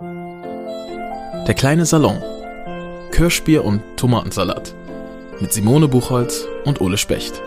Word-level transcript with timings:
Der 0.00 1.54
kleine 1.56 1.86
Salon. 1.86 2.20
Kirschbier 3.12 3.64
und 3.64 3.80
Tomatensalat. 3.96 4.74
Mit 5.40 5.52
Simone 5.52 5.86
Buchholz 5.86 6.46
und 6.64 6.80
Ole 6.80 6.98
Specht. 6.98 7.40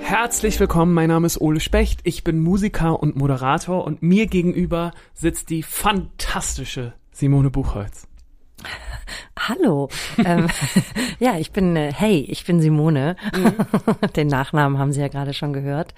Herzlich 0.00 0.60
willkommen, 0.60 0.92
mein 0.92 1.08
Name 1.08 1.26
ist 1.26 1.40
Ole 1.40 1.60
Specht, 1.60 2.00
ich 2.04 2.22
bin 2.22 2.40
Musiker 2.40 3.00
und 3.00 3.16
Moderator 3.16 3.84
und 3.84 4.02
mir 4.02 4.26
gegenüber 4.26 4.92
sitzt 5.14 5.48
die 5.48 5.62
fantastische 5.62 6.92
Simone 7.12 7.50
Buchholz. 7.50 8.07
Hallo. 9.38 9.88
ähm, 10.24 10.48
ja, 11.18 11.38
ich 11.38 11.52
bin, 11.52 11.76
äh, 11.76 11.92
hey, 11.92 12.26
ich 12.28 12.44
bin 12.44 12.60
Simone. 12.60 13.16
Mhm. 13.34 13.54
Den 14.16 14.28
Nachnamen 14.28 14.78
haben 14.78 14.92
Sie 14.92 15.00
ja 15.00 15.08
gerade 15.08 15.34
schon 15.34 15.52
gehört. 15.52 15.94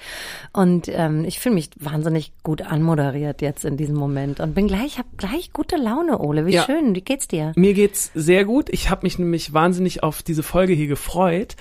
Und 0.53 0.89
ähm, 0.89 1.25
ich 1.25 1.41
fühle 1.41 1.55
mich 1.55 1.71
wahnsinnig 1.77 2.33
gut 2.43 2.63
anmoderiert 2.63 3.43
jetzt 3.43 3.65
in 3.65 3.77
diesem 3.77 3.97
Moment 3.97 4.41
und 4.41 4.55
bin 4.55 4.67
gleich, 4.67 4.99
habe 4.99 5.09
gleich 5.17 5.53
gute 5.53 5.77
Laune, 5.77 6.19
Ole. 6.19 6.47
Wie 6.47 6.55
ja. 6.55 6.65
schön. 6.65 6.95
Wie 6.95 7.01
geht's 7.01 7.29
dir? 7.29 7.53
Mir 7.57 7.75
geht's 7.75 8.11
sehr 8.15 8.45
gut. 8.45 8.69
Ich 8.71 8.91
habe 8.91 9.05
mich 9.05 9.19
nämlich 9.19 9.53
wahnsinnig 9.53 10.03
auf 10.03 10.23
diese 10.23 10.43
Folge 10.43 10.73
hier 10.73 10.89
gefreut. 10.89 11.57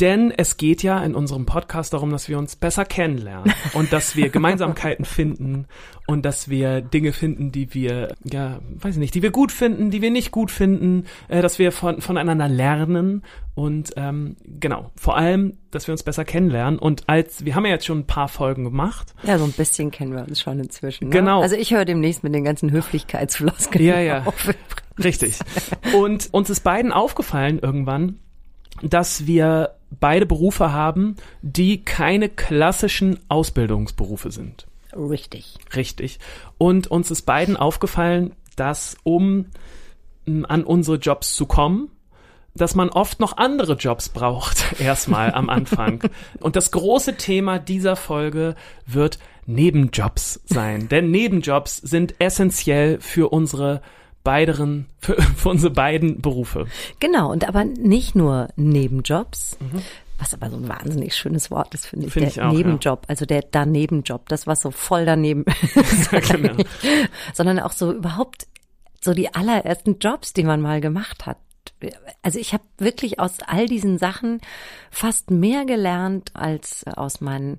Denn 0.00 0.32
es 0.32 0.56
geht 0.56 0.82
ja 0.82 1.02
in 1.02 1.14
unserem 1.14 1.46
Podcast 1.46 1.92
darum, 1.92 2.10
dass 2.10 2.28
wir 2.28 2.38
uns 2.38 2.56
besser 2.56 2.84
kennenlernen 2.84 3.52
und 3.74 3.92
dass 3.92 4.16
wir 4.16 4.30
Gemeinsamkeiten 4.30 5.04
finden 5.04 5.66
und 6.06 6.24
dass 6.24 6.48
wir 6.48 6.80
Dinge 6.80 7.12
finden, 7.12 7.52
die 7.52 7.74
wir, 7.74 8.14
ja, 8.24 8.60
weiß 8.80 8.94
ich 8.94 9.00
nicht, 9.00 9.14
die 9.14 9.22
wir 9.22 9.30
gut 9.30 9.52
finden, 9.52 9.90
die 9.90 10.02
wir 10.02 10.10
nicht 10.10 10.32
gut 10.32 10.50
finden, 10.50 11.04
äh, 11.28 11.42
dass 11.42 11.58
wir 11.58 11.72
von, 11.72 12.00
voneinander 12.00 12.48
lernen 12.48 13.22
und 13.54 13.92
ähm, 13.96 14.36
genau, 14.46 14.90
vor 14.96 15.16
allem, 15.16 15.58
dass 15.70 15.86
wir 15.86 15.92
uns 15.92 16.02
besser 16.02 16.24
kennenlernen. 16.24 16.78
Und 16.78 17.08
als, 17.08 17.44
wir 17.44 17.54
haben 17.54 17.66
ja 17.66 17.72
jetzt 17.72 17.84
schon 17.84 18.00
ein 18.00 18.06
paar 18.06 18.28
Folgen 18.28 18.64
gemacht. 18.64 19.14
Ja, 19.24 19.38
so 19.38 19.44
ein 19.44 19.52
bisschen 19.52 19.90
kennen 19.90 20.14
wir 20.14 20.26
uns 20.26 20.40
schon 20.40 20.58
inzwischen. 20.58 21.08
Ne? 21.08 21.10
Genau. 21.10 21.42
Also 21.42 21.56
ich 21.56 21.72
höre 21.72 21.84
demnächst 21.84 22.24
mit 22.24 22.34
den 22.34 22.44
ganzen 22.44 22.70
Höflichkeitsfloskeln 22.70 23.84
ja, 23.84 24.00
ja. 24.00 24.22
auf. 24.26 24.54
Richtig. 25.02 25.38
Und 25.94 26.32
uns 26.32 26.48
ist 26.48 26.60
beiden 26.60 26.92
aufgefallen 26.92 27.58
irgendwann, 27.58 28.18
dass 28.82 29.26
wir 29.26 29.74
beide 30.00 30.26
Berufe 30.26 30.72
haben, 30.72 31.16
die 31.42 31.84
keine 31.84 32.28
klassischen 32.28 33.18
Ausbildungsberufe 33.28 34.30
sind. 34.30 34.66
Richtig. 34.94 35.56
Richtig. 35.74 36.18
Und 36.58 36.86
uns 36.88 37.10
ist 37.10 37.22
beiden 37.22 37.56
aufgefallen, 37.56 38.34
dass 38.56 38.96
um 39.02 39.46
an 40.26 40.64
unsere 40.64 40.98
Jobs 40.98 41.34
zu 41.34 41.46
kommen, 41.46 41.90
dass 42.54 42.74
man 42.74 42.90
oft 42.90 43.18
noch 43.18 43.36
andere 43.38 43.74
Jobs 43.74 44.08
braucht, 44.10 44.64
erstmal 44.80 45.32
am 45.32 45.48
Anfang. 45.48 46.02
Und 46.40 46.56
das 46.56 46.70
große 46.70 47.16
Thema 47.16 47.58
dieser 47.58 47.96
Folge 47.96 48.54
wird 48.86 49.18
Nebenjobs 49.46 50.40
sein. 50.44 50.88
Denn 50.88 51.10
Nebenjobs 51.10 51.78
sind 51.78 52.14
essentiell 52.20 53.00
für 53.00 53.32
unsere 53.32 53.82
beideren, 54.24 54.86
für, 54.98 55.20
für 55.36 55.48
unsere 55.48 55.72
beiden 55.72 56.20
Berufe. 56.20 56.66
Genau, 57.00 57.30
und 57.30 57.46
aber 57.48 57.64
nicht 57.64 58.14
nur 58.14 58.48
Nebenjobs. 58.56 59.58
Mhm. 59.60 59.82
Was 60.18 60.34
aber 60.34 60.50
so 60.50 60.56
ein 60.56 60.68
wahnsinnig 60.68 61.16
schönes 61.16 61.50
Wort 61.50 61.74
ist, 61.74 61.86
finde 61.86 62.06
ich. 62.06 62.12
Find 62.12 62.26
der 62.26 62.30
ich 62.30 62.40
auch, 62.40 62.52
Nebenjob, 62.52 63.02
ja. 63.02 63.08
also 63.08 63.26
der 63.26 63.42
Danebenjob, 63.42 64.28
das 64.28 64.46
was 64.46 64.62
so 64.62 64.70
voll 64.70 65.04
daneben 65.04 65.44
ist. 65.74 66.12
Ja, 66.12 66.20
genau. 66.20 66.62
Sondern 67.34 67.58
auch 67.58 67.72
so 67.72 67.92
überhaupt 67.92 68.46
so 69.00 69.14
die 69.14 69.34
allerersten 69.34 69.98
Jobs, 69.98 70.32
die 70.32 70.44
man 70.44 70.60
mal 70.60 70.80
gemacht 70.80 71.26
hat. 71.26 71.38
Also 72.22 72.38
ich 72.38 72.52
habe 72.52 72.64
wirklich 72.78 73.18
aus 73.18 73.38
all 73.46 73.66
diesen 73.66 73.98
Sachen 73.98 74.40
fast 74.90 75.30
mehr 75.30 75.64
gelernt 75.64 76.30
als 76.34 76.84
aus 76.86 77.20
meinen 77.20 77.58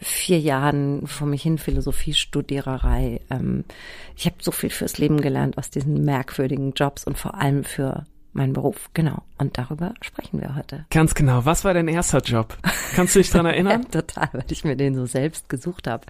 vier 0.00 0.40
Jahren 0.40 1.06
vor 1.06 1.26
mich 1.26 1.42
hin 1.42 1.58
Philosophiestudiererei. 1.58 3.20
Ähm, 3.30 3.64
ich 4.16 4.26
habe 4.26 4.36
so 4.40 4.50
viel 4.50 4.70
fürs 4.70 4.98
Leben 4.98 5.20
gelernt 5.20 5.58
aus 5.58 5.70
diesen 5.70 6.04
merkwürdigen 6.04 6.72
Jobs 6.72 7.04
und 7.04 7.18
vor 7.18 7.34
allem 7.34 7.64
für 7.64 8.06
mein 8.34 8.52
Beruf, 8.52 8.90
genau. 8.94 9.22
Und 9.38 9.58
darüber 9.58 9.94
sprechen 10.00 10.40
wir 10.40 10.56
heute. 10.56 10.84
Ganz 10.90 11.14
genau. 11.14 11.44
Was 11.44 11.64
war 11.64 11.72
dein 11.72 11.88
erster 11.88 12.18
Job? 12.18 12.56
Kannst 12.94 13.14
du 13.14 13.20
dich 13.20 13.30
dran 13.30 13.46
erinnern? 13.46 13.82
ja, 13.82 14.00
total, 14.00 14.28
weil 14.32 14.44
ich 14.50 14.64
mir 14.64 14.76
den 14.76 14.94
so 14.94 15.06
selbst 15.06 15.48
gesucht 15.48 15.86
habe. 15.86 16.04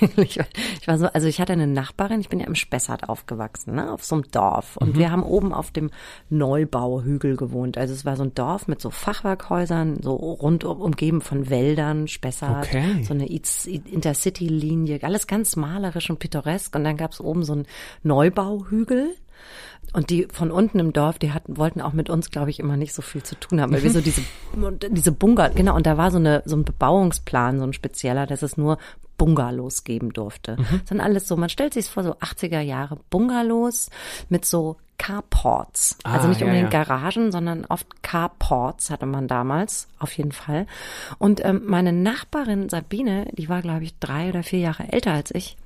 ich, 0.16 0.38
ich 0.80 0.88
war 0.88 0.98
so, 0.98 1.06
also 1.06 1.26
ich 1.28 1.40
hatte 1.40 1.52
eine 1.52 1.66
Nachbarin, 1.66 2.20
ich 2.20 2.30
bin 2.30 2.40
ja 2.40 2.46
im 2.46 2.54
Spessart 2.54 3.08
aufgewachsen, 3.08 3.74
ne, 3.74 3.92
auf 3.92 4.02
so 4.04 4.16
einem 4.16 4.24
Dorf. 4.30 4.76
Und 4.78 4.94
mhm. 4.94 4.98
wir 4.98 5.10
haben 5.10 5.22
oben 5.22 5.52
auf 5.52 5.70
dem 5.70 5.90
Neubauhügel 6.30 7.36
gewohnt. 7.36 7.76
Also 7.76 7.92
es 7.92 8.04
war 8.04 8.16
so 8.16 8.24
ein 8.24 8.34
Dorf 8.34 8.66
mit 8.66 8.80
so 8.80 8.90
Fachwerkhäusern, 8.90 10.02
so 10.02 10.14
rund 10.14 10.64
umgeben 10.64 11.20
von 11.20 11.50
Wäldern, 11.50 12.08
Spessart, 12.08 12.66
okay. 12.66 13.04
so 13.04 13.12
eine 13.12 13.26
Intercity-Linie, 13.26 15.00
alles 15.02 15.26
ganz 15.26 15.56
malerisch 15.56 16.08
und 16.08 16.18
pittoresk. 16.18 16.74
Und 16.74 16.84
dann 16.84 16.96
gab 16.96 17.12
es 17.12 17.20
oben 17.20 17.44
so 17.44 17.52
einen 17.52 17.66
Neubauhügel 18.02 19.14
und 19.92 20.10
die 20.10 20.26
von 20.32 20.50
unten 20.50 20.78
im 20.78 20.92
Dorf, 20.92 21.18
die 21.18 21.32
hatten, 21.32 21.56
wollten 21.56 21.80
auch 21.80 21.92
mit 21.92 22.10
uns, 22.10 22.30
glaube 22.30 22.50
ich, 22.50 22.58
immer 22.58 22.76
nicht 22.76 22.94
so 22.94 23.02
viel 23.02 23.22
zu 23.22 23.38
tun 23.38 23.60
haben, 23.60 23.72
weil 23.72 23.82
wir 23.82 23.90
so 23.90 24.00
diese, 24.00 24.22
diese 24.90 25.12
Bunker, 25.12 25.50
genau, 25.50 25.76
und 25.76 25.86
da 25.86 25.96
war 25.96 26.10
so 26.10 26.18
eine, 26.18 26.42
so 26.44 26.56
ein 26.56 26.64
Bebauungsplan, 26.64 27.58
so 27.58 27.64
ein 27.64 27.72
spezieller, 27.72 28.26
dass 28.26 28.42
es 28.42 28.56
nur 28.56 28.78
Bungalows 29.18 29.84
geben 29.84 30.12
durfte. 30.12 30.56
Mhm. 30.56 30.80
Das 30.80 30.88
sind 30.88 31.00
alles 31.00 31.28
so, 31.28 31.36
man 31.36 31.48
stellt 31.48 31.74
sich 31.74 31.86
vor, 31.86 32.02
so 32.02 32.14
80er 32.14 32.60
Jahre 32.60 32.98
Bungalows 33.10 33.90
mit 34.28 34.44
so 34.44 34.76
Carports. 34.98 35.98
Ah, 36.04 36.14
also 36.14 36.28
nicht 36.28 36.40
ja, 36.40 36.46
unbedingt 36.46 36.72
ja. 36.72 36.84
Garagen, 36.84 37.32
sondern 37.32 37.64
oft 37.64 38.02
Carports 38.02 38.90
hatte 38.90 39.06
man 39.06 39.26
damals, 39.26 39.88
auf 39.98 40.16
jeden 40.16 40.32
Fall. 40.32 40.66
Und 41.18 41.44
ähm, 41.44 41.62
meine 41.66 41.92
Nachbarin 41.92 42.68
Sabine, 42.68 43.26
die 43.32 43.48
war, 43.48 43.62
glaube 43.62 43.84
ich, 43.84 43.98
drei 43.98 44.28
oder 44.28 44.42
vier 44.42 44.60
Jahre 44.60 44.92
älter 44.92 45.12
als 45.12 45.34
ich, 45.34 45.56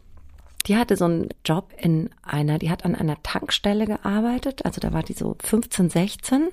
die 0.67 0.77
hatte 0.77 0.97
so 0.97 1.05
einen 1.05 1.29
Job 1.45 1.73
in 1.77 2.11
einer, 2.23 2.59
die 2.59 2.71
hat 2.71 2.85
an 2.85 2.95
einer 2.95 3.23
Tankstelle 3.23 3.87
gearbeitet, 3.87 4.65
also 4.65 4.81
da 4.81 4.93
war 4.93 5.03
die 5.03 5.13
so 5.13 5.37
15, 5.41 5.91
16 5.91 6.49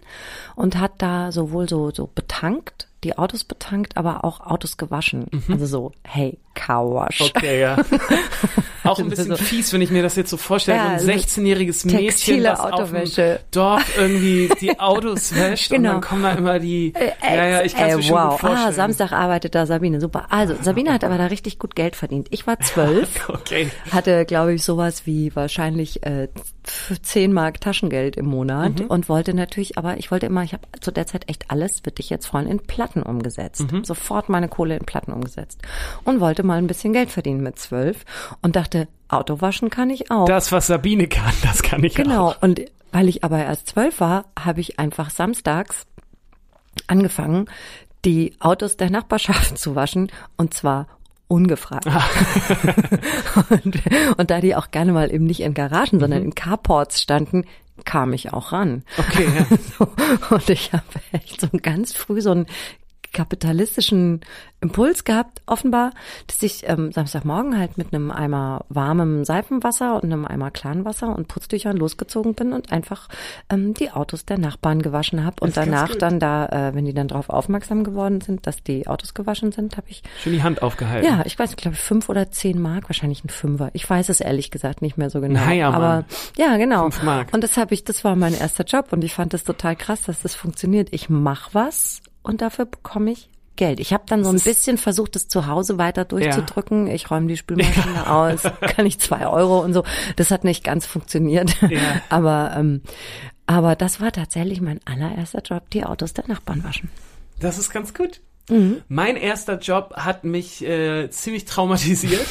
und 0.56 0.78
hat 0.78 0.94
da 1.00 1.32
sowohl 1.32 1.68
so, 1.68 1.92
so 1.92 2.10
betankt, 2.14 2.88
die 3.04 3.18
Autos 3.18 3.44
betankt, 3.44 3.98
aber 3.98 4.24
auch 4.24 4.40
Autos 4.42 4.78
gewaschen. 4.78 5.28
Mhm. 5.32 5.54
Also 5.54 5.66
so, 5.66 5.92
hey, 6.04 6.38
Carwash. 6.54 7.22
Okay, 7.22 7.62
ja. 7.62 7.78
auch 8.84 9.00
ein 9.00 9.10
bisschen 9.10 9.28
so, 9.28 9.38
fies, 9.38 9.72
wenn 9.74 9.82
ich 9.82 9.90
mir 9.90 10.04
das 10.04 10.16
jetzt 10.16 10.30
so 10.30 10.38
vorstelle, 10.38 10.78
ja, 10.78 11.00
so 11.00 11.10
ein 11.10 11.18
16-jähriges 11.18 11.86
also 11.86 11.98
Mädchen, 11.98 12.44
das 12.44 12.60
Autowäsche. 12.60 13.36
auf 13.36 13.40
dem 13.40 13.52
Dorf 13.52 13.98
irgendwie 13.98 14.50
die 14.60 14.80
Autos 14.80 15.36
wäscht 15.36 15.72
genau. 15.72 15.78
und 15.78 15.94
dann 15.96 16.02
kommen 16.02 16.24
da 16.24 16.32
immer 16.34 16.60
die, 16.60 16.94
äh, 16.96 17.12
ja, 17.24 17.48
ja, 17.48 17.62
ich 17.64 17.76
kann 17.76 17.90
es 17.90 17.98
mir 17.98 18.04
schon 18.04 18.16
wow. 18.16 18.40
vorstellen. 18.40 18.68
Ah, 18.68 18.72
Samstag 18.72 19.12
arbeitet 19.12 19.56
da 19.56 19.66
Sabine, 19.66 20.00
super. 20.00 20.28
Also, 20.30 20.56
Sabine 20.62 20.94
hat 20.94 21.04
aber 21.04 21.18
da 21.18 21.28
richtig 21.28 21.60
gut 21.60 21.76
Geld 21.76 21.96
verdient. 21.96 22.28
Ich 22.32 22.46
war 22.46 22.60
zwölf, 22.60 23.10
okay. 23.30 23.70
hatte, 23.92 24.26
glaube 24.26 24.54
ich, 24.54 24.64
sowas 24.64 25.06
wie 25.06 25.36
wahrscheinlich 25.36 26.04
äh, 26.06 26.28
10 27.02 27.34
Mark 27.34 27.62
Taschengeld 27.62 28.16
im 28.16 28.26
Monat 28.26 28.80
mhm. 28.80 28.88
und 28.88 29.10
wollte 29.10 29.34
natürlich, 29.34 29.78
aber 29.78 29.98
ich 29.98 30.12
wollte 30.12 30.26
immer, 30.26 30.44
ich 30.44 30.54
habe 30.54 30.64
zu 30.80 30.92
der 30.92 31.08
Zeit 31.08 31.30
echt 31.30 31.50
alles, 31.50 31.86
wird 31.86 31.98
dich 31.98 32.10
jetzt 32.10 32.28
freuen, 32.28 32.48
in 32.48 32.60
Platten 32.94 33.04
umgesetzt. 33.04 33.72
Mhm. 33.72 33.84
Sofort 33.84 34.30
meine 34.30 34.48
Kohle 34.48 34.78
in 34.78 34.86
Platten 34.86 35.12
umgesetzt. 35.12 35.62
Und 36.04 36.20
wollte 36.20 36.44
mal 36.44 36.58
ein 36.58 36.68
bisschen 36.68 36.94
Geld 36.94 37.12
verdienen 37.12 37.42
mit 37.42 37.60
zwölf 37.60 38.06
und 38.42 38.56
dachte, 38.56 38.88
Auto 39.08 39.42
waschen 39.42 39.70
kann 39.70 39.90
ich 39.90 40.12
auch. 40.12 40.26
Das, 40.26 40.52
was 40.52 40.68
Sabine 40.68 41.08
kann, 41.08 41.34
das 41.44 41.64
kann 41.64 41.84
ich 41.84 41.96
genau. 41.96 42.30
auch. 42.30 42.40
Genau. 42.40 42.46
Und 42.46 42.62
weil 42.92 43.10
ich 43.10 43.24
aber 43.24 43.40
erst 43.40 43.68
zwölf 43.68 44.00
war, 44.00 44.26
habe 44.40 44.62
ich 44.62 44.80
einfach 44.80 45.10
samstags 45.10 45.86
angefangen, 46.88 47.48
die 48.06 48.36
Autos 48.40 48.78
der 48.78 48.90
Nachbarschaft 48.90 49.58
zu 49.58 49.76
waschen 49.76 50.12
und 50.38 50.54
zwar 50.54 50.88
ungefragt. 51.28 51.88
Ah. 51.88 52.04
und, 53.50 53.82
und, 54.18 54.30
da 54.30 54.40
die 54.40 54.56
auch 54.56 54.70
gerne 54.70 54.92
mal 54.92 55.12
eben 55.12 55.26
nicht 55.26 55.40
in 55.40 55.56
Garagen, 55.56 56.00
sondern 56.00 56.20
mhm. 56.20 56.26
in 56.26 56.36
Carports 56.36 57.02
standen, 57.02 57.46
kam 57.86 58.14
ich 58.14 58.34
auch 58.34 58.52
ran. 58.52 58.84
Okay. 58.98 59.28
Ja. 59.36 59.58
so, 59.78 60.36
und 60.36 60.50
ich 60.50 60.74
habe 60.74 60.84
echt 61.12 61.42
so 61.42 61.48
ganz 61.62 61.94
früh 61.94 62.22
so 62.22 62.32
ein 62.32 62.46
kapitalistischen 63.14 64.22
Impuls 64.64 65.04
gehabt, 65.04 65.42
offenbar, 65.46 65.92
dass 66.28 66.42
ich 66.42 66.64
ähm, 66.68 66.92
Samstagmorgen 66.92 67.58
halt 67.58 67.78
mit 67.78 67.94
einem 67.94 68.12
Eimer 68.12 68.66
warmem 68.70 69.26
Seifenwasser 69.26 69.96
und 69.96 70.06
einem 70.06 70.26
Eimer 70.26 70.52
Klarnwasser 70.52 71.16
und 71.16 71.28
Putztüchern 71.28 71.78
losgezogen 71.78 72.34
bin 72.34 72.54
und 72.54 72.72
einfach 72.72 73.10
ähm, 73.50 73.74
die 73.74 73.92
Autos 73.92 74.26
der 74.26 74.38
Nachbarn 74.38 74.82
gewaschen 74.82 75.24
habe. 75.24 75.36
Und 75.42 75.58
danach 75.58 75.94
dann 75.96 76.20
da, 76.20 76.46
äh, 76.48 76.76
wenn 76.76 76.86
die 76.86 76.94
dann 76.94 77.10
darauf 77.10 77.30
aufmerksam 77.30 77.84
geworden 77.84 78.22
sind, 78.22 78.48
dass 78.48 78.64
die 78.64 78.88
Autos 78.88 79.14
gewaschen 79.14 79.52
sind, 79.52 79.76
habe 79.78 79.88
ich 79.90 80.02
schön 80.22 80.34
die 80.34 80.44
Hand 80.44 80.62
aufgehalten. 80.62 81.08
Ja, 81.08 81.24
ich 81.26 81.38
weiß, 81.38 81.52
ich 81.52 81.58
glaube 81.58 81.76
fünf 81.76 82.08
oder 82.08 82.32
zehn 82.32 82.62
Mark, 82.62 82.90
wahrscheinlich 82.90 83.24
ein 83.24 83.30
Fünfer. 83.30 83.70
Ich 83.74 83.88
weiß 83.90 84.10
es 84.10 84.22
ehrlich 84.22 84.50
gesagt 84.50 84.82
nicht 84.82 84.98
mehr 84.98 85.10
so 85.10 85.20
genau. 85.20 85.40
Naja, 85.40 85.72
aber 85.72 86.06
ja, 86.38 86.56
genau. 86.58 86.84
Fünf 86.84 87.04
Mark. 87.04 87.34
Und 87.34 87.44
das 87.44 87.58
habe 87.58 87.74
ich, 87.74 87.84
das 87.84 88.04
war 88.04 88.16
mein 88.16 88.34
erster 88.34 88.64
Job 88.64 88.88
und 88.92 89.04
ich 89.04 89.14
fand 89.14 89.34
es 89.34 89.44
total 89.44 89.76
krass, 89.76 90.04
dass 90.04 90.22
das 90.22 90.36
funktioniert. 90.36 90.88
Ich 90.92 91.10
mach 91.10 91.54
was 91.54 92.02
und 92.24 92.42
dafür 92.42 92.66
bekomme 92.66 93.12
ich 93.12 93.30
Geld. 93.56 93.80
Ich 93.80 93.94
habe 93.94 94.04
dann 94.08 94.24
so 94.24 94.32
ein 94.32 94.40
bisschen 94.40 94.80
versucht, 94.80 95.16
das 95.16 95.28
zu 95.28 95.46
Hause 95.46 95.78
weiter 95.78 96.06
durchzudrücken. 96.06 96.88
Ja. 96.88 96.94
Ich 96.94 97.12
räume 97.12 97.28
die 97.28 97.38
Spülmaschine 97.38 97.96
ja. 97.96 98.08
aus, 98.08 98.42
kann 98.62 98.88
ich 98.88 98.98
zwei 98.98 99.28
Euro 99.28 99.60
und 99.60 99.74
so. 99.74 99.84
Das 100.16 100.32
hat 100.32 100.44
nicht 100.44 100.64
ganz 100.64 100.88
funktioniert. 100.88 101.56
Ja. 101.62 102.02
aber, 102.10 102.56
ähm, 102.58 102.82
aber 103.46 103.76
das 103.76 104.02
war 104.02 104.12
tatsächlich 104.12 104.60
mein 104.60 104.80
allererster 104.86 105.42
Job, 105.44 105.70
die 105.70 105.84
Autos 105.84 106.14
der 106.14 106.28
Nachbarn 106.28 106.64
waschen. 106.64 106.90
Das 107.40 107.60
ist 107.60 107.72
ganz 107.72 107.94
gut. 107.94 108.22
Mein 108.90 109.16
erster 109.16 109.58
Job 109.58 109.94
hat 109.96 110.26
mich 110.26 110.64
äh, 110.66 111.10
ziemlich 111.10 111.46
traumatisiert. 111.46 112.26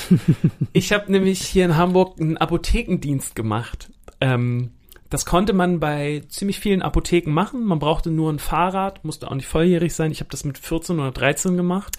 ich 0.72 0.92
habe 0.92 1.10
nämlich 1.10 1.40
hier 1.40 1.64
in 1.64 1.76
Hamburg 1.76 2.20
einen 2.20 2.36
Apothekendienst 2.36 3.34
gemacht. 3.34 3.90
Ähm, 4.20 4.72
das 5.12 5.26
konnte 5.26 5.52
man 5.52 5.78
bei 5.78 6.22
ziemlich 6.28 6.58
vielen 6.58 6.80
Apotheken 6.80 7.30
machen. 7.32 7.64
Man 7.64 7.78
brauchte 7.78 8.10
nur 8.10 8.32
ein 8.32 8.38
Fahrrad, 8.38 9.04
musste 9.04 9.30
auch 9.30 9.34
nicht 9.34 9.46
volljährig 9.46 9.92
sein. 9.92 10.10
Ich 10.10 10.20
habe 10.20 10.30
das 10.30 10.44
mit 10.44 10.56
14 10.56 10.98
oder 10.98 11.10
13 11.10 11.56
gemacht. 11.58 11.98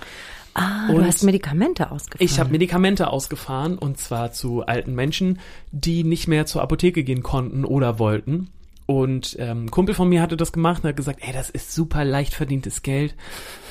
Ah, 0.55 0.87
du 0.87 0.95
Und 0.95 1.05
hast 1.05 1.23
Medikamente 1.23 1.91
ausgefahren. 1.91 2.25
Ich 2.25 2.39
habe 2.39 2.49
Medikamente 2.49 3.09
ausgefahren 3.09 3.77
und 3.77 3.99
zwar 3.99 4.31
zu 4.31 4.65
alten 4.65 4.95
Menschen, 4.95 5.39
die 5.71 6.03
nicht 6.03 6.27
mehr 6.27 6.47
zur 6.47 6.63
Apotheke 6.63 7.03
gehen 7.03 7.21
konnten 7.21 7.65
oder 7.65 7.99
wollten. 7.99 8.49
Und 8.87 9.35
ähm, 9.39 9.65
ein 9.65 9.71
Kumpel 9.71 9.93
von 9.93 10.09
mir 10.09 10.21
hatte 10.21 10.35
das 10.35 10.51
gemacht 10.51 10.83
und 10.83 10.89
hat 10.89 10.97
gesagt, 10.97 11.19
ey, 11.21 11.33
das 11.33 11.51
ist 11.51 11.71
super 11.73 12.03
leicht 12.03 12.33
verdientes 12.33 12.81
Geld. 12.81 13.15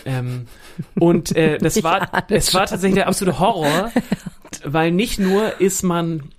Ähm, 0.04 0.46
und 0.94 1.34
äh, 1.36 1.58
das 1.60 1.76
Ich 1.76 1.82
war, 1.82 2.08
es 2.28 2.54
war 2.54 2.66
tatsächlich 2.66 2.94
der 2.94 3.08
absolute 3.08 3.40
Horror, 3.40 3.90
weil 4.64 4.92
nicht 4.92 5.18
nur 5.18 5.60
ist 5.60 5.82
man, 5.82 6.30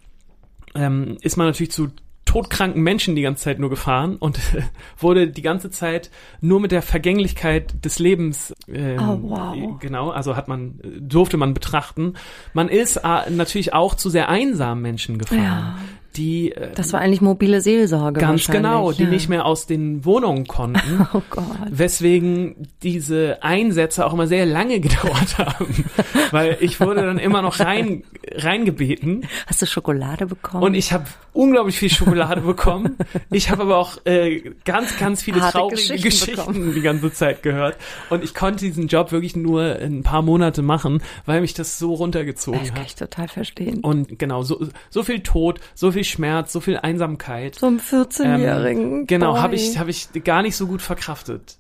ähm, 0.74 1.18
ist 1.22 1.36
man 1.36 1.48
natürlich 1.48 1.72
zu 1.72 1.90
todkranken 2.34 2.82
Menschen 2.82 3.16
die 3.16 3.22
ganze 3.22 3.44
Zeit 3.44 3.60
nur 3.60 3.70
gefahren 3.70 4.16
und 4.18 4.38
äh, 4.56 4.62
wurde 4.98 5.28
die 5.28 5.42
ganze 5.44 5.70
Zeit 5.70 6.10
nur 6.42 6.60
mit 6.60 6.72
der 6.72 6.82
Vergänglichkeit 6.82 7.86
des 7.86 8.00
Lebens 8.00 8.54
ähm, 8.68 9.00
Oh, 9.00 9.20
wow. 9.30 9.80
genau, 9.80 10.10
also 10.10 10.36
hat 10.36 10.48
man 10.48 10.80
durfte 11.00 11.38
man 11.38 11.54
betrachten. 11.54 12.16
Man 12.54 12.70
ist 12.70 12.98
äh, 12.98 13.30
natürlich 13.30 13.74
auch 13.74 13.94
zu 13.96 14.10
sehr 14.10 14.30
einsamen 14.30 14.82
Menschen 14.82 15.18
gefahren, 15.20 15.40
Ja. 15.44 15.78
Die 16.16 16.52
äh, 16.52 16.72
Das 16.76 16.94
war 16.94 17.02
eigentlich 17.02 17.22
mobile 17.22 17.62
Seelsorge. 17.62 18.20
ganz 18.20 18.48
genau, 18.48 18.92
die 18.92 19.04
ja. 19.04 19.10
nicht 19.10 19.30
mehr 19.30 19.46
aus 19.46 19.66
den 19.66 20.06
Wohnungen 20.06 20.48
konnten. 20.48 21.08
Oh 21.14 21.22
Gott. 21.30 21.46
Weswegen 21.70 22.68
diese 22.82 23.44
Einsätze 23.44 24.06
auch 24.06 24.14
immer 24.14 24.26
sehr 24.26 24.46
lange 24.46 24.80
gedauert 24.82 25.38
haben, 25.38 25.86
weil 26.32 26.58
ich 26.60 26.80
wurde 26.80 27.02
dann 27.02 27.20
immer 27.20 27.42
noch 27.42 27.60
rein 27.60 28.04
reingebeten 28.32 29.28
Hast 29.48 29.62
du 29.62 29.66
Schokolade 29.68 30.26
bekommen? 30.26 30.64
und 30.64 30.74
ich 30.74 30.92
habe 30.92 31.06
unglaublich 31.34 31.78
viel 31.78 31.90
Schokolade 31.90 32.42
bekommen. 32.42 32.98
Ich 33.32 33.50
habe 33.50 33.64
aber 33.64 33.78
auch 33.78 33.98
äh, 34.06 34.52
ganz, 34.66 34.98
ganz 34.98 35.22
viele 35.24 35.42
Harte 35.42 35.58
traurige 35.58 35.76
Geschichten 35.76 36.34
Geschichten, 36.36 36.74
die 36.74 36.82
ganze 36.82 37.12
Zeit 37.12 37.44
gehört. 37.44 37.78
Und 38.10 38.24
ich 38.24 38.34
konnte 38.34 38.66
diesen 38.66 38.88
Job 38.88 39.12
wirklich 39.12 39.36
nur 39.36 39.64
ein 39.64 40.04
paar 40.04 40.22
Monate 40.22 40.62
machen, 40.62 41.02
weil 41.26 41.42
mich 41.42 41.54
das 41.54 41.78
so 41.80 41.94
runtergezogen 41.94 42.60
das 42.60 42.70
kann 42.70 42.80
hat. 42.80 42.86
ich 42.88 42.96
total 42.96 43.28
verstehen. 43.28 43.80
Und 43.82 44.18
genau, 44.20 44.44
so, 44.44 44.68
so 44.90 45.04
viel 45.04 45.22
Tod, 45.22 45.60
so 45.74 45.92
viel 45.92 46.03
Schmerz, 46.04 46.52
so 46.54 46.60
viel 46.60 46.78
Einsamkeit. 46.78 47.56
so 47.56 47.68
einem 47.68 47.80
14-jährigen. 47.80 49.00
Ähm, 49.02 49.08
genau, 49.08 49.38
habe 49.38 49.56
ich, 49.56 49.78
hab 49.78 49.88
ich 49.88 50.10
gar 50.24 50.42
nicht 50.42 50.56
so 50.56 50.68
gut 50.68 50.82
verkraftet. 50.82 51.58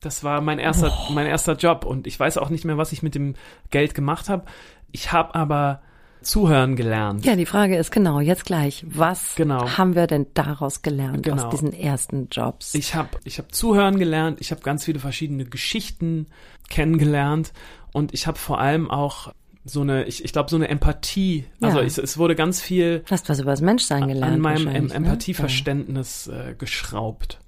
Das 0.00 0.24
war 0.24 0.40
mein 0.40 0.58
erster, 0.58 0.92
mein 1.10 1.26
erster 1.26 1.54
Job 1.54 1.84
und 1.84 2.06
ich 2.06 2.18
weiß 2.18 2.36
auch 2.38 2.50
nicht 2.50 2.64
mehr, 2.64 2.76
was 2.76 2.92
ich 2.92 3.02
mit 3.02 3.14
dem 3.14 3.34
Geld 3.70 3.94
gemacht 3.94 4.28
habe. 4.28 4.44
Ich 4.90 5.12
habe 5.12 5.34
aber 5.34 5.80
zuhören 6.22 6.76
gelernt. 6.76 7.24
Ja, 7.24 7.36
die 7.36 7.46
Frage 7.46 7.76
ist 7.76 7.90
genau, 7.90 8.20
jetzt 8.20 8.44
gleich. 8.44 8.84
Was 8.88 9.34
Genau. 9.36 9.76
haben 9.76 9.94
wir 9.94 10.06
denn 10.06 10.26
daraus 10.34 10.82
gelernt 10.82 11.22
Genau. 11.24 11.44
aus 11.44 11.50
diesen 11.50 11.72
ersten 11.72 12.28
Jobs? 12.30 12.74
Ich 12.74 12.94
habe 12.94 13.08
ich 13.24 13.38
hab 13.38 13.52
zuhören 13.54 13.98
gelernt, 13.98 14.40
ich 14.40 14.50
habe 14.50 14.60
ganz 14.62 14.84
viele 14.84 14.98
verschiedene 15.00 15.44
Geschichten 15.44 16.26
kennengelernt 16.68 17.52
und 17.92 18.14
ich 18.14 18.26
habe 18.26 18.38
vor 18.38 18.58
allem 18.60 18.90
auch 18.90 19.32
so 19.64 19.80
eine, 19.82 20.04
ich, 20.04 20.24
ich 20.24 20.32
glaube, 20.32 20.50
so 20.50 20.56
eine 20.56 20.68
Empathie. 20.68 21.44
Also 21.60 21.78
Ja. 21.78 21.84
es, 21.84 21.98
es 21.98 22.18
wurde 22.18 22.34
ganz 22.34 22.60
viel 22.60 23.04
hast 23.10 23.28
was 23.28 23.38
über 23.40 23.50
das 23.52 23.60
Menschsein 23.60 24.08
gelernt. 24.08 24.34
an 24.34 24.40
meinem 24.40 24.66
em 24.68 24.86
ne? 24.86 24.94
Empathieverständnis 24.94 26.26
äh, 26.26 26.54
geschraubt 26.58 27.38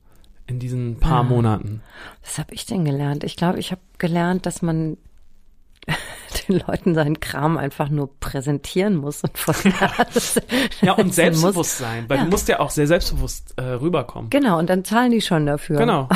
in 0.46 0.58
diesen 0.58 1.00
paar 1.00 1.22
Monaten. 1.24 1.80
Ja. 1.84 1.90
Was 2.24 2.38
habe 2.38 2.54
ich 2.54 2.66
denn 2.66 2.84
gelernt? 2.84 3.24
Ich 3.24 3.34
glaube, 3.36 3.58
ich 3.58 3.70
habe 3.72 3.80
gelernt, 3.98 4.46
dass 4.46 4.62
man 4.62 4.96
den 6.48 6.60
Leuten 6.66 6.94
seinen 6.94 7.20
Kram 7.20 7.56
einfach 7.58 7.88
nur 7.88 8.10
präsentieren 8.20 8.96
muss 8.96 9.22
und 9.22 9.32
Nase 9.64 10.42
Ja, 10.82 10.92
und 10.92 11.12
setzen 11.14 11.32
muss. 11.32 11.40
Selbstbewusstsein, 11.42 12.04
weil 12.08 12.18
Ja. 12.18 12.24
du 12.24 12.30
musst 12.30 12.48
ja 12.48 12.60
auch 12.60 12.70
sehr 12.70 12.86
selbstbewusst 12.86 13.54
äh, 13.56 13.62
rüberkommen. 13.62 14.30
Genau, 14.30 14.58
und 14.58 14.70
dann 14.70 14.84
zahlen 14.84 15.10
die 15.12 15.20
schon 15.20 15.46
dafür. 15.46 15.78
Genau. 15.78 16.08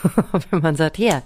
Wenn 0.50 0.60
man 0.62 0.76
sagt, 0.76 0.96
hier, 0.96 1.22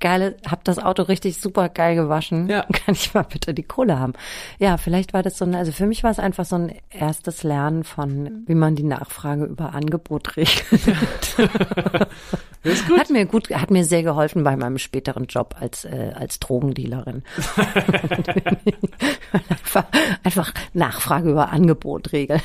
geile, 0.00 0.36
hab 0.46 0.64
das 0.64 0.78
Auto 0.78 1.02
richtig 1.02 1.40
super 1.40 1.68
geil 1.68 1.94
gewaschen. 1.94 2.48
Ja. 2.48 2.62
Kann 2.72 2.94
ich 2.94 3.14
mal 3.14 3.22
bitte 3.22 3.54
die 3.54 3.62
Kohle 3.62 3.98
haben? 3.98 4.14
Ja, 4.58 4.76
vielleicht 4.76 5.12
war 5.12 5.22
das 5.22 5.38
so 5.38 5.44
ein, 5.44 5.54
also 5.54 5.72
für 5.72 5.86
mich 5.86 6.02
war 6.02 6.10
es 6.10 6.18
einfach 6.18 6.44
so 6.44 6.56
ein 6.56 6.74
erstes 6.90 7.42
Lernen 7.42 7.84
von, 7.84 8.44
wie 8.46 8.54
man 8.54 8.74
die 8.74 8.82
Nachfrage 8.82 9.44
über 9.44 9.74
Angebot 9.74 10.36
regelt. 10.36 10.64
Das 11.36 12.08
ist 12.62 12.88
gut. 12.88 12.98
Hat 12.98 13.10
mir 13.10 13.26
gut, 13.26 13.50
hat 13.50 13.70
mir 13.70 13.84
sehr 13.84 14.02
geholfen 14.02 14.42
bei 14.42 14.56
meinem 14.56 14.78
späteren 14.78 15.26
Job 15.26 15.54
als, 15.60 15.84
äh, 15.84 16.12
als 16.14 16.40
Drogendealerin. 16.40 17.22
einfach, 19.48 19.84
einfach 20.24 20.52
Nachfrage 20.72 21.30
über 21.30 21.50
Angebot 21.50 22.12
regeln. 22.12 22.42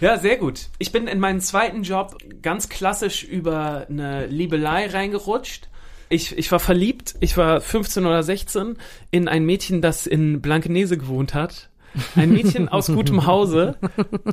Ja, 0.00 0.16
sehr 0.16 0.36
gut. 0.36 0.68
Ich 0.78 0.92
bin 0.92 1.08
in 1.08 1.18
meinen 1.18 1.40
zweiten 1.40 1.82
Job 1.82 2.16
ganz 2.40 2.68
klassisch 2.68 3.24
über 3.24 3.86
eine 3.88 4.26
Liebelei 4.26 4.86
reingerutscht. 4.86 5.68
Ich, 6.08 6.36
ich 6.36 6.50
war 6.50 6.58
verliebt, 6.58 7.14
ich 7.20 7.36
war 7.36 7.60
15 7.60 8.06
oder 8.06 8.22
16, 8.22 8.76
in 9.10 9.28
ein 9.28 9.44
Mädchen, 9.44 9.82
das 9.82 10.06
in 10.06 10.40
Blankenese 10.40 10.96
gewohnt 10.96 11.34
hat. 11.34 11.68
Ein 12.16 12.32
Mädchen 12.32 12.68
aus 12.68 12.86
gutem 12.94 13.26
Hause. 13.26 13.76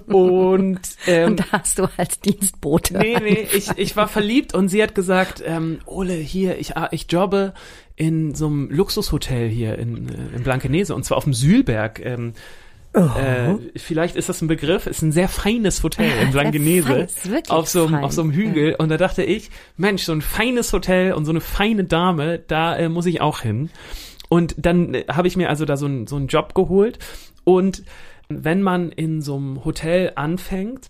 Und, 0.08 0.80
ähm, 1.08 1.32
Und 1.32 1.40
da 1.40 1.46
hast 1.52 1.80
du 1.80 1.88
als 1.98 2.20
Dienstbote. 2.20 2.98
Nee, 2.98 3.18
nee, 3.22 3.48
ich, 3.54 3.70
ich 3.78 3.96
war 3.96 4.08
verliebt 4.08 4.54
und 4.54 4.70
sie 4.70 4.84
hat 4.84 4.96
gesagt, 4.96 5.42
ähm, 5.46 5.80
Ole, 5.86 6.14
hier, 6.14 6.58
ich, 6.60 6.78
ah, 6.78 6.90
ich 6.92 7.08
jobbe 7.10 7.54
in 7.96 8.36
so 8.36 8.48
einem 8.48 8.70
Luxushotel 8.70 9.48
hier 9.48 9.78
in, 9.80 10.10
äh, 10.10 10.36
in 10.36 10.44
Blankenese 10.44 10.94
und 10.94 11.06
zwar 11.06 11.18
auf 11.18 11.24
dem 11.24 11.34
Sühlberg. 11.34 12.00
Ähm, 12.04 12.34
äh, 12.96 13.56
vielleicht 13.76 14.16
ist 14.16 14.30
das 14.30 14.42
ein 14.42 14.48
Begriff, 14.48 14.88
ist 14.88 15.02
ein 15.02 15.12
sehr 15.12 15.28
feines 15.28 15.84
Hotel 15.84 16.06
in 16.10 16.12
Sehr 16.32 16.32
Blankenese. 16.32 17.08
auf 17.50 17.68
so, 17.68 17.86
einem- 17.88 18.04
auf 18.04 18.12
so 18.12 18.22
einem 18.22 18.32
Hügel. 18.32 18.76
Und 18.76 18.90
da 18.90 18.98
dachte 18.98 19.24
ich, 19.24 19.50
Mensch, 19.78 20.04
so 20.04 20.12
ein 20.14 20.22
feines 20.22 20.72
Hotel 20.74 21.14
und 21.14 21.26
so 21.26 21.32
eine 21.32 21.42
feine 21.42 21.84
Dame, 21.84 22.40
da 22.40 22.76
äh, 22.78 22.90
muss 22.90 23.06
ich 23.06 23.22
auch 23.22 23.42
hin. 23.42 23.70
Und 24.30 24.56
dann 24.58 24.94
äh, 24.94 25.06
habe 25.12 25.28
ich 25.28 25.38
mir 25.38 25.50
also 25.50 25.66
da 25.66 25.78
so, 25.78 25.86
ein, 25.88 26.08
so 26.08 26.16
einen 26.16 26.28
Job 26.28 26.54
geholt. 26.56 27.00
Und 27.44 27.84
wenn 28.30 28.62
man 28.62 28.92
in 28.92 29.22
so 29.22 29.36
einem 29.36 29.64
Hotel 29.66 30.14
anfängt, 30.16 30.90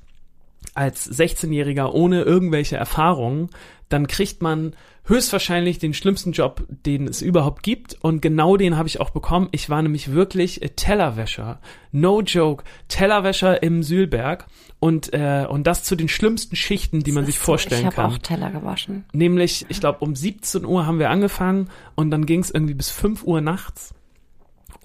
als 0.74 1.10
16-Jähriger 1.12 1.92
ohne 1.92 2.22
irgendwelche 2.24 2.78
Erfahrungen, 2.78 3.50
dann 3.90 4.08
kriegt 4.08 4.42
man 4.42 4.74
höchstwahrscheinlich 5.06 5.80
den 5.80 5.94
schlimmsten 5.94 6.32
Job, 6.32 6.66
den 6.68 7.08
es 7.08 7.22
überhaupt 7.22 7.64
gibt. 7.64 7.96
Und 8.02 8.22
genau 8.22 8.58
den 8.58 8.78
habe 8.78 8.88
ich 8.88 9.00
auch 9.00 9.12
bekommen. 9.12 9.50
Ich 9.52 9.70
war 9.70 9.82
nämlich 9.82 10.12
wirklich 10.12 10.62
äh, 10.62 10.70
Tellerwäscher. 10.70 11.60
No 11.92 12.22
joke. 12.22 12.64
Tellerwäscher 12.88 13.62
im 13.64 13.84
Sühlberg. 13.84 14.48
Und, 14.80 15.14
äh, 15.14 15.46
und 15.50 15.66
das 15.66 15.84
zu 15.84 15.96
den 15.96 16.10
schlimmsten 16.10 16.56
Schichten, 16.56 17.02
die 17.02 17.12
man 17.12 17.26
sich 17.26 17.40
vorstellen 17.40 17.82
ich 17.82 17.86
habe 17.86 17.96
kann. 17.96 18.12
auch 18.12 18.18
Teller 18.18 18.52
gewaschen. 18.52 19.06
Nämlich, 19.14 19.66
ich 19.70 19.80
glaube, 19.80 20.00
um 20.00 20.16
17 20.16 20.66
Uhr 20.66 20.86
haben 20.86 21.00
wir 21.00 21.10
angefangen 21.10 21.70
und 21.96 22.12
dann 22.12 22.26
ging 22.26 22.42
es 22.42 22.52
irgendwie 22.52 22.74
bis 22.74 22.90
5 22.90 23.24
Uhr 23.24 23.42
nachts. 23.42 23.95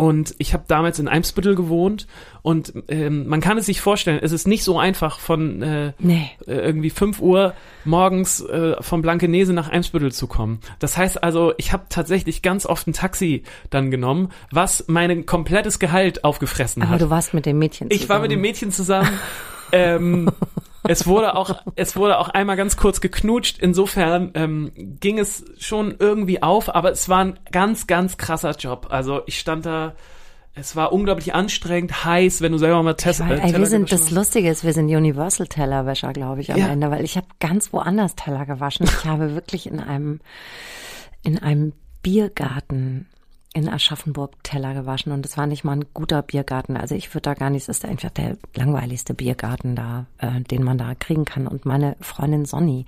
Und 0.00 0.34
ich 0.38 0.54
habe 0.54 0.64
damals 0.66 0.98
in 0.98 1.08
Eimsbüttel 1.08 1.54
gewohnt 1.54 2.06
und 2.42 2.72
ähm, 2.88 3.26
man 3.28 3.40
kann 3.40 3.58
es 3.58 3.66
sich 3.66 3.80
vorstellen, 3.82 4.18
es 4.22 4.32
ist 4.32 4.46
nicht 4.48 4.64
so 4.64 4.78
einfach 4.78 5.18
von 5.20 5.60
äh, 5.62 5.92
Nee. 5.98 6.30
äh, 6.46 6.54
irgendwie 6.54 6.88
5 6.90 7.20
Uhr 7.20 7.52
morgens 7.84 8.40
äh, 8.40 8.82
von 8.82 9.02
Blankenese 9.02 9.52
nach 9.52 9.68
Eimsbüttel 9.68 10.10
zu 10.10 10.26
kommen. 10.26 10.60
Das 10.78 10.96
heißt 10.96 11.22
also, 11.22 11.52
ich 11.58 11.72
habe 11.74 11.84
tatsächlich 11.90 12.40
ganz 12.40 12.64
oft 12.66 12.86
ein 12.86 12.92
Taxi 12.94 13.42
dann 13.68 13.90
genommen, 13.90 14.30
was 14.50 14.84
mein 14.88 15.26
komplettes 15.26 15.78
Gehalt 15.78 16.24
aufgefressen 16.24 16.82
Aber 16.82 16.92
hat. 16.92 17.00
du 17.02 17.10
warst 17.10 17.34
mit 17.34 17.44
dem 17.44 17.58
Mädchen 17.58 17.88
Ich 17.90 18.08
war 18.08 18.20
mit 18.20 18.30
dem 18.30 18.40
Mädchen 18.40 18.72
zusammen. 18.72 19.10
ähm, 19.72 20.30
es 20.84 21.06
wurde 21.06 21.36
auch, 21.36 21.62
es 21.76 21.96
wurde 21.96 22.18
auch 22.18 22.28
einmal 22.28 22.56
ganz 22.56 22.76
kurz 22.76 23.00
geknutscht. 23.00 23.58
Insofern 23.58 24.30
ähm, 24.34 24.72
ging 24.76 25.18
es 25.18 25.44
schon 25.58 25.94
irgendwie 25.98 26.42
auf, 26.42 26.74
aber 26.74 26.90
es 26.92 27.08
war 27.08 27.20
ein 27.24 27.38
ganz, 27.52 27.86
ganz 27.86 28.16
krasser 28.16 28.52
Job. 28.52 28.86
Also 28.90 29.22
ich 29.26 29.38
stand 29.38 29.66
da, 29.66 29.94
es 30.54 30.76
war 30.76 30.92
unglaublich 30.92 31.34
anstrengend, 31.34 32.04
heiß, 32.04 32.40
wenn 32.40 32.52
du 32.52 32.58
selber 32.58 32.82
mal 32.82 32.94
Test, 32.94 33.20
Weil, 33.20 33.32
äh, 33.32 33.34
ey, 33.34 33.46
Teller 33.46 33.58
wir 33.58 33.66
sind, 33.66 33.92
das. 33.92 34.10
Lustige 34.10 34.50
ist, 34.50 34.64
wir 34.64 34.72
sind 34.72 34.86
Universal 34.88 35.46
Tellerwäscher, 35.46 36.12
glaube 36.12 36.40
ich, 36.40 36.52
am 36.52 36.58
Ja. 36.58 36.68
Ende, 36.68 36.90
weil 36.90 37.04
ich 37.04 37.16
habe 37.16 37.26
ganz 37.38 37.72
woanders 37.72 38.16
Teller 38.16 38.46
gewaschen. 38.46 38.86
Ich 38.86 39.04
habe 39.04 39.34
wirklich 39.34 39.66
in 39.66 39.80
einem, 39.80 40.20
in 41.22 41.38
einem 41.38 41.72
Biergarten 42.02 43.06
in 43.52 43.68
Aschaffenburg 43.68 44.32
Teller 44.44 44.74
gewaschen 44.74 45.10
und 45.12 45.26
es 45.26 45.36
war 45.36 45.46
nicht 45.46 45.64
mal 45.64 45.72
ein 45.72 45.84
guter 45.92 46.22
Biergarten. 46.22 46.76
Also 46.76 46.94
ich 46.94 47.12
würde 47.14 47.22
da 47.22 47.34
gar 47.34 47.50
nicht, 47.50 47.62
es 47.64 47.68
ist 47.68 47.84
einfach 47.84 48.10
der 48.10 48.36
langweiligste 48.54 49.12
Biergarten 49.12 49.74
da, 49.74 50.06
äh, 50.18 50.40
den 50.42 50.62
man 50.62 50.78
da 50.78 50.94
kriegen 50.94 51.24
kann. 51.24 51.48
Und 51.48 51.66
meine 51.66 51.96
Freundin 52.00 52.44
Sonny, 52.44 52.86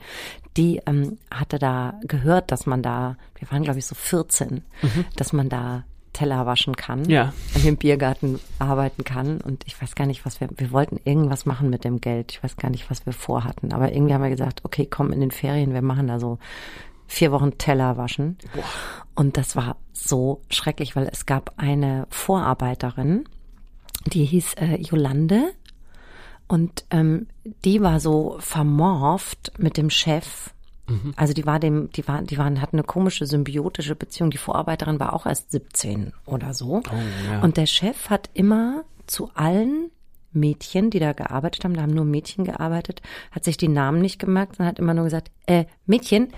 die 0.56 0.80
ähm, 0.86 1.18
hatte 1.32 1.58
da 1.58 1.94
gehört, 2.02 2.52
dass 2.52 2.66
man 2.66 2.82
da, 2.82 3.16
wir 3.38 3.50
waren 3.50 3.64
glaube 3.64 3.80
ich 3.80 3.86
so 3.86 3.94
14, 3.96 4.62
dass 5.16 5.32
man 5.32 5.48
da 5.48 5.82
Teller 6.12 6.44
waschen 6.44 6.76
kann 6.76 7.06
Ja. 7.08 7.32
in 7.54 7.62
dem 7.62 7.76
Biergarten 7.78 8.38
arbeiten 8.58 9.02
kann. 9.02 9.40
Und 9.40 9.64
ich 9.66 9.80
weiß 9.80 9.94
gar 9.94 10.06
nicht, 10.06 10.24
was 10.26 10.40
wir, 10.40 10.48
wir 10.56 10.70
wollten 10.70 11.00
irgendwas 11.04 11.46
machen 11.46 11.70
mit 11.70 11.84
dem 11.84 12.00
Geld. 12.02 12.32
Ich 12.32 12.44
weiß 12.44 12.56
gar 12.56 12.70
nicht, 12.70 12.88
was 12.90 13.06
wir 13.06 13.14
vorhatten. 13.14 13.72
Aber 13.72 13.92
irgendwie 13.92 14.12
haben 14.14 14.22
wir 14.22 14.28
gesagt, 14.30 14.60
okay, 14.64 14.86
komm 14.88 15.10
in 15.12 15.20
den 15.20 15.30
Ferien, 15.30 15.72
wir 15.72 15.82
machen 15.82 16.06
da 16.08 16.20
so 16.20 16.38
vier 17.12 17.30
Wochen 17.32 17.58
Teller 17.58 17.96
waschen. 17.96 18.38
Und 19.14 19.36
das 19.36 19.54
war 19.54 19.76
so 19.92 20.40
schrecklich, 20.48 20.96
weil 20.96 21.08
es 21.12 21.26
gab 21.26 21.52
eine 21.58 22.06
Vorarbeiterin, 22.10 23.24
die 24.06 24.24
hieß 24.24 24.54
äh, 24.54 24.76
Jolande. 24.80 25.52
Und 26.48 26.84
ähm, 26.90 27.28
die 27.64 27.82
war 27.82 28.00
so 28.00 28.36
vermorft 28.40 29.52
mit 29.58 29.76
dem 29.76 29.90
Chef. 29.90 30.50
Also 31.16 31.32
die 31.32 31.46
war 31.46 31.60
dem, 31.60 31.90
die 31.92 32.06
war, 32.08 32.22
die 32.22 32.36
waren, 32.38 32.60
hatten 32.60 32.76
eine 32.76 32.84
komische 32.84 33.26
symbiotische 33.26 33.94
Beziehung. 33.94 34.30
Die 34.30 34.38
Vorarbeiterin 34.38 34.98
war 34.98 35.12
auch 35.12 35.26
erst 35.26 35.52
17 35.52 36.12
oder 36.26 36.54
so. 36.54 36.82
ja. 37.30 37.40
Und 37.40 37.56
der 37.56 37.66
Chef 37.66 38.10
hat 38.10 38.30
immer 38.34 38.84
zu 39.06 39.30
allen 39.34 39.90
Mädchen, 40.32 40.90
die 40.90 40.98
da 40.98 41.12
gearbeitet 41.12 41.64
haben, 41.64 41.74
da 41.74 41.82
haben 41.82 41.94
nur 41.94 42.04
Mädchen 42.04 42.44
gearbeitet, 42.44 43.02
hat 43.30 43.44
sich 43.44 43.56
die 43.56 43.68
Namen 43.68 44.00
nicht 44.00 44.18
gemerkt, 44.18 44.56
sondern 44.56 44.68
hat 44.72 44.78
immer 44.78 44.94
nur 44.94 45.04
gesagt, 45.04 45.30
äh, 45.46 45.64
Mädchen, 45.86 46.32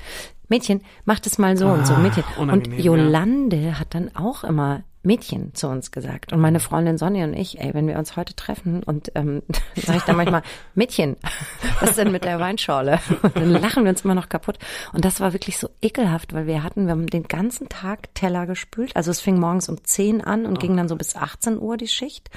Mädchen, 0.48 0.82
mach 1.04 1.20
das 1.20 1.38
mal 1.38 1.56
so 1.56 1.68
und 1.68 1.86
so, 1.86 1.94
Ah, 1.94 1.98
Mädchen. 1.98 2.24
Und 2.36 2.78
Jolande 2.78 3.78
hat 3.78 3.94
dann 3.94 4.14
auch 4.14 4.44
immer 4.44 4.84
Mädchen 5.04 5.54
zu 5.54 5.68
uns 5.68 5.90
gesagt. 5.90 6.32
Und 6.32 6.40
meine 6.40 6.60
Freundin 6.60 6.98
Sonja 6.98 7.24
und 7.24 7.34
ich, 7.34 7.60
ey, 7.60 7.74
wenn 7.74 7.86
wir 7.86 7.98
uns 7.98 8.16
heute 8.16 8.34
treffen 8.34 8.82
und 8.82 9.12
ähm, 9.14 9.42
sage 9.76 9.98
ich 9.98 10.04
dann 10.04 10.16
manchmal, 10.16 10.42
Mädchen, 10.74 11.16
was 11.80 11.90
ist 11.90 11.98
denn 11.98 12.10
mit 12.10 12.24
der 12.24 12.40
Weinschorle? 12.40 12.98
Und 13.22 13.36
dann 13.36 13.50
lachen 13.50 13.84
wir 13.84 13.90
uns 13.90 14.02
immer 14.02 14.14
noch 14.14 14.28
kaputt. 14.28 14.58
Und 14.92 15.04
das 15.04 15.20
war 15.20 15.32
wirklich 15.32 15.58
so 15.58 15.68
ekelhaft, 15.82 16.32
weil 16.32 16.46
wir 16.46 16.62
hatten, 16.62 16.86
wir 16.86 16.92
haben 16.92 17.06
den 17.06 17.24
ganzen 17.24 17.68
Tag 17.68 18.14
Teller 18.14 18.46
gespült. 18.46 18.96
Also 18.96 19.10
es 19.10 19.20
fing 19.20 19.38
morgens 19.38 19.68
um 19.68 19.82
10 19.82 20.22
an 20.22 20.46
und 20.46 20.58
ging 20.58 20.76
dann 20.76 20.88
so 20.88 20.96
bis 20.96 21.16
18 21.16 21.60
Uhr 21.60 21.76
die 21.76 21.88
Schicht. 21.88 22.30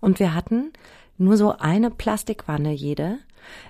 Und 0.00 0.18
wir 0.18 0.34
hatten 0.34 0.72
nur 1.18 1.36
so 1.36 1.56
eine 1.58 1.90
Plastikwanne 1.90 2.72
jede, 2.72 3.18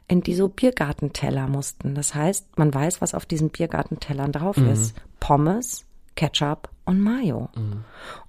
in 0.08 0.22
die 0.22 0.34
so 0.34 0.48
Biergartenteller 0.48 1.48
mussten. 1.48 1.94
Das 1.94 2.14
heißt, 2.14 2.58
man 2.58 2.72
weiß, 2.72 3.00
was 3.00 3.14
auf 3.14 3.26
diesen 3.26 3.50
Biergartentellern 3.50 4.32
drauf 4.32 4.56
ist. 4.56 4.94
Pommes, 5.20 5.84
Ketchup 6.14 6.68
und 6.84 7.00
Mayo. 7.00 7.48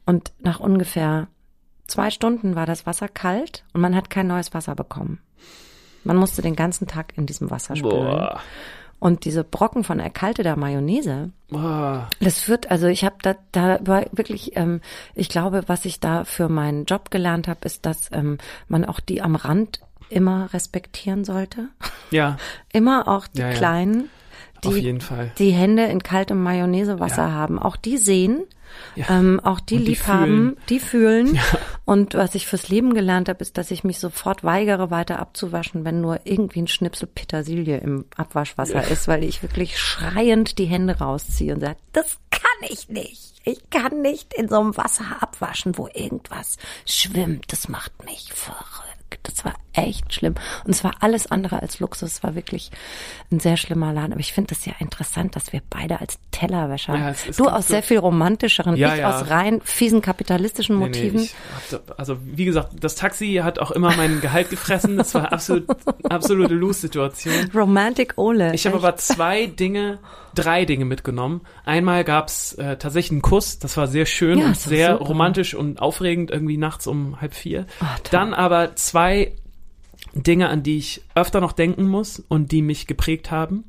Und 0.05 0.33
nach 0.39 0.59
ungefähr 0.59 1.27
zwei 1.87 2.09
Stunden 2.09 2.55
war 2.55 2.65
das 2.65 2.85
Wasser 2.85 3.07
kalt 3.07 3.63
und 3.73 3.81
man 3.81 3.95
hat 3.95 4.09
kein 4.09 4.27
neues 4.27 4.53
Wasser 4.53 4.75
bekommen. 4.75 5.19
Man 6.03 6.17
musste 6.17 6.41
den 6.41 6.55
ganzen 6.55 6.87
Tag 6.87 7.17
in 7.17 7.25
diesem 7.25 7.49
Wasser 7.51 7.75
spülen. 7.75 7.91
Boah. 7.91 8.39
Und 9.05 9.23
diese 9.23 9.43
Brocken 9.43 9.83
von 9.83 9.99
erkalteter 9.99 10.55
Mayonnaise, 10.55 11.29
Boah. 11.49 12.09
das 12.21 12.39
führt, 12.39 12.71
also 12.71 12.87
ich 12.87 13.05
habe 13.05 13.17
da, 13.21 13.35
da 13.51 13.77
war 13.83 14.05
wirklich, 14.11 14.57
ähm, 14.57 14.81
ich 15.13 15.29
glaube, 15.29 15.61
was 15.67 15.85
ich 15.85 15.99
da 15.99 16.23
für 16.23 16.49
meinen 16.49 16.85
Job 16.85 17.11
gelernt 17.11 17.47
habe, 17.47 17.59
ist, 17.65 17.85
dass 17.85 18.09
ähm, 18.11 18.39
man 18.67 18.83
auch 18.83 18.99
die 18.99 19.21
am 19.21 19.35
Rand 19.35 19.79
immer 20.09 20.51
respektieren 20.53 21.23
sollte. 21.23 21.67
Ja, 22.09 22.37
Immer 22.73 23.07
auch 23.07 23.27
die 23.27 23.41
Ja, 23.41 23.49
ja. 23.49 23.53
Kleinen, 23.53 24.09
die 24.63 24.97
die 25.37 25.51
Hände 25.51 25.83
in 25.83 26.01
kaltem 26.01 26.41
Mayonnaisewasser 26.41 27.27
Ja. 27.27 27.31
haben. 27.31 27.59
Auch 27.59 27.75
die 27.75 27.97
sehen, 27.97 28.41
Ja. 28.95 29.05
ähm, 29.09 29.39
auch 29.39 29.59
die 29.59 29.77
die 29.77 29.85
lieb 29.85 30.07
haben, 30.07 30.25
fühlen. 30.25 30.57
die 30.69 30.79
fühlen. 30.79 31.39
Und 31.85 32.13
was 32.13 32.33
ich 32.35 32.47
fürs 32.47 32.69
Leben 32.69 32.93
gelernt 32.93 33.29
habe, 33.29 33.41
ist, 33.41 33.57
dass 33.57 33.71
ich 33.71 33.83
mich 33.83 33.99
sofort 33.99 34.43
weigere, 34.43 34.89
weiter 34.89 35.19
abzuwaschen, 35.19 35.85
wenn 35.85 36.01
nur 36.01 36.21
irgendwie 36.23 36.61
ein 36.61 36.67
Schnipsel 36.67 37.07
Petersilie 37.07 37.77
im 37.77 38.05
Abwaschwasser 38.15 38.87
ist, 38.87 39.07
weil 39.07 39.23
ich 39.23 39.43
wirklich 39.43 39.77
schreiend 39.77 40.57
die 40.57 40.65
Hände 40.65 40.97
rausziehe 40.97 41.53
und 41.53 41.59
sage, 41.61 41.77
das 41.93 42.17
kann 42.31 42.69
ich 42.69 42.89
nicht. 42.89 43.35
Ich 43.43 43.69
kann 43.69 44.01
nicht 44.01 44.33
in 44.33 44.49
so 44.49 44.59
einem 44.59 44.75
Wasser 44.77 45.05
abwaschen, 45.19 45.77
wo 45.77 45.87
irgendwas 45.93 46.57
schwimmt. 46.85 47.51
Das 47.51 47.69
macht 47.69 48.03
mich 48.05 48.33
verrückt. 48.33 48.94
Das 49.23 49.45
war 49.45 49.53
echt 49.73 50.13
schlimm. 50.13 50.35
Und 50.65 50.71
es 50.71 50.83
war 50.83 50.93
alles 50.99 51.27
andere 51.31 51.61
als 51.61 51.79
Luxus. 51.79 52.13
Es 52.13 52.23
war 52.23 52.35
wirklich 52.35 52.71
ein 53.31 53.39
sehr 53.39 53.55
schlimmer 53.57 53.93
Laden. 53.93 54.11
Aber 54.11 54.19
ich 54.19 54.33
finde 54.33 54.53
das 54.55 54.65
ja 54.65 54.73
interessant, 54.79 55.35
dass 55.35 55.53
wir 55.53 55.61
beide 55.69 55.99
als 56.01 56.17
Tellerwäscher, 56.31 56.95
Ja, 56.95 57.13
du 57.37 57.45
aus 57.47 57.67
so- 57.67 57.73
sehr 57.73 57.83
viel 57.83 57.99
romantischeren, 57.99 58.75
Ja, 58.75 58.93
ich 58.93 59.01
ja. 59.01 59.15
aus 59.15 59.29
rein 59.29 59.61
fiesen 59.63 60.01
kapitalistischen 60.01 60.77
Nee, 60.79 60.85
Motiven. 60.85 61.19
nee, 61.21 61.29
ich 61.67 61.73
hab 61.73 61.97
also 61.99 62.17
wie 62.23 62.45
gesagt, 62.45 62.71
das 62.79 62.95
Taxi 62.95 63.39
hat 63.43 63.59
auch 63.59 63.71
immer 63.71 63.95
mein 63.95 64.21
Gehalt 64.21 64.49
gefressen. 64.49 64.97
Das 64.97 65.13
war 65.13 65.31
absolut, 65.31 65.65
absolute 66.09 66.53
Lose-Situation. 66.53 67.51
Romantic 67.55 68.13
Ole. 68.17 68.53
Ich 68.53 68.65
habe 68.65 68.77
aber 68.77 68.95
zwei 68.97 69.45
Dinge, 69.45 69.99
drei 70.35 70.65
Dinge 70.65 70.85
mitgenommen. 70.85 71.41
Einmal 71.65 72.03
gab's 72.03 72.53
äh, 72.53 72.77
tatsächlich 72.77 73.11
einen 73.11 73.21
Kuss, 73.21 73.57
das 73.59 73.77
war 73.77 73.87
sehr 73.87 74.05
schön 74.05 74.39
Ja, 74.39 74.45
und 74.47 74.57
sehr 74.57 74.93
super. 74.93 75.05
romantisch 75.05 75.53
und 75.53 75.81
aufregend, 75.81 76.29
irgendwie 76.31 76.57
nachts 76.57 76.85
um 76.87 77.19
halb 77.21 77.33
vier. 77.33 77.65
Toll. 77.79 77.87
Dann 78.11 78.33
aber 78.33 78.75
zwei 78.75 79.33
Dinge, 80.13 80.49
an 80.49 80.63
die 80.63 80.77
ich 80.77 81.01
öfter 81.15 81.41
noch 81.41 81.51
denken 81.51 81.85
muss 81.87 82.19
und 82.19 82.51
die 82.51 82.61
mich 82.61 82.87
geprägt 82.87 83.31
haben. 83.31 83.63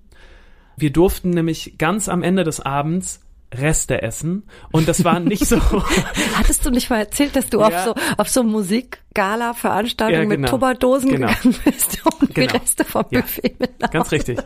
Wir 0.76 0.92
durften 0.92 1.30
nämlich 1.30 1.78
ganz 1.78 2.08
am 2.08 2.22
Ende 2.22 2.44
des 2.44 2.60
Abends 2.60 3.20
Reste 3.54 4.02
essen 4.02 4.42
und 4.72 4.88
das 4.88 5.04
war 5.04 5.20
nicht 5.20 5.46
so 5.46 5.60
Hattest 6.34 6.66
du 6.66 6.70
nicht 6.70 6.90
mal 6.90 6.98
erzählt, 6.98 7.36
dass 7.36 7.48
du 7.48 7.62
auf 7.62 7.70
Ja. 7.72 7.84
so 7.84 7.94
auf 8.18 8.28
so 8.28 8.42
Musikgala-Veranstaltungen 8.42 10.22
Ja, 10.30 10.36
genau. 10.36 10.40
mit 10.42 10.50
Tupperdosen 10.50 11.10
Genau. 11.10 11.28
gegangen 11.28 11.54
bist 11.64 11.98
und 12.20 12.34
Genau. 12.34 12.52
die 12.52 12.56
Reste 12.58 12.84
vom 12.84 13.04
Ja. 13.10 13.20
Buffet 13.20 13.54
mit 13.58 13.90
Ganz 13.92 14.10
richtig. 14.12 14.38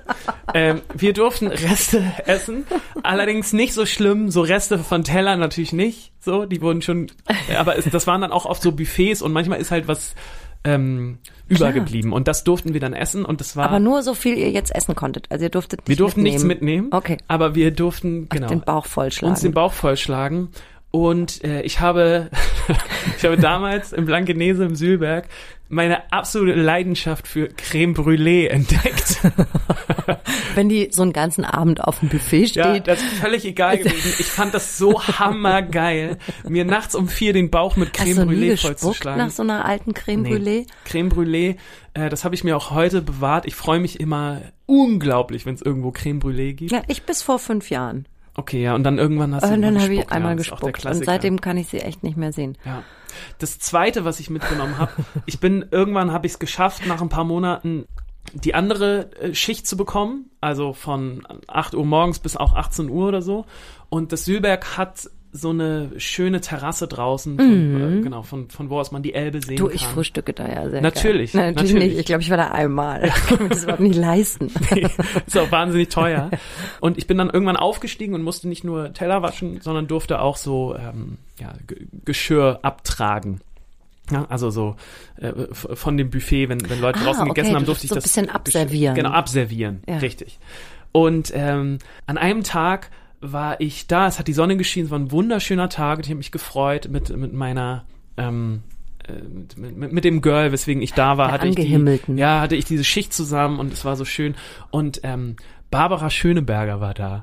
ähm, 0.55 0.83
wir 0.95 1.13
durften 1.13 1.47
Reste 1.49 2.05
essen, 2.27 2.67
allerdings 3.03 3.53
nicht 3.53 3.73
so 3.75 3.87
schlimm, 3.87 4.31
so 4.31 4.43
Reste 4.43 4.79
von 4.79 5.03
Tellern 5.03 5.41
natürlich 5.41 5.73
nicht, 5.73 6.13
so, 6.21 6.45
die 6.45 6.61
wurden 6.61 6.83
schon, 6.83 7.11
aber 7.59 7.77
es, 7.79 7.87
das 7.87 8.07
waren 8.07 8.21
dann 8.21 8.33
auch 8.33 8.45
oft 8.45 8.63
so 8.63 8.73
Buffets 8.73 9.23
und 9.23 9.33
manchmal 9.33 9.61
ist 9.61 9.71
halt 9.71 9.89
was 9.89 10.15
ähm, 10.65 11.19
übergeblieben 11.49 12.13
und 12.13 12.29
das 12.29 12.45
durften 12.45 12.73
wir 12.75 12.81
dann 12.81 12.93
essen 12.93 13.25
und 13.25 13.41
das 13.41 13.57
war, 13.57 13.65
Aber 13.67 13.79
nur 13.81 14.03
so 14.03 14.15
viel 14.15 14.37
ihr 14.37 14.51
jetzt 14.51 14.75
essen 14.75 14.95
konntet. 14.95 15.27
Also 15.31 15.45
ihr 15.45 15.51
durftet 15.51 15.81
nicht 15.81 15.89
wir 15.89 15.97
durften 15.97 16.23
mitnehmen. 16.23 16.35
nichts 16.35 16.45
mitnehmen, 16.47 16.89
Okay. 16.93 17.17
aber 17.29 17.55
wir 17.55 17.71
durften, 17.71 18.29
genau, 18.29 18.49
Den 18.49 18.61
Bauch 18.61 18.87
vollschlagen. 18.87 19.33
uns 19.33 19.41
den 19.41 19.53
Bauch 19.53 19.73
vollschlagen. 19.73 20.49
Und 20.91 21.45
äh, 21.45 21.63
ich 21.63 21.81
habe, 21.81 22.31
ich 23.17 23.25
habe 23.25 23.37
damals 23.37 23.93
im 23.93 24.07
Blankenese 24.07 24.65
im 24.65 24.75
Sühlberg 24.75 25.29
meine 25.73 26.13
absolute 26.13 26.61
Leidenschaft 26.61 27.29
für 27.29 27.47
Creme 27.47 27.95
Brûlée 27.95 28.49
entdeckt. 28.49 29.21
Wenn 30.57 30.69
die 30.69 30.89
so 30.91 31.03
einen 31.03 31.13
ganzen 31.13 31.45
Abend 31.45 31.85
auf 31.85 32.01
dem 32.01 32.09
Buffet 32.09 32.49
steht. 32.49 32.57
Ja, 32.57 32.79
das 32.81 33.01
ist 33.01 33.13
völlig 33.15 33.45
egal 33.45 33.79
gewesen. 33.79 34.15
Ich 34.19 34.27
fand 34.27 34.53
das 34.53 34.79
so 34.79 35.01
hammergeil, 35.01 36.19
mir 36.49 36.65
nachts 36.65 36.97
um 36.97 37.07
vier 37.07 37.33
den 37.33 37.51
Bauch 37.51 37.77
mit 37.77 37.93
Creme 37.93 38.19
Hast 38.19 38.29
Brûlée 38.29 38.61
vollzuschlagen. 38.61 39.19
nach 39.25 39.31
so 39.31 39.45
einer 39.45 39.65
alten 39.65 39.95
Creme 39.95 40.23
Nee. 40.23 40.35
Brûlée? 40.35 40.67
Creme 40.87 41.09
Brûlée, 41.09 41.57
äh, 41.95 42.09
das 42.09 42.25
habe 42.25 42.35
ich 42.35 42.43
mir 42.43 42.57
auch 42.57 42.73
heute 42.73 43.01
bewahrt. 43.01 43.47
Ich 43.47 43.55
freue 43.55 43.79
mich 43.79 44.01
immer 44.01 44.41
unglaublich, 44.67 45.47
wenn 45.47 45.55
es 45.55 45.63
irgendwo 45.63 45.93
Creme 45.93 46.19
Brûlée 46.19 46.53
gibt. 46.55 46.73
Ja, 46.73 46.83
ich 46.89 47.05
bis 47.05 47.23
vor 47.23 47.39
fünf 47.39 47.71
Jahren. 47.71 48.07
Okay, 48.41 48.63
ja, 48.63 48.75
und 48.75 48.85
dann 48.85 48.97
irgendwann 48.97 49.35
hast 49.35 49.45
du 49.45 49.53
Und 49.53 49.61
dann 49.61 49.75
mal 49.75 49.83
habe 49.83 49.93
ich 49.93 50.11
einmal 50.11 50.33
ja, 50.33 50.37
gespuckt. 50.37 50.87
Und 50.87 51.05
seitdem 51.05 51.43
kann 51.43 51.59
ich 51.59 51.69
sie 51.69 51.81
echt 51.81 52.03
nicht 52.03 52.17
mehr 52.17 52.33
sehen. 52.33 52.57
Ja. 52.65 52.83
Das 53.37 53.59
zweite, 53.59 54.07
was 54.07 54.19
ich 54.19 54.31
mitgenommen 54.31 54.79
habe, 54.79 54.93
ich 55.27 55.41
bin 55.41 55.67
irgendwann 55.71 56.11
habe 56.11 56.27
ich 56.27 56.33
es 56.33 56.39
geschafft, 56.39 56.87
nach 56.87 57.03
ein 57.03 57.11
paar 57.11 57.25
Monaten 57.25 57.85
die 58.33 58.55
andere 58.55 59.15
äh, 59.17 59.35
Schicht 59.35 59.67
zu 59.67 59.77
bekommen, 59.77 60.31
also 60.41 60.73
von 60.73 61.27
8 61.49 61.75
Uhr 61.75 61.85
morgens 61.85 62.19
bis 62.19 62.35
auch 62.39 62.55
18 62.55 62.89
Uhr 62.89 63.09
oder 63.09 63.21
so. 63.21 63.45
Und 63.91 64.13
das 64.13 64.25
Sühlberg 64.25 64.79
hat 64.79 65.11
so 65.33 65.51
eine 65.51 65.93
schöne 65.99 66.41
Terrasse 66.41 66.89
draußen, 66.89 67.37
von, 67.37 67.99
äh, 67.99 68.03
genau, 68.03 68.23
von, 68.23 68.49
von 68.51 68.69
wo 68.69 68.81
aus 68.81 68.91
man 68.91 69.03
die 69.03 69.15
Elbe 69.15 69.41
sehen 69.41 69.55
Mhm. 69.55 69.59
Du, 69.59 69.67
kann. 69.67 69.75
ich 69.77 69.87
frühstücke 69.87 70.33
da 70.33 70.49
ja 70.49 70.69
sehr 70.69 70.81
Natürlich. 70.81 71.35
Nein, 71.35 71.55
natürlich, 71.55 71.73
natürlich. 71.75 71.89
nicht. 71.93 72.01
Ich 72.01 72.07
glaube, 72.07 72.23
ich 72.23 72.31
war 72.31 72.37
da 72.37 72.49
einmal. 72.49 73.05
Ich 73.07 73.15
kann 73.27 73.43
mir 73.45 73.49
das 73.49 73.63
überhaupt 73.63 73.81
nicht 73.81 73.97
leisten. 73.97 74.51
ist 75.27 75.39
auch 75.39 75.51
wahnsinnig 75.53 75.89
teuer. 75.89 76.31
Und 76.81 76.99
ich 76.99 77.07
bin 77.07 77.17
dann 77.19 77.31
irgendwann 77.31 77.57
aufgestiegen 77.57 78.15
und 78.15 78.23
musste 78.23 78.49
nicht 78.49 78.65
nur 78.65 78.93
Teller 78.93 79.23
waschen, 79.23 79.61
sondern 79.61 79.87
durfte 79.87 80.21
auch 80.21 80.37
so 80.37 80.75
ähm, 80.75 81.19
ja, 81.39 81.53
G 81.69 81.77
Geschirr 82.05 82.59
abtragen. 82.63 83.41
Ja, 84.11 84.27
also 84.29 84.51
so 84.51 84.75
äh, 85.19 85.33
von 85.55 85.97
dem 85.97 86.11
Buffet, 86.11 86.49
wenn, 86.49 86.69
wenn 86.69 86.81
Leute 86.81 86.99
Ah, 87.01 87.05
draußen 87.05 87.23
okay, 87.23 87.35
gegessen 87.35 87.55
haben, 87.55 87.63
du 87.63 87.67
durfte 87.67 87.85
ich 87.85 87.91
so 87.91 87.95
ein 87.95 87.99
das 87.99 88.03
bisschen 88.05 88.27
Geschirr- 88.27 88.35
abservieren. 88.35 88.95
Genau, 88.97 89.11
abservieren, 89.11 89.83
Ja. 89.89 89.99
richtig. 89.99 90.41
Und 90.91 91.31
ähm, 91.37 91.79
an 92.07 92.19
einem 92.19 92.43
Tag 92.43 92.91
war 93.21 93.61
ich 93.61 93.87
da, 93.87 94.07
es 94.07 94.19
hat 94.19 94.29
die 94.29 94.33
Sonne 94.33 94.57
geschienen, 94.57 94.87
es 94.87 94.91
war 94.91 94.99
ein 94.99 95.11
wunderschöner 95.13 95.69
Tag 95.69 95.99
und 95.99 96.07
ich 96.07 96.11
habe 96.11 96.19
mich 96.19 96.33
gefreut 96.33 96.89
mit, 96.91 97.15
mit 97.15 97.33
meiner 97.33 97.85
ähm, 98.17 98.63
äh, 99.07 99.13
mit, 99.13 99.77
mit, 99.77 99.93
mit 99.93 100.05
dem 100.05 100.23
Girl, 100.23 100.53
weswegen 100.53 100.83
ich 100.83 100.93
da 100.95 101.17
war, 101.17 101.29
Der 101.29 101.35
hatte 101.35 101.49
ich 101.49 101.55
die, 101.57 102.17
ja, 102.17 102.41
hatte 102.41 102.57
ich 102.57 102.65
diese 102.65 102.85
Schicht 102.85 103.13
zusammen 103.13 103.59
und 103.59 103.73
es 103.73 103.85
war 103.85 103.97
so 103.97 104.05
schön. 104.05 104.35
Und 104.71 105.01
ähm, 105.03 105.37
Barbara 105.71 106.11
Schöneberger 106.11 106.81
war 106.81 106.95
da 106.95 107.23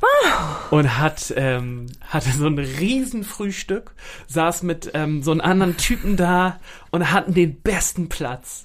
und 0.72 0.98
hat 0.98 1.34
ähm, 1.36 1.88
hatte 2.02 2.30
so 2.30 2.48
ein 2.48 2.58
Riesenfrühstück, 2.58 3.92
saß 4.28 4.64
mit 4.64 4.92
ähm, 4.94 5.22
so 5.22 5.32
einem 5.32 5.42
anderen 5.42 5.78
Typen 5.78 6.16
da 6.16 6.58
und 6.92 7.12
hatten 7.12 7.34
den 7.34 7.60
besten 7.62 8.08
Platz 8.08 8.64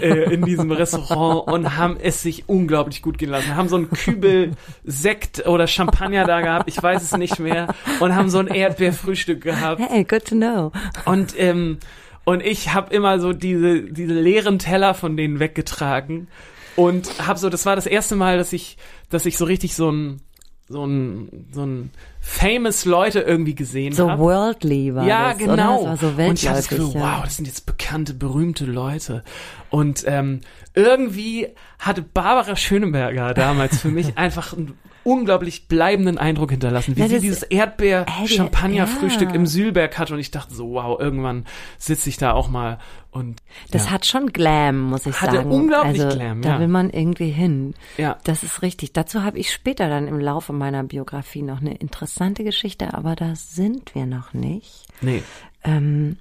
äh, 0.00 0.32
in 0.32 0.42
diesem 0.42 0.70
Restaurant 0.70 1.48
und 1.52 1.76
haben 1.76 1.96
es 2.00 2.22
sich 2.22 2.48
unglaublich 2.48 3.02
gut 3.02 3.18
gehen 3.18 3.30
lassen. 3.30 3.56
Haben 3.56 3.68
so 3.68 3.76
einen 3.76 3.90
Kübel 3.90 4.52
Sekt 4.84 5.46
oder 5.46 5.66
Champagner 5.66 6.24
da 6.24 6.40
gehabt, 6.40 6.68
ich 6.68 6.80
weiß 6.80 7.02
es 7.02 7.16
nicht 7.16 7.38
mehr, 7.40 7.74
und 8.00 8.14
haben 8.14 8.30
so 8.30 8.38
ein 8.38 8.46
Erdbeerfrühstück 8.46 9.42
gehabt. 9.42 9.80
Hey, 9.80 10.04
good 10.04 10.24
to 10.26 10.36
know. 10.36 10.72
Und 11.04 11.34
ähm, 11.38 11.78
und 12.24 12.40
ich 12.40 12.72
habe 12.72 12.94
immer 12.94 13.18
so 13.18 13.32
diese 13.32 13.82
diese 13.82 14.14
leeren 14.14 14.58
Teller 14.58 14.94
von 14.94 15.16
denen 15.16 15.40
weggetragen 15.40 16.28
und 16.76 17.26
habe 17.26 17.38
so 17.38 17.48
das 17.50 17.66
war 17.66 17.76
das 17.76 17.86
erste 17.86 18.16
Mal, 18.16 18.38
dass 18.38 18.52
ich 18.52 18.76
dass 19.10 19.26
ich 19.26 19.36
so 19.36 19.44
richtig 19.44 19.74
so 19.74 19.90
ein 19.90 20.20
so 20.66 20.86
ein, 20.86 21.46
so 21.52 21.64
ein 21.64 21.90
famous 22.20 22.86
Leute 22.86 23.20
irgendwie 23.20 23.54
gesehen 23.54 23.92
So 23.92 24.10
habe. 24.10 24.22
worldly 24.22 24.94
war 24.94 25.06
ja, 25.06 25.30
das, 25.30 25.38
genau. 25.38 25.82
Oder? 25.82 25.90
Das 25.92 26.02
war 26.02 26.10
so 26.16 26.22
und 26.22 26.42
ich 26.42 26.48
hatte 26.48 26.56
das 26.56 26.68
Gefühl, 26.68 26.90
ja. 26.94 27.00
wow, 27.00 27.24
das 27.24 27.36
sind 27.36 27.46
jetzt 27.46 27.66
bekannte, 27.66 28.14
berühmte 28.14 28.64
Leute. 28.64 29.22
Und 29.68 30.04
ähm, 30.06 30.40
irgendwie 30.72 31.48
hatte 31.78 32.00
Barbara 32.00 32.56
Schöneberger 32.56 33.34
damals 33.34 33.78
für 33.78 33.88
mich 33.88 34.12
einfach 34.16 34.54
einen 34.54 34.78
unglaublich 35.04 35.68
bleibenden 35.68 36.18
Eindruck 36.18 36.50
hinterlassen, 36.50 36.96
wie 36.96 37.00
Ja, 37.00 37.08
sie 37.08 37.20
dieses 37.20 37.42
Erdbeer-Champagner-Frühstück 37.44 39.28
ja. 39.28 39.34
im 39.34 39.46
Sülberg 39.46 39.96
hatte. 39.98 40.14
Und 40.14 40.20
ich 40.20 40.30
dachte 40.30 40.54
so, 40.54 40.70
wow, 40.72 40.98
irgendwann 40.98 41.44
sitze 41.78 42.08
ich 42.08 42.16
da 42.16 42.32
auch 42.32 42.48
mal 42.48 42.78
und 43.10 43.40
Das 43.70 43.84
ja. 43.86 43.90
hat 43.92 44.06
schon 44.06 44.32
Glam, 44.32 44.80
muss 44.80 45.06
ich 45.06 45.20
Hatte 45.20 45.36
sagen. 45.36 45.50
unglaublich 45.52 46.02
also, 46.02 46.16
Glam, 46.16 46.42
Da 46.42 46.54
ja. 46.54 46.58
will 46.60 46.68
man 46.68 46.90
irgendwie 46.90 47.30
hin. 47.30 47.74
Ja. 47.96 48.16
Das 48.24 48.42
ist 48.42 48.62
richtig. 48.62 48.92
Dazu 48.92 49.22
habe 49.22 49.38
ich 49.38 49.52
später 49.52 49.88
dann 49.88 50.08
im 50.08 50.18
Laufe 50.18 50.52
meiner 50.52 50.82
Biografie 50.82 51.42
noch 51.42 51.60
eine 51.60 51.74
interessante 51.76 52.42
Geschichte, 52.42 52.92
aber 52.94 53.14
da 53.14 53.36
sind 53.36 53.94
wir 53.94 54.06
noch 54.06 54.32
nicht. 54.34 54.86
nee. 55.00 55.22
Ähm, 55.62 56.16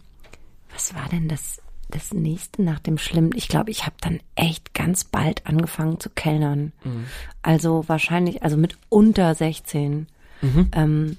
was 0.72 0.94
war 0.96 1.08
denn 1.12 1.28
das, 1.28 1.62
das 1.94 2.14
nächste 2.14 2.62
nach 2.64 2.80
dem 2.80 2.98
Schlimmen? 2.98 3.32
Ich 3.36 3.48
glaube, 3.48 3.72
ich 3.72 3.84
habe 3.86 3.96
dann 4.02 4.20
echt 4.36 4.74
ganz 4.74 5.04
bald 5.04 5.46
angefangen 5.46 6.00
zu 6.00 6.10
kellnern. 6.10 6.72
Mhm. 6.84 7.06
Also 7.42 7.84
wahrscheinlich, 7.88 8.44
also 8.44 8.58
mit 8.58 8.78
unter 8.90 9.34
16. 9.36 10.08
Mhm. 10.42 10.70
Ähm, 10.74 11.18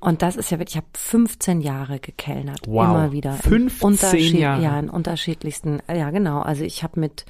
und 0.00 0.20
das 0.20 0.36
ist 0.36 0.50
ja 0.50 0.58
wirklich, 0.58 0.74
ich 0.74 0.82
habe 0.82 0.86
15 0.92 1.62
Jahre 1.62 1.98
gekellnert. 1.98 2.60
Wow. 2.66 2.84
Immer 2.84 3.12
wieder. 3.12 3.32
In 3.44 3.70
15 3.70 3.86
Unterschied- 3.86 4.34
Jahre. 4.38 4.62
Ja, 4.62 4.78
in 4.78 4.90
unterschiedlichsten, 4.90 5.80
ja 5.88 6.10
genau. 6.10 6.40
Also 6.42 6.62
ich 6.62 6.82
habe 6.82 7.00
mit, 7.00 7.24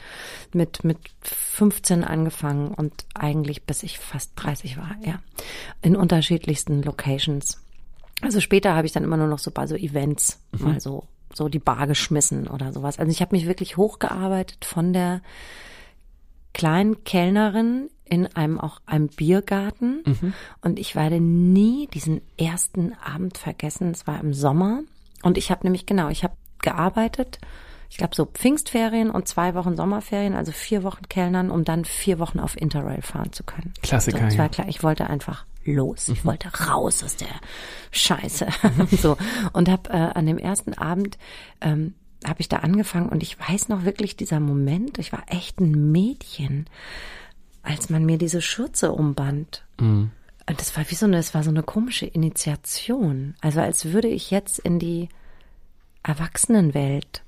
mit, 0.53 0.83
mit 0.83 0.99
15 1.23 2.03
angefangen 2.03 2.69
und 2.75 2.93
eigentlich 3.14 3.62
bis 3.62 3.85
ich 3.85 4.00
fast 4.00 4.33
30 4.37 4.76
war, 4.76 4.97
ja. 5.05 5.21
In 5.83 5.95
unterschiedlichsten 5.95 6.83
Locations. 6.83 7.61
Also 8.23 8.41
später 8.41 8.75
habe 8.75 8.87
ich 8.87 8.93
dann 8.93 9.05
immer 9.05 9.17
nur 9.19 9.29
noch 9.29 9.38
so 9.38 9.50
bei 9.53 9.67
so 9.69 9.76
Events 9.76 10.41
Mhm. 10.53 10.64
mal 10.64 10.81
so, 10.81 11.05
so 11.37 11.49
die 11.49 11.59
Bar 11.59 11.87
geschmissen 11.87 12.47
oder 12.49 12.73
sowas. 12.73 12.99
Also 12.99 13.11
ich 13.11 13.21
habe 13.21 13.35
mich 13.35 13.47
wirklich 13.47 13.76
hochgearbeitet 13.76 14.64
von 14.64 14.93
der 14.93 15.21
kleinen 16.53 17.03
Kellnerin 17.05 17.91
in 18.05 18.26
einem 18.37 18.61
auch 18.61 18.81
einem 18.87 19.09
Biergarten 19.09 20.03
Mhm. 20.07 20.35
und 20.61 20.79
ich 20.79 20.95
werde 20.95 21.21
nie 21.21 21.88
diesen 21.88 22.21
ersten 22.38 22.93
Abend 23.03 23.38
vergessen. 23.38 23.91
Es 23.91 24.07
war 24.07 24.21
im 24.21 24.33
Sommer 24.35 24.83
und 25.23 25.38
ich 25.38 25.50
habe 25.50 25.62
nämlich 25.64 25.87
genau, 25.87 26.09
ich 26.11 26.23
habe 26.23 26.35
gearbeitet. 26.61 27.38
Ich 27.91 27.97
glaube 27.99 28.14
so 28.14 28.25
Pfingstferien 28.26 29.11
und 29.11 29.29
zwei 29.29 29.55
Wochen 29.55 29.76
Sommerferien, 29.76 30.35
also 30.35 30.53
vier 30.53 30.83
Wochen 30.83 31.09
Kellnern, 31.09 31.50
um 31.50 31.64
dann 31.64 31.85
vier 31.85 32.19
Wochen 32.19 32.41
auf 32.41 32.57
Interrail 32.61 33.03
fahren 33.03 33.33
zu 33.33 33.43
können. 33.45 33.73
Klassiker, 33.83 34.19
So, 34.19 34.25
es 34.26 34.38
war 34.38 34.47
ja. 34.47 34.49
klar, 34.50 34.69
ich 34.69 34.83
wollte 34.83 35.09
einfach 35.09 35.45
los. 35.64 36.09
Ich 36.09 36.25
wollte 36.25 36.49
raus 36.66 37.02
aus 37.02 37.16
der 37.16 37.40
Scheiße. 37.90 38.47
so 39.00 39.16
und 39.52 39.68
habe 39.68 39.90
äh, 39.90 39.97
an 39.97 40.26
dem 40.26 40.38
ersten 40.38 40.75
Abend 40.75 41.18
ähm, 41.61 41.94
habe 42.25 42.40
ich 42.40 42.49
da 42.49 42.59
angefangen 42.59 43.09
und 43.09 43.23
ich 43.23 43.38
weiß 43.38 43.68
noch 43.68 43.85
wirklich 43.85 44.16
dieser 44.16 44.40
Moment. 44.40 44.99
Ich 44.99 45.12
war 45.12 45.25
echt 45.26 45.61
ein 45.61 45.92
Mädchen, 45.92 46.66
als 47.62 47.90
man 47.90 48.04
mir 48.04 48.18
diese 48.18 48.40
Schürze 48.40 48.92
umband. 48.92 49.64
Und 50.47 50.61
das 50.61 50.76
war 50.76 50.88
wie 50.90 50.94
so 50.94 51.06
eine, 51.06 51.18
es 51.18 51.35
war 51.35 51.42
so 51.42 51.50
eine 51.50 51.62
komische 51.62 52.06
Initiation. 52.06 53.35
Also 53.40 53.61
als 53.61 53.87
würde 53.87 54.09
ich 54.09 54.30
jetzt 54.30 54.59
in 54.59 54.78
die 54.78 55.09
Erwachsenenwelt 56.02 57.24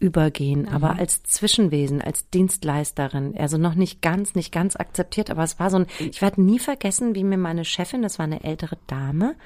übergehen, 0.00 0.66
aber 0.66 0.98
als 0.98 1.22
Zwischenwesen, 1.22 2.00
als 2.00 2.28
Dienstleisterin, 2.30 3.36
also 3.36 3.58
noch 3.58 3.74
nicht 3.74 4.02
ganz, 4.02 4.34
nicht 4.34 4.50
ganz 4.50 4.74
akzeptiert, 4.74 5.30
aber 5.30 5.44
es 5.44 5.60
war 5.60 5.70
so 5.70 5.78
ein, 5.78 5.86
ich 5.98 6.22
werde 6.22 6.42
nie 6.42 6.58
vergessen, 6.58 7.14
wie 7.14 7.22
mir 7.22 7.36
meine 7.36 7.64
Chefin, 7.64 8.02
das 8.02 8.18
war 8.18 8.24
eine 8.24 8.42
ältere 8.42 8.78
Dame, 8.86 9.36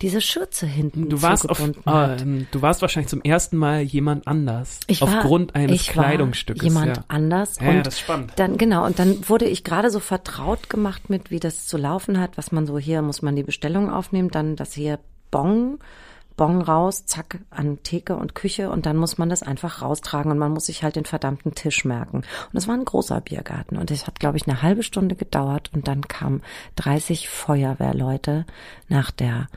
diese 0.00 0.20
Schürze 0.20 0.66
hinten 0.66 1.08
Du 1.08 1.22
warst, 1.22 1.50
auf, 1.50 1.60
hat. 1.60 2.22
ähm, 2.22 2.46
du 2.52 2.62
warst 2.62 2.82
wahrscheinlich 2.82 3.08
zum 3.08 3.22
ersten 3.22 3.56
Mal 3.56 3.82
jemand 3.82 4.28
anders. 4.28 4.78
Ich 4.86 5.00
war, 5.00 5.08
aufgrund 5.08 5.56
eines 5.56 5.80
ich 5.80 5.96
war 5.96 6.04
Kleidungsstückes. 6.04 6.62
Jemand 6.62 6.98
ja. 6.98 7.04
anders. 7.08 7.58
Ja, 7.60 7.68
und 7.68 7.74
ja, 7.74 7.82
das 7.82 7.94
ist 7.94 8.00
spannend. 8.00 8.32
Dann, 8.36 8.58
genau, 8.58 8.86
und 8.86 9.00
dann 9.00 9.28
wurde 9.28 9.46
ich 9.46 9.64
gerade 9.64 9.90
so 9.90 9.98
vertraut 9.98 10.70
gemacht 10.70 11.10
mit, 11.10 11.32
wie 11.32 11.40
das 11.40 11.66
zu 11.66 11.76
laufen 11.76 12.20
hat, 12.20 12.38
was 12.38 12.52
man 12.52 12.66
so 12.66 12.78
hier, 12.78 13.02
muss 13.02 13.22
man 13.22 13.34
die 13.34 13.42
Bestellung 13.42 13.90
aufnehmen, 13.90 14.30
dann 14.30 14.54
das 14.54 14.72
hier 14.72 15.00
Bon, 15.30 15.78
Bon 16.38 16.62
raus, 16.62 17.04
zack, 17.04 17.40
an 17.50 17.82
Theke 17.82 18.16
und 18.16 18.36
Küche 18.36 18.70
und 18.70 18.86
dann 18.86 18.96
muss 18.96 19.18
man 19.18 19.28
das 19.28 19.42
einfach 19.42 19.82
raustragen 19.82 20.30
und 20.32 20.38
man 20.38 20.52
muss 20.52 20.66
sich 20.66 20.84
halt 20.84 20.96
den 20.96 21.04
verdammten 21.04 21.54
Tisch 21.54 21.84
merken. 21.84 22.18
Und 22.18 22.56
es 22.56 22.68
war 22.68 22.76
ein 22.76 22.84
großer 22.84 23.20
Biergarten 23.20 23.76
und 23.76 23.90
es 23.90 24.06
hat, 24.06 24.20
glaube 24.20 24.36
ich, 24.36 24.46
eine 24.46 24.62
halbe 24.62 24.84
Stunde 24.84 25.16
gedauert 25.16 25.70
und 25.74 25.88
dann 25.88 26.02
kamen 26.02 26.42
30 26.76 27.28
Feuerwehrleute 27.28 28.46
nach 28.88 29.10
der 29.10 29.48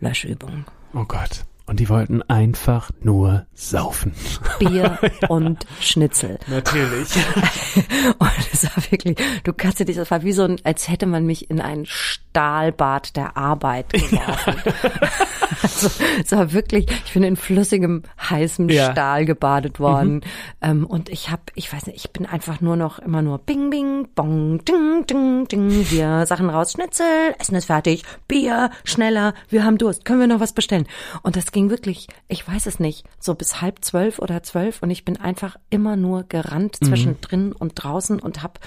Löschübung. 0.00 0.64
Oh 0.94 1.04
Gott. 1.04 1.44
Und 1.70 1.78
die 1.78 1.88
wollten 1.88 2.20
einfach 2.22 2.90
nur 3.00 3.46
saufen. 3.54 4.12
Bier 4.58 4.98
und 5.28 5.64
Schnitzel. 5.80 6.40
Natürlich. 6.48 7.10
Und 8.18 8.48
es 8.52 8.64
war 8.64 8.82
wirklich, 8.90 9.16
du 9.44 9.52
kannst 9.52 9.78
dir 9.78 9.84
das, 9.84 10.10
war 10.10 10.24
wie 10.24 10.32
so 10.32 10.42
ein, 10.42 10.56
als 10.64 10.88
hätte 10.88 11.06
man 11.06 11.26
mich 11.26 11.48
in 11.48 11.60
ein 11.60 11.86
Stahlbad 11.86 13.14
der 13.14 13.36
Arbeit 13.36 13.92
geworfen. 13.92 14.56
also, 15.62 15.90
es 16.24 16.32
war 16.32 16.52
wirklich, 16.52 16.86
ich 17.04 17.12
bin 17.12 17.22
in 17.22 17.36
flüssigem, 17.36 18.02
heißem 18.18 18.68
Ja. 18.68 18.90
Stahl 18.90 19.24
gebadet 19.24 19.78
worden. 19.78 20.22
Ähm, 20.60 20.84
und 20.84 21.08
ich 21.08 21.30
habe, 21.30 21.42
ich 21.54 21.72
weiß 21.72 21.86
nicht, 21.86 22.04
ich 22.04 22.10
bin 22.10 22.26
einfach 22.26 22.60
nur 22.60 22.74
noch 22.74 22.98
immer 22.98 23.22
nur 23.22 23.38
bing, 23.38 23.70
bing, 23.70 24.08
bong, 24.16 24.64
ding, 24.64 25.06
ding, 25.06 25.46
ding, 25.46 25.70
hier 25.70 26.26
Sachen 26.26 26.50
raus, 26.50 26.72
Schnitzel, 26.72 27.36
Essen 27.38 27.54
ist 27.54 27.66
fertig, 27.66 28.02
Bier, 28.26 28.70
schneller, 28.82 29.34
wir 29.48 29.62
haben 29.62 29.78
Durst, 29.78 30.04
können 30.04 30.18
wir 30.18 30.26
noch 30.26 30.40
was 30.40 30.52
bestellen? 30.52 30.88
Und 31.22 31.36
das 31.36 31.52
ging 31.52 31.59
wirklich, 31.68 32.06
ich 32.28 32.46
weiß 32.48 32.64
es 32.66 32.80
nicht, 32.80 33.04
so 33.18 33.34
bis 33.34 33.60
halb 33.60 33.84
zwölf 33.84 34.18
oder 34.18 34.42
zwölf 34.42 34.82
und 34.82 34.90
ich 34.90 35.04
bin 35.04 35.18
einfach 35.18 35.56
immer 35.68 35.96
nur 35.96 36.22
gerannt 36.22 36.76
zwischen 36.82 37.20
drin 37.20 37.52
und 37.52 37.72
draußen 37.74 38.18
und 38.20 38.42
habe 38.42 38.60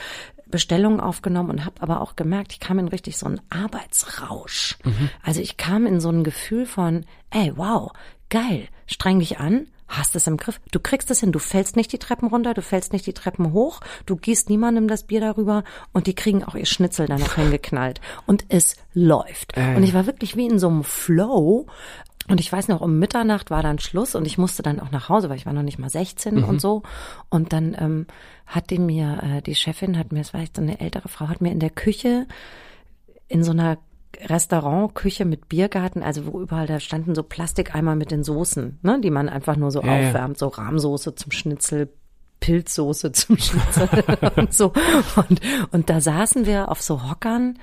Bestellungen 0.53 0.99
aufgenommen 0.99 1.49
und 1.49 1.65
habe 1.65 1.82
aber 1.82 2.01
auch 2.01 2.15
gemerkt, 2.15 2.51
ich 2.53 2.60
kam 2.60 2.77
in 2.77 2.88
richtig 2.88 3.17
so 3.17 3.25
einen 3.25 3.41
Arbeitsrausch. 3.49 4.77
Also 5.23 5.41
ich 5.41 5.58
kam 5.58 5.88
in 5.88 5.99
so 5.99 6.10
ein 6.10 6.23
Gefühl 6.23 6.67
von, 6.67 7.06
ey, 7.32 7.53
wow, 7.56 7.91
geil, 8.29 8.67
streng 8.86 9.17
dich 9.17 9.39
an, 9.39 9.65
hast 9.88 10.15
es 10.15 10.27
im 10.27 10.38
Griff, 10.38 10.60
du 10.71 10.79
kriegst 10.79 11.10
es 11.12 11.19
hin, 11.19 11.32
du 11.32 11.39
fällst 11.39 11.75
nicht 11.75 11.91
die 11.91 11.99
Treppen 11.99 12.27
runter, 12.27 12.53
du 12.53 12.62
fällst 12.62 12.93
nicht 12.93 13.06
die 13.06 13.13
Treppen 13.13 13.53
hoch, 13.53 13.79
du 14.06 14.15
gießt 14.15 14.49
niemandem 14.49 14.88
das 14.88 15.03
Bier 15.03 15.21
darüber 15.21 15.63
und 15.91 16.08
die 16.08 16.15
kriegen 16.15 16.43
auch 16.43 16.56
ihr 16.56 16.65
Schnitzel 16.65 17.08
da 17.08 17.17
noch 17.17 17.34
hingeknallt 17.36 18.01
und 18.25 18.45
es 18.49 18.75
läuft. 18.93 19.58
Äh. 19.58 19.75
Und 19.75 19.84
ich 19.84 19.93
war 19.93 20.06
wirklich 20.06 20.36
wie 20.36 20.45
in 20.45 20.60
so 20.60 20.67
einem 20.67 20.84
Flow 20.84 21.67
und 22.29 22.39
ich 22.39 22.51
weiß 22.51 22.69
noch, 22.69 22.81
um 22.81 22.99
Mitternacht 22.99 23.51
war 23.51 23.62
dann 23.63 23.79
Schluss 23.79 24.15
und 24.15 24.25
ich 24.25 24.38
musste 24.38 24.63
dann 24.63 24.79
auch 24.79 24.91
nach 24.91 25.09
Hause, 25.09 25.29
weil 25.29 25.38
ich 25.38 25.45
war 25.45 25.53
noch 25.53 25.62
nicht 25.63 25.79
mal 25.79 25.89
16 25.89 26.43
und 26.43 26.62
so. 26.62 26.83
Und 27.29 27.51
dann 27.51 27.75
ähm, 27.77 28.07
hat 28.45 28.69
die 28.69 28.79
mir, 28.79 29.19
äh, 29.21 29.41
die 29.41 29.55
Chefin 29.55 29.97
hat 29.97 30.12
mir, 30.12 30.21
es 30.21 30.33
war 30.33 30.41
echt 30.41 30.55
so 30.55 30.62
eine 30.62 30.79
ältere 30.79 31.09
Frau, 31.09 31.27
hat 31.27 31.41
mir 31.41 31.51
in 31.51 31.59
der 31.59 31.69
Küche 31.69 32.25
in 33.27 33.43
so 33.43 33.51
einer 33.51 33.77
Restaurantküche 34.21 35.25
mit 35.25 35.49
Biergarten, 35.49 36.03
also 36.03 36.25
wo 36.31 36.39
überall 36.39 36.67
da 36.67 36.79
standen 36.79 37.15
so 37.15 37.23
Plastikeimer 37.23 37.95
mit 37.95 38.12
den 38.12 38.23
Soßen, 38.23 38.79
ne, 38.83 39.01
die 39.01 39.09
man 39.09 39.27
einfach 39.27 39.55
nur 39.57 39.71
so 39.71 39.81
Ja, 39.81 39.97
ja. 39.99 40.09
aufwärmt, 40.09 40.38
so 40.38 40.47
Rahmsoße 40.47 41.15
zum 41.15 41.31
Schnitzel, 41.31 41.89
Pilzsoße 42.43 43.13
zum 43.13 43.38
Schnitzel 43.38 43.88
und 44.36 44.53
so. 44.53 44.73
Und, 45.15 45.39
und 45.71 45.89
da 45.89 46.01
saßen 46.01 46.45
wir 46.45 46.69
auf 46.69 46.82
so 46.82 47.10
Hockern 47.10 47.58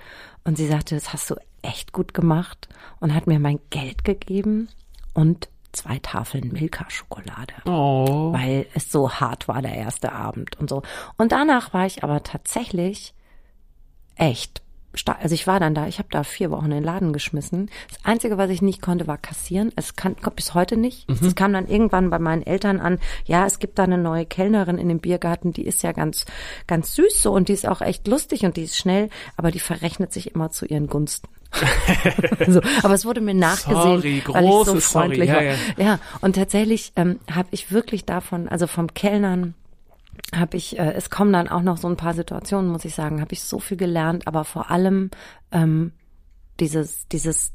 und 0.44 0.56
sie 0.56 0.66
sagte, 0.66 0.94
das 0.94 1.12
hast 1.12 1.28
du 1.28 1.36
echt 1.60 1.92
gut 1.92 2.14
gemacht 2.14 2.68
und 2.98 3.14
hat 3.14 3.26
mir 3.26 3.38
mein 3.38 3.60
Geld 3.68 4.04
gegeben 4.04 4.70
und 5.12 5.50
zwei 5.72 5.98
Tafeln 5.98 6.50
Milka-Schokolade 6.52 7.52
Oh. 7.66 8.32
weil 8.32 8.66
es 8.74 8.90
so 8.90 9.10
hart 9.12 9.48
war 9.48 9.60
der 9.60 9.74
erste 9.74 10.12
Abend 10.12 10.58
und 10.58 10.70
so. 10.70 10.82
Und 11.18 11.32
danach 11.32 11.74
war 11.74 11.84
ich 11.84 12.02
aber 12.02 12.22
tatsächlich 12.22 13.12
echt. 14.16 14.62
Also 15.20 15.34
ich 15.34 15.46
war 15.46 15.60
dann 15.60 15.74
da, 15.74 15.86
ich 15.86 15.98
habe 15.98 16.08
da 16.10 16.24
vier 16.24 16.50
Wochen 16.50 16.66
in 16.66 16.70
den 16.72 16.84
Laden 16.84 17.12
geschmissen. 17.12 17.70
Das 17.88 18.04
Einzige, 18.04 18.38
was 18.38 18.50
ich 18.50 18.60
nicht 18.60 18.82
konnte, 18.82 19.06
war 19.06 19.18
kassieren. 19.18 19.72
Es 19.76 19.94
kann, 19.94 20.16
kommt 20.16 20.36
bis 20.36 20.54
heute 20.54 20.76
nicht. 20.76 21.08
Es 21.08 21.34
kam 21.34 21.52
dann 21.52 21.68
irgendwann 21.68 22.10
bei 22.10 22.18
meinen 22.18 22.42
Eltern 22.42 22.80
an, 22.80 22.98
ja, 23.24 23.46
es 23.46 23.58
gibt 23.58 23.78
da 23.78 23.84
eine 23.84 23.98
neue 23.98 24.26
Kellnerin 24.26 24.78
in 24.78 24.88
dem 24.88 24.98
Biergarten, 24.98 25.52
die 25.52 25.64
ist 25.64 25.82
ja 25.82 25.92
ganz, 25.92 26.26
ganz 26.66 26.94
süß 26.94 27.22
so 27.22 27.32
und 27.32 27.48
die 27.48 27.52
ist 27.52 27.68
auch 27.68 27.80
echt 27.80 28.08
lustig 28.08 28.44
und 28.44 28.56
die 28.56 28.64
ist 28.64 28.76
schnell, 28.76 29.10
aber 29.36 29.50
die 29.50 29.60
verrechnet 29.60 30.12
sich 30.12 30.34
immer 30.34 30.50
zu 30.50 30.66
ihren 30.66 30.88
Gunsten. 30.88 31.28
so, 32.46 32.60
aber 32.82 32.94
es 32.94 33.04
wurde 33.04 33.20
mir 33.20 33.34
nachgesehen, 33.34 33.76
Sorry, 33.76 34.22
weil 34.28 34.44
ich 34.44 34.50
so 34.50 34.56
großes 34.56 34.92
Sorry, 34.92 35.06
freundlich 35.06 35.28
ja, 35.28 35.34
war. 35.34 35.42
ja. 35.42 35.54
Ja, 35.76 35.98
und 36.20 36.36
tatsächlich 36.36 36.92
ähm, 36.96 37.18
habe 37.30 37.48
ich 37.50 37.72
wirklich 37.72 38.04
davon, 38.04 38.48
also 38.48 38.66
vom 38.66 38.94
Kellnern 38.94 39.54
habe 40.34 40.56
ich, 40.56 40.78
äh, 40.78 40.92
es 40.92 41.10
kommen 41.10 41.32
dann 41.32 41.48
auch 41.48 41.62
noch 41.62 41.76
so 41.76 41.88
ein 41.88 41.96
paar 41.96 42.14
Situationen, 42.14 42.70
muss 42.70 42.84
ich 42.84 42.94
sagen, 42.94 43.20
habe 43.20 43.32
ich 43.32 43.42
so 43.42 43.58
viel 43.58 43.76
gelernt, 43.76 44.26
aber 44.26 44.44
vor 44.44 44.70
allem 44.70 45.10
ähm, 45.50 45.92
dieses, 46.60 47.08
dieses, 47.08 47.52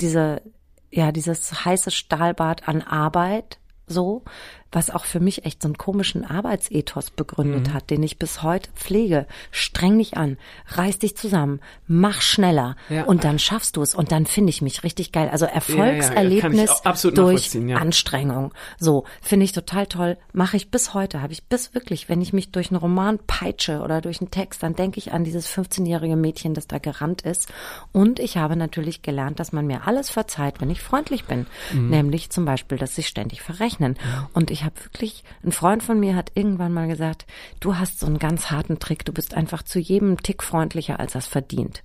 diese, 0.00 0.42
ja, 0.90 1.12
dieses 1.12 1.64
heiße 1.64 1.90
Stahlbad 1.90 2.68
an 2.68 2.82
Arbeit, 2.82 3.58
so, 3.86 4.24
was 4.72 4.90
auch 4.90 5.04
für 5.04 5.20
mich 5.20 5.44
echt 5.44 5.62
so 5.62 5.68
einen 5.68 5.78
komischen 5.78 6.24
Arbeitsethos 6.24 7.10
begründet 7.10 7.68
Mhm. 7.68 7.72
hat, 7.74 7.90
den 7.90 8.02
ich 8.02 8.18
bis 8.18 8.42
heute 8.42 8.68
pflege. 8.74 9.26
Streng 9.50 9.98
dich 9.98 10.16
an, 10.16 10.36
reiß 10.68 10.98
dich 10.98 11.16
zusammen, 11.16 11.60
mach 11.86 12.20
schneller 12.20 12.76
Ja. 12.88 13.04
und 13.04 13.24
dann 13.24 13.38
schaffst 13.38 13.76
du 13.76 13.82
es 13.82 13.94
und 13.94 14.12
dann 14.12 14.26
finde 14.26 14.50
ich 14.50 14.62
mich 14.62 14.82
richtig 14.82 15.12
geil. 15.12 15.28
Also 15.30 15.46
ja, 15.46 15.52
Erfolgserlebnis 15.52 16.70
auch 16.70 16.84
absolut 16.84 17.18
durch 17.18 17.54
ja. 17.54 17.76
Anstrengung. 17.76 18.52
So, 18.78 19.04
finde 19.22 19.44
ich 19.44 19.52
total 19.52 19.86
toll. 19.86 20.18
Mache 20.32 20.56
ich 20.56 20.70
bis 20.70 20.94
heute, 20.94 21.22
habe 21.22 21.32
ich 21.32 21.44
bis 21.44 21.74
wirklich, 21.74 22.08
wenn 22.08 22.20
ich 22.20 22.32
mich 22.32 22.50
durch 22.50 22.70
einen 22.70 22.78
Roman 22.80 23.18
peitsche 23.26 23.80
oder 23.80 24.00
durch 24.00 24.20
einen 24.20 24.30
Text, 24.30 24.62
dann 24.62 24.74
denke 24.74 24.98
ich 24.98 25.12
an 25.12 25.24
dieses 25.24 25.48
15-jährige 25.48 26.16
Mädchen, 26.16 26.54
das 26.54 26.66
da 26.66 26.78
gerannt 26.78 27.22
ist. 27.22 27.48
Und 27.92 28.18
ich 28.18 28.36
habe 28.36 28.56
natürlich 28.56 29.02
gelernt, 29.02 29.40
dass 29.40 29.52
man 29.52 29.66
mir 29.66 29.86
alles 29.86 30.10
verzeiht, 30.10 30.60
wenn 30.60 30.70
ich 30.70 30.80
freundlich 30.82 31.24
bin. 31.24 31.46
Mhm. 31.72 31.90
Nämlich 31.90 32.30
zum 32.30 32.44
Beispiel, 32.44 32.78
dass 32.78 32.94
sich 32.94 33.06
ständig 33.08 33.42
verrechnen. 33.42 33.96
Und 34.32 34.50
ich 34.50 34.55
habe 34.64 34.74
wirklich, 34.84 35.24
ein 35.44 35.52
Freund 35.52 35.82
von 35.82 35.98
mir 35.98 36.14
hat 36.14 36.32
irgendwann 36.34 36.72
mal 36.72 36.88
gesagt, 36.88 37.26
du 37.60 37.76
hast 37.76 38.00
so 38.00 38.06
einen 38.06 38.18
ganz 38.18 38.50
harten 38.50 38.78
Trick, 38.78 39.04
du 39.04 39.12
bist 39.12 39.34
einfach 39.34 39.62
zu 39.62 39.78
jedem 39.78 40.22
Tick 40.22 40.42
freundlicher, 40.42 41.00
als 41.00 41.12
das 41.12 41.26
verdient. 41.26 41.82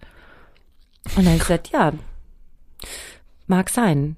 Und 1.05 1.17
dann 1.17 1.25
habe 1.27 1.35
ich 1.37 1.41
gesagt, 1.41 1.69
ja, 1.69 1.93
mag 3.47 3.69
sein. 3.69 4.15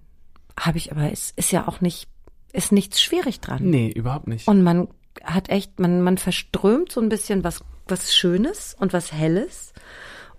Habe 0.59 0.77
ich, 0.77 0.91
aber 0.91 1.11
es 1.11 1.31
ist 1.35 1.51
ja 1.51 1.67
auch 1.67 1.81
nicht, 1.81 2.07
ist 2.51 2.71
nichts 2.71 3.01
schwierig 3.01 3.39
dran. 3.39 3.63
Nee, 3.63 3.89
überhaupt 3.89 4.27
nicht. 4.27 4.47
Und 4.47 4.61
man 4.61 4.87
hat 5.23 5.49
echt, 5.49 5.79
man, 5.79 6.01
man 6.01 6.17
verströmt 6.17 6.91
so 6.91 7.01
ein 7.01 7.09
bisschen 7.09 7.43
was, 7.43 7.63
was 7.87 8.15
Schönes 8.15 8.75
und 8.79 8.93
was 8.93 9.11
Helles. 9.11 9.73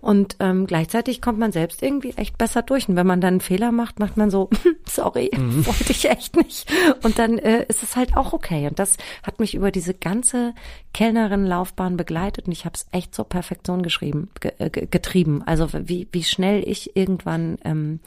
Und 0.05 0.35
ähm, 0.39 0.67
gleichzeitig 0.67 1.19
kommt 1.19 1.39
man 1.39 1.51
selbst 1.51 1.81
irgendwie 1.81 2.11
echt 2.11 2.37
besser 2.37 2.61
durch. 2.61 2.87
Und 2.87 2.95
wenn 2.95 3.07
man 3.07 3.21
dann 3.21 3.33
einen 3.33 3.41
Fehler 3.41 3.71
macht, 3.71 3.97
macht 3.97 4.17
man 4.17 4.29
so, 4.29 4.51
sorry, 4.87 5.31
wollte 5.33 5.91
ich 5.91 6.07
echt 6.07 6.35
nicht. 6.35 6.71
Und 7.01 7.17
dann 7.17 7.39
äh, 7.39 7.65
ist 7.67 7.81
es 7.81 7.95
halt 7.95 8.15
auch 8.15 8.31
okay. 8.31 8.67
Und 8.67 8.77
das 8.77 8.97
hat 9.23 9.39
mich 9.39 9.55
über 9.55 9.71
diese 9.71 9.95
ganze 9.95 10.53
Kellnerin-Laufbahn 10.93 11.97
begleitet 11.97 12.45
und 12.45 12.51
ich 12.51 12.65
habe 12.65 12.75
es 12.75 12.85
echt 12.91 13.15
zur 13.15 13.27
Perfektion 13.27 13.81
geschrieben, 13.81 14.29
ge 14.41 14.51
äh, 14.59 14.69
ge 14.69 14.85
getrieben. 14.85 15.41
Also 15.43 15.69
wie, 15.73 16.07
wie 16.11 16.23
schnell 16.23 16.63
ich 16.69 16.95
irgendwann 16.95 17.57
ähm, 17.65 17.99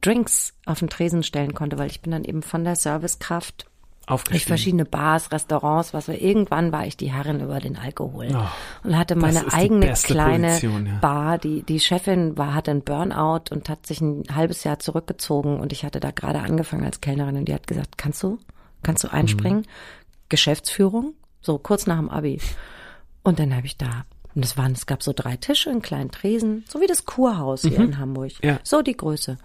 Drinks 0.00 0.54
auf 0.64 0.78
den 0.78 0.88
Tresen 0.88 1.22
stellen 1.22 1.52
konnte, 1.52 1.76
weil 1.76 1.90
ich 1.90 2.00
bin 2.00 2.12
dann 2.12 2.24
eben 2.24 2.40
von 2.40 2.64
der 2.64 2.76
Servicekraft 2.76 3.66
durch 4.06 4.14
Aufgestiegen. 4.14 4.48
verschiedene 4.48 4.84
Bars, 4.84 5.32
Restaurants, 5.32 5.92
was 5.92 6.06
wir 6.08 6.20
irgendwann 6.20 6.70
war 6.72 6.86
ich 6.86 6.96
die 6.96 7.12
Herrin 7.12 7.40
über 7.40 7.58
den 7.58 7.76
Alkohol 7.76 8.28
Oh, 8.32 8.86
und 8.88 8.96
hatte 8.96 9.16
meine 9.16 9.52
eigene 9.52 9.92
kleine 9.94 10.46
Position, 10.48 10.86
ja. 10.86 10.98
Bar. 11.00 11.38
Die 11.38 11.62
die 11.62 11.80
Chefin 11.80 12.38
war 12.38 12.54
hatte 12.54 12.70
einen 12.70 12.82
Burnout 12.82 13.50
und 13.50 13.68
hat 13.68 13.86
sich 13.86 14.00
ein 14.00 14.22
halbes 14.32 14.64
Jahr 14.64 14.78
zurückgezogen 14.78 15.58
und 15.58 15.72
ich 15.72 15.84
hatte 15.84 16.00
da 16.00 16.12
gerade 16.12 16.40
angefangen 16.40 16.84
als 16.84 17.00
Kellnerin 17.00 17.36
und 17.36 17.46
die 17.46 17.54
hat 17.54 17.66
gesagt, 17.66 17.98
kannst 17.98 18.22
du 18.22 18.38
kannst 18.82 19.02
du 19.04 19.12
einspringen? 19.12 19.60
Mhm. 19.60 19.66
Geschäftsführung, 20.28 21.14
so 21.40 21.58
kurz 21.58 21.86
nach 21.86 21.98
dem 21.98 22.08
Abi. 22.10 22.40
Und 23.22 23.40
dann 23.40 23.54
habe 23.56 23.66
ich 23.66 23.76
da 23.76 24.04
und 24.36 24.44
es 24.44 24.56
waren, 24.58 24.72
es 24.72 24.84
gab 24.84 25.02
so 25.02 25.12
drei 25.14 25.36
Tische, 25.36 25.70
einen 25.70 25.80
kleinen 25.80 26.10
Tresen, 26.10 26.64
so 26.68 26.80
wie 26.80 26.86
das 26.86 27.06
Kurhaus 27.06 27.62
hier 27.62 27.80
in 27.80 27.98
Hamburg. 27.98 28.32
Mhm. 28.42 28.48
Ja. 28.48 28.60
So 28.62 28.82
die 28.82 28.96
Größe. 28.96 29.38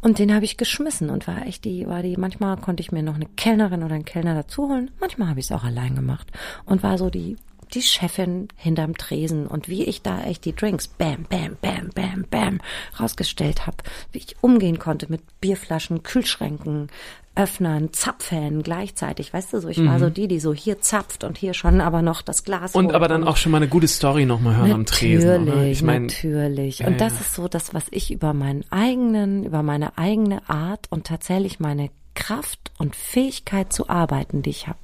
Und 0.00 0.18
den 0.18 0.34
habe 0.34 0.44
ich 0.44 0.56
geschmissen 0.56 1.10
und 1.10 1.28
war 1.28 1.46
echt 1.46 1.64
die, 1.64 1.86
war 1.86 2.02
die, 2.02 2.16
manchmal 2.16 2.56
konnte 2.56 2.80
ich 2.82 2.90
mir 2.90 3.04
noch 3.04 3.14
eine 3.14 3.26
Kellnerin 3.36 3.84
oder 3.84 3.94
einen 3.94 4.04
Kellner 4.04 4.34
dazu 4.34 4.68
holen, 4.68 4.90
manchmal 5.00 5.28
habe 5.28 5.38
ich 5.40 5.46
es 5.46 5.52
auch 5.52 5.62
allein 5.62 5.94
gemacht 5.94 6.26
und 6.64 6.82
war 6.82 6.98
so 6.98 7.08
die, 7.08 7.36
die 7.74 7.82
Chefin 7.82 8.48
hinterm 8.56 8.96
Tresen 8.96 9.46
und 9.46 9.68
wie 9.68 9.84
ich 9.84 10.02
da 10.02 10.22
echt 10.24 10.44
die 10.44 10.54
Drinks 10.54 10.88
bam, 10.88 11.24
bam, 11.28 11.56
bam, 11.60 11.90
bam, 11.94 12.24
bam 12.30 12.60
rausgestellt 12.98 13.66
habe, 13.66 13.78
wie 14.12 14.18
ich 14.18 14.36
umgehen 14.40 14.78
konnte 14.78 15.06
mit 15.10 15.22
Bierflaschen, 15.40 16.02
Kühlschränken, 16.02 16.88
Öffnern, 17.34 17.94
Zapfhähnen 17.94 18.62
gleichzeitig, 18.62 19.32
weißt 19.32 19.54
du 19.54 19.60
so, 19.60 19.68
ich 19.68 19.82
war 19.82 19.98
so 19.98 20.10
die, 20.10 20.28
die 20.28 20.38
so 20.38 20.52
hier 20.52 20.82
zapft 20.82 21.24
und 21.24 21.38
hier 21.38 21.54
schon 21.54 21.80
aber 21.80 22.02
noch 22.02 22.20
das 22.20 22.44
Glas 22.44 22.74
Mhm. 22.74 22.80
Und 22.80 22.94
aber 22.94 23.08
dann 23.08 23.24
auch 23.24 23.38
schon 23.38 23.52
mal 23.52 23.56
eine 23.56 23.68
gute 23.68 23.88
Story 23.88 24.26
nochmal 24.26 24.56
hören 24.56 24.72
am 24.72 24.86
Tresen. 24.86 25.28
Oder? 25.28 25.38
Natürlich, 25.38 25.78
Ich 25.78 25.82
meine, 25.82 26.06
natürlich. 26.06 26.78
Ja, 26.80 26.88
und 26.88 27.00
das 27.00 27.14
ja. 27.14 27.20
ist 27.20 27.34
so 27.34 27.48
das, 27.48 27.72
was 27.72 27.84
ich 27.90 28.10
über 28.10 28.34
meinen 28.34 28.64
eigenen, 28.70 29.44
über 29.44 29.62
meine 29.62 29.96
eigene 29.96 30.46
Art 30.48 30.88
und 30.90 31.06
tatsächlich 31.06 31.58
meine 31.58 31.88
Kraft 32.14 32.70
und 32.76 32.94
Fähigkeit 32.94 33.72
zu 33.72 33.88
arbeiten, 33.88 34.42
die 34.42 34.50
ich 34.50 34.68
habe, 34.68 34.78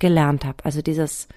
gelernt 0.00 0.44
habe. 0.44 0.64
Also 0.64 0.82
dieses 0.82 1.28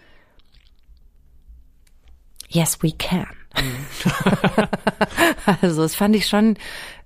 Yes, 2.50 2.82
we 2.82 2.92
can. 2.92 3.28
also 5.62 5.82
das 5.82 5.96
fand 5.96 6.16
ich 6.16 6.28
schon, 6.28 6.58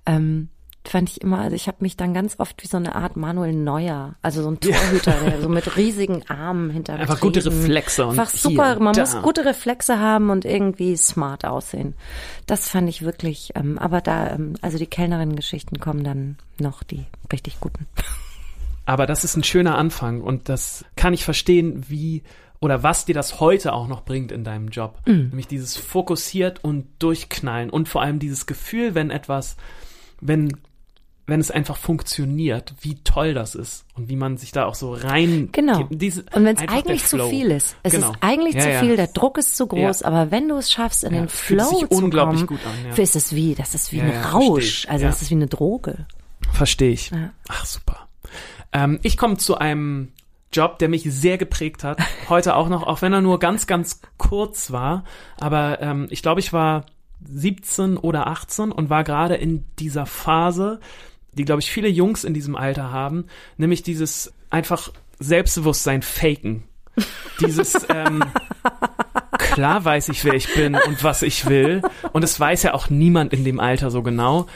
ähm, 0.06 0.48
fand 0.84 1.10
ich 1.10 1.20
immer, 1.20 1.38
also 1.38 1.54
ich 1.54 1.68
habe 1.68 1.78
mich 1.80 1.96
dann 1.96 2.14
ganz 2.14 2.36
oft 2.38 2.62
wie 2.62 2.66
so 2.66 2.76
eine 2.76 2.94
Art 2.94 3.16
Manuel 3.16 3.54
Neuer, 3.54 4.16
also 4.22 4.42
so 4.42 4.50
ein 4.50 4.60
Torhüter, 4.60 5.14
der 5.24 5.40
so 5.40 5.48
mit 5.48 5.76
riesigen 5.76 6.28
Armen 6.28 6.70
hinter 6.70 6.94
Einfach 6.94 7.20
gute. 7.20 7.44
Reflexe 7.44 8.06
und 8.06 8.18
Einfach 8.18 8.32
hier 8.32 8.40
super, 8.40 8.76
und 8.76 8.82
man 8.82 8.94
da. 8.94 9.02
muss 9.02 9.22
gute 9.22 9.44
Reflexe 9.44 9.98
haben 9.98 10.30
und 10.30 10.44
irgendwie 10.44 10.96
smart 10.96 11.44
aussehen. 11.44 11.94
Das 12.46 12.68
fand 12.68 12.88
ich 12.88 13.02
wirklich, 13.02 13.52
ähm, 13.54 13.78
aber 13.78 14.00
da, 14.00 14.30
ähm, 14.30 14.54
also 14.62 14.78
die 14.78 14.86
Kellnerinnen-Geschichten 14.86 15.78
kommen 15.78 16.02
dann 16.02 16.36
noch, 16.58 16.82
die 16.82 17.06
richtig 17.32 17.60
guten. 17.60 17.86
Aber 18.86 19.06
das 19.06 19.22
ist 19.22 19.36
ein 19.36 19.44
schöner 19.44 19.78
Anfang 19.78 20.20
und 20.20 20.48
das 20.48 20.84
kann 20.96 21.14
ich 21.14 21.24
verstehen, 21.24 21.84
wie 21.88 22.22
oder 22.60 22.82
was 22.82 23.04
dir 23.06 23.14
das 23.14 23.40
heute 23.40 23.72
auch 23.72 23.88
noch 23.88 24.02
bringt 24.04 24.32
in 24.32 24.44
deinem 24.44 24.68
Job. 24.68 24.98
Nämlich 25.06 25.46
dieses 25.46 25.76
fokussiert 25.76 26.62
und 26.62 26.86
durchknallen 26.98 27.70
und 27.70 27.88
vor 27.88 28.02
allem 28.02 28.18
dieses 28.18 28.46
Gefühl, 28.46 28.94
wenn 28.94 29.10
etwas, 29.10 29.56
wenn 30.20 30.56
wenn 31.26 31.38
es 31.40 31.52
einfach 31.52 31.76
funktioniert, 31.76 32.74
wie 32.80 32.96
toll 33.04 33.34
das 33.34 33.54
ist 33.54 33.84
und 33.94 34.08
wie 34.08 34.16
man 34.16 34.36
sich 34.36 34.50
da 34.50 34.64
auch 34.64 34.74
so 34.74 34.92
rein 34.92 35.50
Genau. 35.52 35.84
Diese, 35.88 36.24
Und 36.34 36.44
wenn 36.44 36.56
es 36.56 36.62
eigentlich 36.66 37.04
zu 37.04 37.24
viel 37.28 37.52
ist, 37.52 37.76
es 37.84 37.92
Genau. 37.92 38.10
ist 38.10 38.18
eigentlich 38.20 38.56
Ja, 38.56 38.62
zu 38.62 38.70
ja. 38.70 38.80
viel, 38.80 38.96
der 38.96 39.06
Druck 39.06 39.38
ist 39.38 39.56
zu 39.56 39.68
groß, 39.68 40.00
Ja. 40.00 40.06
aber 40.08 40.32
wenn 40.32 40.48
du 40.48 40.56
es 40.56 40.72
schaffst, 40.72 41.04
in 41.04 41.12
den 41.12 41.28
Flow 41.28 41.86
zu 41.86 41.86
unglaublich 41.86 42.46
kommen, 42.46 42.58
gut 42.58 42.66
an, 42.90 43.00
ist 43.00 43.14
es 43.14 43.32
wie, 43.32 43.54
das 43.54 43.76
ist 43.76 43.92
wie 43.92 44.00
ein 44.00 44.10
Rausch, 44.24 44.88
also 44.88 45.04
das 45.06 45.22
ist 45.22 45.30
wie 45.30 45.34
eine 45.36 45.46
Droge. 45.46 46.06
Verstehe 46.52 46.90
ich. 46.90 47.12
Ach, 47.48 47.64
super. 47.64 48.08
Ähm, 48.72 48.98
ich 49.04 49.16
komme 49.16 49.36
zu 49.36 49.56
einem 49.56 50.08
Job, 50.52 50.78
der 50.78 50.88
mich 50.88 51.04
sehr 51.04 51.38
geprägt 51.38 51.84
hat. 51.84 51.98
Heute 52.28 52.56
auch 52.56 52.68
noch, 52.68 52.82
auch 52.82 53.02
wenn 53.02 53.12
er 53.12 53.20
nur 53.20 53.38
ganz, 53.38 53.66
ganz 53.66 54.00
kurz 54.18 54.72
war. 54.72 55.04
Aber 55.38 55.80
ähm, 55.80 56.08
ich 56.10 56.22
glaube, 56.22 56.40
ich 56.40 56.52
war 56.52 56.86
17 57.24 57.96
oder 57.96 58.26
18 58.26 58.72
und 58.72 58.90
war 58.90 59.04
gerade 59.04 59.36
in 59.36 59.64
dieser 59.78 60.06
Phase, 60.06 60.80
die, 61.32 61.44
glaube 61.44 61.60
ich, 61.60 61.70
viele 61.70 61.88
Jungs 61.88 62.24
in 62.24 62.34
diesem 62.34 62.56
Alter 62.56 62.90
haben, 62.90 63.26
nämlich 63.56 63.82
dieses 63.82 64.32
einfach 64.50 64.90
Selbstbewusstsein 65.20 66.02
faken. 66.02 66.64
Dieses, 67.40 67.74
ähm, 67.88 68.24
klar 69.38 69.84
weiß 69.84 70.08
ich, 70.08 70.24
wer 70.24 70.34
ich 70.34 70.52
bin 70.54 70.74
und 70.74 71.04
was 71.04 71.22
ich 71.22 71.46
will. 71.46 71.82
Und 72.12 72.24
es 72.24 72.40
weiß 72.40 72.64
ja 72.64 72.74
auch 72.74 72.90
niemand 72.90 73.32
in 73.32 73.44
dem 73.44 73.60
Alter 73.60 73.90
so 73.90 74.02
genau 74.02 74.46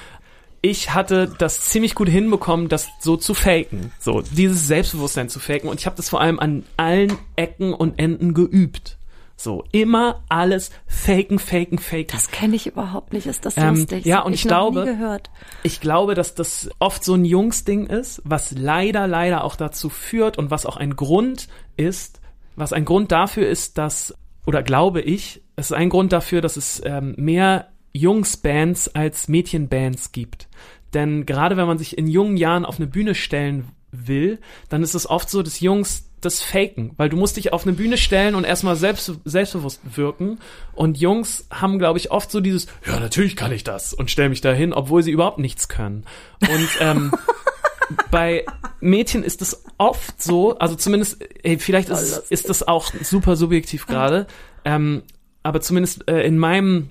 ich 0.64 0.94
hatte 0.94 1.30
das 1.36 1.60
ziemlich 1.60 1.94
gut 1.94 2.08
hinbekommen, 2.08 2.70
das 2.70 2.88
so 2.98 3.18
zu 3.18 3.34
faken. 3.34 3.92
So, 4.00 4.22
dieses 4.22 4.66
Selbstbewusstsein 4.66 5.28
zu 5.28 5.38
faken. 5.38 5.68
Und 5.68 5.78
ich 5.78 5.84
habe 5.84 5.96
das 5.96 6.08
vor 6.08 6.22
allem 6.22 6.40
an 6.40 6.64
allen 6.78 7.12
Ecken 7.36 7.74
und 7.74 7.98
Enden 7.98 8.32
geübt. 8.32 8.96
So, 9.36 9.64
immer 9.72 10.22
alles 10.30 10.70
faken, 10.86 11.38
faken, 11.38 11.78
faken. 11.78 12.06
Das 12.12 12.30
kenne 12.30 12.56
ich 12.56 12.66
überhaupt 12.66 13.12
nicht, 13.12 13.26
ist 13.26 13.44
das 13.44 13.58
Ähm, 13.58 13.74
lustig? 13.74 14.06
ja, 14.06 14.20
und 14.20 14.32
ich 14.32 14.46
noch 14.46 14.72
glaube-. 14.72 15.20
Ich 15.64 15.82
glaube, 15.82 16.14
dass 16.14 16.34
das 16.34 16.70
oft 16.78 17.04
so 17.04 17.12
ein 17.12 17.26
Jungsding 17.26 17.86
ist, 17.86 18.22
was 18.24 18.52
leider, 18.52 19.06
leider 19.06 19.44
auch 19.44 19.56
dazu 19.56 19.90
führt 19.90 20.38
und 20.38 20.50
was 20.50 20.64
auch 20.64 20.78
ein 20.78 20.96
Grund 20.96 21.48
ist, 21.76 22.22
was 22.56 22.72
ein 22.72 22.86
Grund 22.86 23.12
dafür 23.12 23.46
ist, 23.46 23.76
dass, 23.76 24.14
oder 24.46 24.62
glaube 24.62 25.02
ich, 25.02 25.42
es 25.56 25.66
ist 25.66 25.76
ein 25.76 25.90
Grund 25.90 26.12
dafür, 26.12 26.40
dass 26.40 26.56
es 26.56 26.80
ähm, 26.86 27.14
mehr 27.18 27.68
Jungsbands 27.94 28.88
als 28.88 29.28
Mädchenbands 29.28 30.12
gibt. 30.12 30.48
Denn 30.92 31.24
gerade 31.24 31.56
wenn 31.56 31.66
man 31.66 31.78
sich 31.78 31.96
in 31.96 32.06
jungen 32.06 32.36
Jahren 32.36 32.66
auf 32.66 32.76
eine 32.76 32.86
Bühne 32.86 33.14
stellen 33.14 33.68
will, 33.92 34.38
dann 34.68 34.82
ist 34.82 34.94
es 34.94 35.08
oft 35.08 35.30
so, 35.30 35.42
dass 35.42 35.60
Jungs 35.60 36.10
das 36.20 36.42
faken, 36.42 36.92
weil 36.96 37.08
du 37.08 37.16
musst 37.16 37.36
dich 37.36 37.52
auf 37.52 37.64
eine 37.64 37.74
Bühne 37.74 37.98
stellen 37.98 38.34
und 38.34 38.44
erstmal 38.44 38.76
selbst, 38.76 39.12
selbstbewusst 39.24 39.80
wirken 39.96 40.38
und 40.72 40.98
Jungs 40.98 41.46
haben, 41.50 41.78
glaube 41.78 41.98
ich, 41.98 42.10
oft 42.10 42.30
so 42.30 42.40
dieses, 42.40 42.66
ja, 42.86 42.98
natürlich 42.98 43.36
kann 43.36 43.52
ich 43.52 43.62
das 43.62 43.92
und 43.92 44.10
stell 44.10 44.30
mich 44.30 44.40
da 44.40 44.52
hin, 44.52 44.72
obwohl 44.72 45.02
sie 45.02 45.10
überhaupt 45.10 45.38
nichts 45.38 45.68
können. 45.68 46.04
Und 46.40 46.68
ähm, 46.80 47.12
bei 48.10 48.46
Mädchen 48.80 49.22
ist 49.22 49.42
es 49.42 49.64
oft 49.76 50.22
so, 50.22 50.58
also 50.58 50.74
zumindest, 50.76 51.18
ey, 51.42 51.58
vielleicht 51.58 51.90
ist, 51.90 52.30
ist 52.30 52.48
das 52.48 52.66
auch 52.66 52.90
super 53.02 53.36
subjektiv 53.36 53.86
gerade, 53.86 54.26
ähm, 54.64 55.02
aber 55.42 55.60
zumindest 55.60 56.08
äh, 56.08 56.22
in 56.22 56.38
meinem 56.38 56.88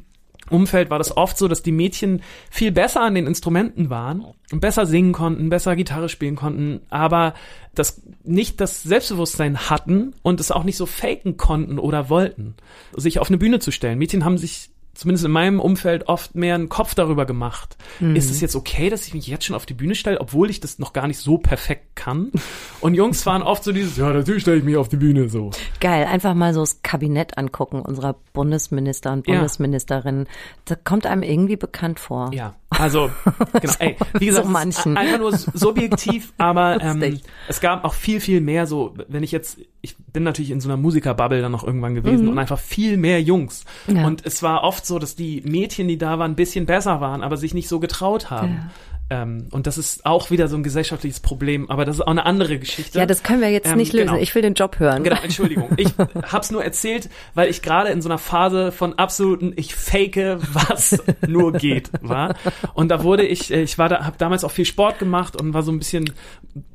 Umfeld 0.54 0.90
war 0.90 0.98
das 0.98 1.16
oft 1.16 1.38
so, 1.38 1.48
dass 1.48 1.64
die 1.64 1.72
Mädchen 1.72 2.22
viel 2.50 2.72
besser 2.72 3.02
an 3.02 3.16
den 3.16 3.28
Instrumenten 3.28 3.90
waren 3.90 4.26
und 4.52 4.60
besser 4.60 4.86
singen 4.86 5.14
konnten, 5.14 5.50
besser 5.50 5.76
Gitarre 5.76 6.10
spielen 6.10 6.36
konnten, 6.36 6.82
aber 6.90 7.34
das 7.76 8.02
nicht 8.24 8.62
das 8.62 8.84
Selbstbewusstsein 8.84 9.70
hatten 9.70 10.14
und 10.22 10.40
es 10.40 10.52
auch 10.52 10.64
nicht 10.64 10.78
so 10.78 10.86
faken 10.86 11.38
konnten 11.38 11.80
oder 11.80 12.10
wollten, 12.10 12.56
sich 12.96 13.20
auf 13.20 13.30
eine 13.30 13.38
Bühne 13.38 13.60
zu 13.60 13.72
stellen. 13.72 13.98
Mädchen 13.98 14.26
haben 14.26 14.38
sich 14.38 14.70
zumindest 15.04 15.26
in 15.26 15.32
meinem 15.32 15.60
Umfeld 15.60 16.08
oft 16.08 16.34
mehr 16.34 16.56
einen 16.56 16.70
Kopf 16.70 16.96
darüber 16.96 17.26
gemacht. 17.26 17.76
Mhm. 18.00 18.16
Ist 18.16 18.32
es 18.32 18.40
jetzt 18.40 18.56
okay, 18.56 18.90
dass 18.90 19.06
ich 19.06 19.14
mich 19.14 19.28
jetzt 19.28 19.44
schon 19.46 19.56
auf 19.56 19.66
die 19.66 19.74
Bühne 19.74 19.96
stelle, 19.96 20.20
obwohl 20.22 20.50
ich 20.50 20.62
das 20.62 20.80
noch 20.80 20.94
gar 20.94 21.08
nicht 21.08 21.20
so 21.20 21.38
perfekt 21.38 21.96
kann? 21.96 22.32
Und 22.80 22.96
Jungs 22.96 23.26
waren 23.26 23.42
oft 23.42 23.64
so 23.66 23.74
dieses, 23.74 23.98
ja, 23.98 24.12
natürlich 24.14 24.44
stelle 24.44 24.58
ich 24.58 24.64
mich 24.64 24.78
auf 24.78 24.88
die 24.88 24.96
Bühne 24.96 25.28
so. 25.28 25.52
Geil, 25.82 26.06
einfach 26.06 26.34
mal 26.34 26.54
so 26.54 26.62
das 26.62 26.82
Kabinett 26.84 27.38
angucken 27.38 27.82
unserer 27.82 28.16
Bundesminister 28.32 29.12
und 29.12 29.28
Ja. 29.28 29.36
Bundesministerinnen. 29.36 30.28
Das 30.66 30.78
kommt 30.86 31.06
einem 31.06 31.22
irgendwie 31.22 31.58
bekannt 31.58 32.00
vor. 32.00 32.32
Ja, 32.34 32.56
also 32.80 33.10
genau. 33.62 33.74
Ey, 33.80 33.98
wie 34.18 34.26
gesagt, 34.26 34.48
So 34.48 34.90
einfach 34.96 35.20
nur 35.20 35.36
subjektiv, 35.36 36.34
aber 36.38 36.82
ähm, 36.82 37.20
es 37.48 37.62
gab 37.62 37.84
auch 37.86 37.94
viel, 37.94 38.20
viel 38.20 38.42
mehr 38.42 38.68
so, 38.68 38.94
wenn 39.08 39.24
ich 39.24 39.32
jetzt, 39.32 39.60
ich 39.82 39.96
bin 39.98 40.24
natürlich 40.24 40.52
in 40.52 40.62
so 40.62 40.70
einer 40.70 40.78
Musikerbubble 40.78 41.42
dann 41.42 41.52
noch 41.52 41.64
irgendwann 41.64 41.96
gewesen 41.96 42.28
und 42.28 42.40
einfach 42.40 42.60
viel 42.60 42.98
mehr 42.98 43.22
Jungs. 43.22 43.66
Mhm. 43.88 43.96
Ja. 43.96 44.08
Und 44.08 44.26
es 44.26 44.44
war 44.44 44.64
oft 44.64 44.86
so, 44.86 45.00
dass 45.00 45.16
die 45.16 45.42
Mädchen, 45.46 45.88
die 45.88 45.98
da 45.98 46.20
waren, 46.20 46.32
ein 46.32 46.36
bisschen 46.36 46.66
besser 46.66 47.02
waren, 47.02 47.22
aber 47.22 47.38
sich 47.38 47.54
nicht 47.54 47.68
so 47.68 47.80
getraut 47.80 48.30
haben. 48.30 48.72
Ähm, 49.14 49.48
und 49.52 49.68
das 49.68 49.78
ist 49.78 50.08
auch 50.08 50.32
wieder 50.32 50.48
so 50.48 50.56
ein 50.58 50.64
gesellschaftliches 50.64 51.20
Problem, 51.20 51.70
aber 51.70 51.86
das 51.86 51.98
ist 51.98 52.02
auch 52.02 52.08
eine 52.08 52.26
andere 52.26 52.58
Geschichte. 52.58 52.98
Ja, 52.98 53.06
das 53.06 53.22
können 53.22 53.42
wir 53.42 53.52
jetzt 53.52 53.68
Ähm, 53.68 53.78
nicht 53.78 53.94
lösen. 53.94 54.08
genau. 54.08 54.20
Ich 54.20 54.34
will 54.34 54.42
den 54.42 54.56
Job 54.56 54.80
hören. 54.80 55.04
Genau, 55.04 55.18
Entschuldigung. 55.22 55.70
Ich 55.78 55.90
hab's 56.32 56.50
nur 56.50 56.64
erzählt, 56.64 57.10
weil 57.36 57.48
ich 57.50 57.62
gerade 57.62 57.90
in 57.90 58.02
so 58.02 58.10
einer 58.10 58.18
Phase 58.18 58.72
von 58.72 58.98
absoluten 58.98 59.54
ich 59.56 59.76
fake, 59.76 60.40
was 60.54 60.98
nur 61.28 61.52
geht, 61.52 61.92
war. 62.02 62.36
Und 62.74 62.90
da 62.90 63.04
wurde 63.04 63.24
ich, 63.26 63.52
äh, 63.54 63.62
ich 63.62 63.78
war 63.78 63.88
da, 63.88 64.04
habe 64.04 64.18
damals 64.18 64.44
auch 64.44 64.52
viel 64.52 64.66
Sport 64.66 64.98
gemacht 64.98 65.40
und 65.40 65.54
war 65.54 65.62
so 65.62 65.72
ein 65.72 65.78
bisschen, 65.78 66.12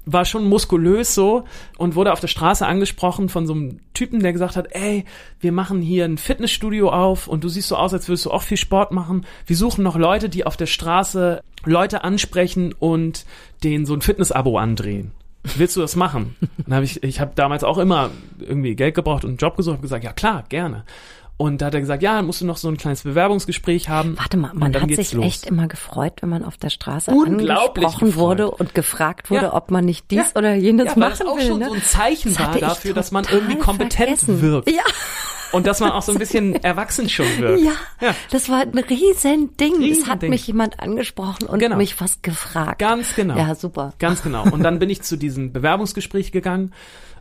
war 0.06 0.24
schon 0.24 0.44
muskulös 0.44 1.14
so 1.14 1.44
und 1.76 1.96
wurde 1.96 2.12
auf 2.12 2.20
der 2.20 2.28
Straße 2.28 2.64
angesprochen 2.64 3.28
von 3.28 3.46
so 3.48 3.52
einem 3.54 3.80
Typen, 3.94 4.20
der 4.20 4.32
gesagt 4.32 4.54
hat, 4.56 4.68
ey, 4.70 5.04
wir 5.40 5.50
machen 5.50 5.82
hier 5.82 6.04
ein 6.04 6.18
Fitnessstudio 6.18 6.90
auf 6.90 7.26
und 7.26 7.42
du 7.42 7.48
siehst 7.48 7.68
so 7.68 7.76
aus, 7.76 7.92
als 7.92 8.06
würdest 8.08 8.26
du 8.26 8.30
auch 8.30 8.42
viel 8.42 8.56
Sport 8.56 8.92
machen. 8.92 9.26
Wir 9.46 9.56
suchen 9.56 9.82
noch 9.82 9.96
Leute, 9.96 10.28
die 10.28 10.46
auf 10.46 10.56
der 10.56 10.66
Straße 10.66 11.40
Leute 11.64 12.04
ansprechen 12.04 12.74
und 12.78 13.24
denen 13.64 13.86
so 13.86 13.94
ein 13.94 14.00
Fitnessabo 14.02 14.58
andrehen 14.58 15.12
willst 15.56 15.76
du 15.76 15.80
das 15.80 15.96
machen? 15.96 16.36
Dann 16.66 16.74
habe 16.74 16.84
ich, 16.84 17.02
ich 17.02 17.20
habe 17.20 17.30
damals 17.34 17.64
auch 17.64 17.78
immer 17.78 18.10
irgendwie 18.38 18.74
Geld 18.74 18.94
gebraucht 18.94 19.24
und 19.24 19.30
einen 19.30 19.36
Job 19.38 19.56
gesucht, 19.56 19.74
habe 19.74 19.82
gesagt, 19.82 20.04
ja 20.04 20.12
klar, 20.12 20.44
gerne. 20.50 20.84
Und 21.38 21.62
da 21.62 21.66
hat 21.66 21.74
er 21.74 21.80
gesagt, 21.80 22.02
ja, 22.02 22.16
dann 22.16 22.26
musst 22.26 22.40
du 22.42 22.44
noch 22.44 22.56
so 22.58 22.68
ein 22.68 22.76
kleines 22.76 23.02
Bewerbungsgespräch 23.04 23.88
haben. 23.88 24.18
Warte 24.18 24.36
mal, 24.36 24.50
Und 24.50 24.58
man 24.58 24.74
hat 24.74 24.90
sich 24.90 25.12
los. 25.14 25.24
echt 25.24 25.46
immer 25.46 25.66
gefreut, 25.68 26.14
wenn 26.20 26.28
man 26.28 26.44
auf 26.44 26.56
der 26.58 26.68
Straße 26.68 27.10
angesprochen 27.12 28.08
gefreut. 28.08 28.14
wurde 28.16 28.50
und 28.50 28.74
gefragt 28.74 29.30
wurde, 29.30 29.44
Ja. 29.46 29.54
ob 29.54 29.70
man 29.70 29.84
nicht 29.86 30.10
dies 30.10 30.18
Ja. 30.18 30.36
oder 30.38 30.54
jenes 30.54 30.86
ja, 30.86 30.98
machen 30.98 31.10
das 31.18 31.22
auch 31.26 31.38
will. 31.38 31.46
schon 31.46 31.60
ne? 31.60 31.66
so 31.68 31.74
ein 31.74 31.82
Zeichen 31.82 32.34
Das 32.34 32.44
war 32.44 32.58
dafür, 32.58 32.92
dass 32.92 33.12
man 33.12 33.24
irgendwie 33.30 33.56
kompetent 33.56 34.18
vergessen. 34.18 34.42
wirkt. 34.42 34.68
Ja, 34.70 34.82
Und 35.52 35.66
dass 35.66 35.80
man 35.80 35.90
auch 35.92 36.02
so 36.02 36.12
ein 36.12 36.18
bisschen 36.18 36.54
erwachsen 36.62 37.08
schon 37.08 37.26
wirkt. 37.38 37.62
ja, 37.62 37.72
Ja. 38.00 38.14
das 38.30 38.48
war 38.48 38.60
ein 38.60 38.78
riesen 38.78 39.56
Ding. 39.56 39.82
Es 39.82 40.06
hat 40.06 40.22
mich 40.22 40.46
jemand 40.46 40.80
angesprochen 40.80 41.46
und 41.46 41.58
Genau. 41.58 41.76
mich 41.76 42.00
was 42.00 42.22
gefragt. 42.22 42.78
Ganz 42.78 43.14
genau. 43.14 43.36
Ja, 43.36 43.54
super. 43.54 43.92
Ganz 43.98 44.22
genau. 44.22 44.44
Und 44.44 44.62
dann 44.62 44.78
bin 44.78 44.90
ich 44.90 45.02
zu 45.02 45.16
diesem 45.16 45.52
Bewerbungsgespräch 45.52 46.32
gegangen 46.32 46.72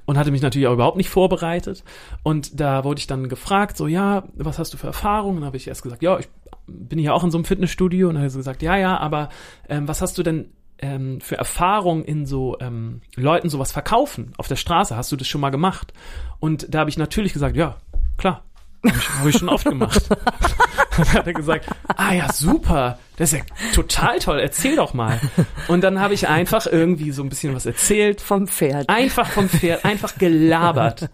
und 0.06 0.18
hatte 0.18 0.32
mich 0.32 0.42
natürlich 0.42 0.68
auch 0.68 0.74
überhaupt 0.74 0.98
nicht 0.98 1.10
vorbereitet. 1.10 1.84
Und 2.24 2.60
da 2.60 2.84
wurde 2.84 3.00
ich 3.00 3.08
dann 3.08 3.28
gefragt, 3.30 3.76
so, 3.78 3.88
ja, 3.88 4.24
was 4.36 4.58
hast 4.60 4.74
du 4.74 4.78
für 4.78 4.88
Erfahrungen? 4.88 5.36
Und 5.38 5.42
dann 5.42 5.48
habe 5.48 5.58
ich 5.58 5.68
erst 5.68 5.84
gesagt, 5.84 6.02
ja, 6.02 6.18
ich 6.20 6.28
bin 6.68 7.00
ja 7.00 7.14
auch 7.14 7.24
in 7.24 7.32
so 7.32 7.38
einem 7.38 7.46
Fitnessstudio. 7.46 8.08
Und 8.08 8.16
dann 8.16 8.24
habe 8.24 8.30
ich 8.30 8.36
gesagt, 8.36 8.62
ja, 8.62 8.78
ja, 8.78 8.98
aber 8.98 9.30
ähm, 9.70 9.88
was 9.88 10.02
hast 10.02 10.18
du 10.18 10.24
denn 10.24 10.52
ähm, 10.80 11.20
für 11.22 11.38
Erfahrung 11.38 12.06
in 12.06 12.26
so 12.26 12.56
ähm, 12.60 13.02
Leuten 13.16 13.50
sowas 13.50 13.72
verkaufen 13.72 14.34
auf 14.38 14.48
der 14.48 14.56
Straße? 14.58 14.96
Hast 14.96 15.12
du 15.12 15.16
das 15.16 15.28
schon 15.28 15.42
mal 15.42 15.50
gemacht? 15.50 15.92
Und 16.40 16.74
da 16.74 16.80
habe 16.80 16.90
ich 16.90 16.98
natürlich 16.98 17.34
gesagt, 17.34 17.56
ja, 17.58 17.78
klar. 18.18 18.44
Habe 18.86 18.96
ich, 18.98 19.10
hab 19.20 19.26
ich 19.28 19.38
schon 19.38 19.50
oft 19.50 19.66
gemacht. 19.66 20.04
Dann 20.98 21.14
hat 21.14 21.28
er 21.28 21.34
gesagt, 21.34 21.66
ah 21.96 22.14
ja, 22.14 22.32
super, 22.34 22.98
das 23.18 23.32
ist 23.34 23.40
ja 23.40 23.44
total 23.74 24.18
toll, 24.18 24.40
erzähl 24.40 24.76
doch 24.78 24.96
mal. 24.96 25.20
Und 25.68 25.82
dann 25.84 26.00
habe 26.00 26.16
ich 26.16 26.28
einfach 26.28 26.66
irgendwie 26.66 27.12
so 27.12 27.22
ein 27.22 27.30
bisschen 27.30 27.54
was 27.54 27.68
erzählt, 27.68 28.20
Vom 28.20 28.48
Pferd. 28.48 28.90
einfach 28.90 29.28
vom 29.30 29.48
Pferd, 29.48 29.86
einfach 29.86 30.18
gelabert. 30.18 31.10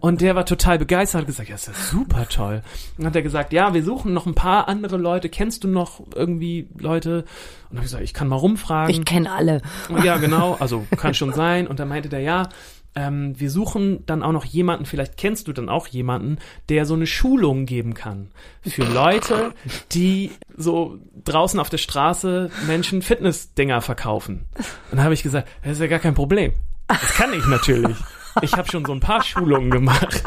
Und 0.00 0.20
der 0.20 0.34
war 0.34 0.46
total 0.46 0.78
begeistert, 0.78 1.20
hat 1.20 1.26
gesagt, 1.28 1.48
ja, 1.48 1.54
ist 1.54 1.68
ja 1.68 1.74
super 1.74 2.28
toll. 2.28 2.62
Und 2.98 3.06
hat 3.06 3.14
er 3.14 3.22
gesagt, 3.22 3.52
ja, 3.52 3.72
wir 3.72 3.84
suchen 3.84 4.12
noch 4.12 4.26
ein 4.26 4.34
paar 4.34 4.66
andere 4.68 4.96
Leute, 4.96 5.28
kennst 5.28 5.62
du 5.62 5.68
noch 5.68 6.00
irgendwie 6.14 6.68
Leute? 6.76 7.18
Und 7.18 7.24
dann 7.70 7.76
habe 7.78 7.84
ich 7.86 7.90
gesagt, 7.92 8.04
ich 8.04 8.14
kann 8.14 8.26
mal 8.26 8.36
rumfragen. 8.36 8.92
Ich 8.92 9.04
kenne 9.04 9.30
alle. 9.30 9.62
Ja, 10.02 10.16
genau, 10.16 10.56
also 10.58 10.84
kann 10.96 11.14
schon 11.14 11.32
sein. 11.34 11.68
Und 11.68 11.78
dann 11.78 11.86
meinte 11.88 12.08
der, 12.08 12.20
ja, 12.20 12.48
ähm, 12.94 13.38
wir 13.38 13.50
suchen 13.50 14.04
dann 14.06 14.22
auch 14.22 14.32
noch 14.32 14.44
jemanden, 14.44 14.84
vielleicht 14.84 15.16
kennst 15.16 15.46
du 15.48 15.52
dann 15.52 15.68
auch 15.68 15.86
jemanden, 15.86 16.38
der 16.68 16.86
so 16.86 16.94
eine 16.94 17.06
Schulung 17.06 17.66
geben 17.66 17.94
kann 17.94 18.30
für 18.66 18.84
Leute, 18.92 19.52
die 19.92 20.32
so 20.56 20.98
draußen 21.24 21.60
auf 21.60 21.70
der 21.70 21.78
Straße 21.78 22.50
Menschen 22.66 23.02
Fitness-Dinger 23.02 23.80
verkaufen. 23.80 24.46
Und 24.56 24.66
dann 24.98 25.04
habe 25.04 25.14
ich 25.14 25.22
gesagt, 25.22 25.48
das 25.62 25.72
ist 25.74 25.80
ja 25.80 25.86
gar 25.86 25.98
kein 26.00 26.14
Problem. 26.14 26.52
Das 26.88 27.14
kann 27.14 27.32
ich 27.32 27.46
natürlich. 27.46 27.96
Ich 28.42 28.52
habe 28.54 28.68
schon 28.70 28.84
so 28.84 28.92
ein 28.92 29.00
paar 29.00 29.22
Schulungen 29.22 29.70
gemacht. 29.70 30.22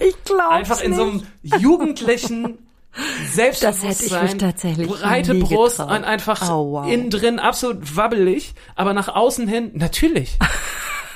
Ich 0.00 0.22
glaube 0.24 0.50
Einfach 0.50 0.80
in 0.80 0.94
so 0.94 1.02
einem 1.02 1.22
jugendlichen 1.42 2.58
Selbstbewusstsein, 3.32 3.88
Das 3.88 4.00
hätte 4.00 4.04
ich 4.26 4.32
mich 4.32 4.40
tatsächlich 4.40 4.88
breite 4.88 5.34
Brust 5.36 5.80
und 5.80 5.90
einfach 5.90 6.48
Oh, 6.50 6.72
wow. 6.72 6.88
innen 6.88 7.10
drin 7.10 7.38
absolut 7.38 7.96
wabbelig, 7.96 8.54
aber 8.76 8.92
nach 8.92 9.08
außen 9.08 9.48
hin 9.48 9.70
natürlich. 9.74 10.38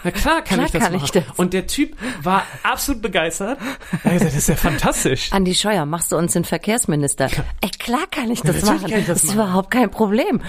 Na 0.06 0.12
klar 0.12 0.42
kann 0.42 0.58
Klar 0.58 0.66
ich 0.66 0.70
das 0.72 0.82
kann 0.84 0.92
machen. 0.92 1.04
ich 1.04 1.10
das. 1.10 1.24
Und 1.36 1.52
der 1.52 1.66
Typ 1.66 1.96
war 2.22 2.44
absolut 2.62 3.02
begeistert. 3.02 3.58
Er 3.58 3.96
hat 4.04 4.12
gesagt, 4.12 4.24
das 4.24 4.34
ist 4.36 4.48
ja 4.48 4.54
fantastisch. 4.54 5.32
Andi 5.32 5.52
Scheuer, 5.52 5.84
machst 5.84 6.12
du 6.12 6.16
uns 6.16 6.32
den 6.32 6.44
Verkehrsminister? 6.44 7.28
Ey, 7.60 7.70
klar 7.76 8.04
kann 8.08 8.30
ich 8.30 8.40
das 8.40 8.62
natürlich 8.62 8.82
machen. 8.82 8.90
kann 8.92 9.00
ich 9.00 9.06
das 9.06 9.22
das 9.22 9.24
ist 9.24 9.34
machen. 9.34 9.48
überhaupt 9.48 9.70
kein 9.72 9.90
Problem. 9.90 10.40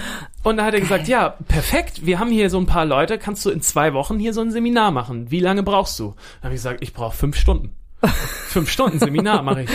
Und 0.44 0.58
dann 0.58 0.66
hat 0.66 0.74
er 0.74 0.80
gesagt, 0.80 1.08
ja, 1.08 1.30
perfekt, 1.48 2.06
wir 2.06 2.20
haben 2.20 2.30
hier 2.30 2.50
so 2.50 2.58
ein 2.58 2.66
paar 2.66 2.84
Leute, 2.84 3.18
kannst 3.18 3.44
du 3.44 3.50
in 3.50 3.60
zwei 3.60 3.94
Wochen 3.94 4.20
hier 4.20 4.32
so 4.32 4.40
ein 4.42 4.52
Seminar 4.52 4.92
machen. 4.92 5.28
Wie 5.32 5.40
lange 5.40 5.64
brauchst 5.64 5.98
du? 5.98 6.14
Dann 6.40 6.44
habe 6.44 6.54
ich 6.54 6.58
gesagt, 6.60 6.78
ich 6.80 6.92
brauche 6.92 7.16
fünf 7.16 7.36
Stunden. 7.36 7.74
fünf 8.06 8.70
Stunden 8.70 9.00
Seminar 9.00 9.42
mache 9.42 9.62
ich. 9.62 9.70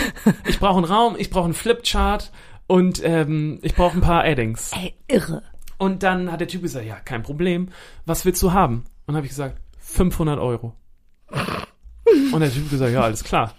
Ich 0.46 0.58
brauche 0.58 0.78
einen 0.78 0.86
Raum, 0.86 1.14
ich 1.18 1.28
brauche 1.28 1.44
einen 1.44 1.52
Flipchart 1.52 2.32
und 2.66 3.02
ähm, 3.04 3.58
ich 3.60 3.74
brauche 3.74 3.98
ein 3.98 4.00
paar 4.00 4.24
Addings. 4.24 4.70
Ey, 4.74 4.94
irre. 5.08 5.42
Und 5.76 6.02
dann 6.02 6.32
hat 6.32 6.40
der 6.40 6.48
Typ 6.48 6.62
gesagt, 6.62 6.86
ja, 6.86 6.94
kein 7.04 7.22
Problem. 7.22 7.68
Was 8.06 8.24
willst 8.24 8.42
du 8.42 8.52
haben? 8.54 8.76
Und 8.76 8.84
dann 9.08 9.16
habe 9.16 9.26
ich 9.26 9.32
gesagt, 9.32 9.58
500 9.84 10.38
Euro. 10.40 10.74
Und 12.32 12.40
der 12.40 12.52
Typ 12.52 12.70
gesagt, 12.70 12.92
ja, 12.92 13.02
alles 13.02 13.24
klar. 13.24 13.54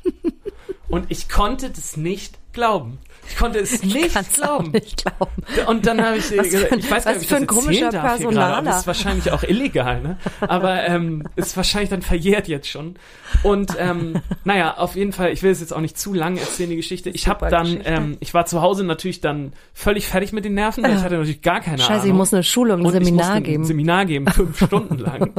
Und 0.90 1.06
ich 1.10 1.30
konnte 1.30 1.70
das 1.70 1.98
nicht 1.98 2.38
glauben. 2.54 3.00
Ich 3.28 3.38
konnte 3.38 3.60
es 3.60 3.84
nicht 3.84 4.34
glauben. 4.34 4.72
Nicht 4.72 5.04
glauben. 5.04 5.68
Und 5.68 5.86
dann 5.86 6.04
habe 6.04 6.18
ich 6.18 6.38
Was 6.38 6.50
gesagt, 6.50 6.68
für 6.68 6.76
ich 6.76 6.92
weiß 6.92 7.06
gar 7.06 7.14
was 7.16 7.22
nicht, 7.22 7.30
für 7.30 7.36
ob 7.36 7.42
ein 7.42 7.44
ich 7.44 7.48
das 7.48 7.58
komischer 7.58 7.86
erzählen 7.86 8.04
darf 8.04 8.18
hier 8.18 8.28
gerade, 8.28 8.40
aber 8.40 8.46
Personaler. 8.46 8.64
das 8.64 8.80
ist 8.80 8.88
wahrscheinlich 8.88 9.32
auch 9.32 9.44
illegal, 9.44 10.02
ne? 10.02 10.18
Aber 10.42 10.84
ähm, 10.84 11.24
ist 11.36 11.58
wahrscheinlich 11.58 11.90
dann 11.90 12.02
verjährt 12.02 12.48
jetzt 12.48 12.68
schon. 12.68 12.96
Und 13.44 13.76
ähm, 13.80 14.22
naja, 14.44 14.78
auf 14.78 14.96
jeden 14.96 15.12
Fall, 15.12 15.32
ich 15.32 15.44
will 15.44 15.52
es 15.52 15.60
jetzt 15.60 15.74
auch 15.74 15.82
nicht 15.82 15.98
zu 15.98 16.14
lang 16.14 16.38
erzählen, 16.38 16.70
die 16.70 16.76
Geschichte. 16.76 17.10
Ich 17.10 17.28
habe 17.28 17.50
dann, 17.50 17.66
Geschichte. 17.66 17.90
ähm, 17.90 18.18
ich 18.20 18.34
war 18.34 18.46
zu 18.46 18.62
Hause 18.62 18.84
natürlich 18.84 19.22
dann 19.22 19.54
völlig 19.74 20.08
fertig 20.08 20.34
mit 20.34 20.46
den 20.46 20.54
Nerven, 20.54 20.84
weil 20.84 20.96
ich 20.96 21.04
hatte 21.04 21.16
natürlich 21.16 21.42
gar 21.42 21.62
keine 21.62 21.78
Ahnung. 21.78 21.88
Scheiße, 21.88 22.08
ich 22.08 22.14
muss 22.14 22.34
eine 22.34 22.44
Schulung, 22.44 22.80
ein 22.82 22.86
Und 22.86 22.92
Seminar 22.94 23.42
geben. 23.42 23.64
Ein 23.64 23.68
Seminar 23.68 24.06
geben, 24.06 24.28
fünf 24.28 24.58
Stunden 24.66 24.98
lang. 24.98 25.32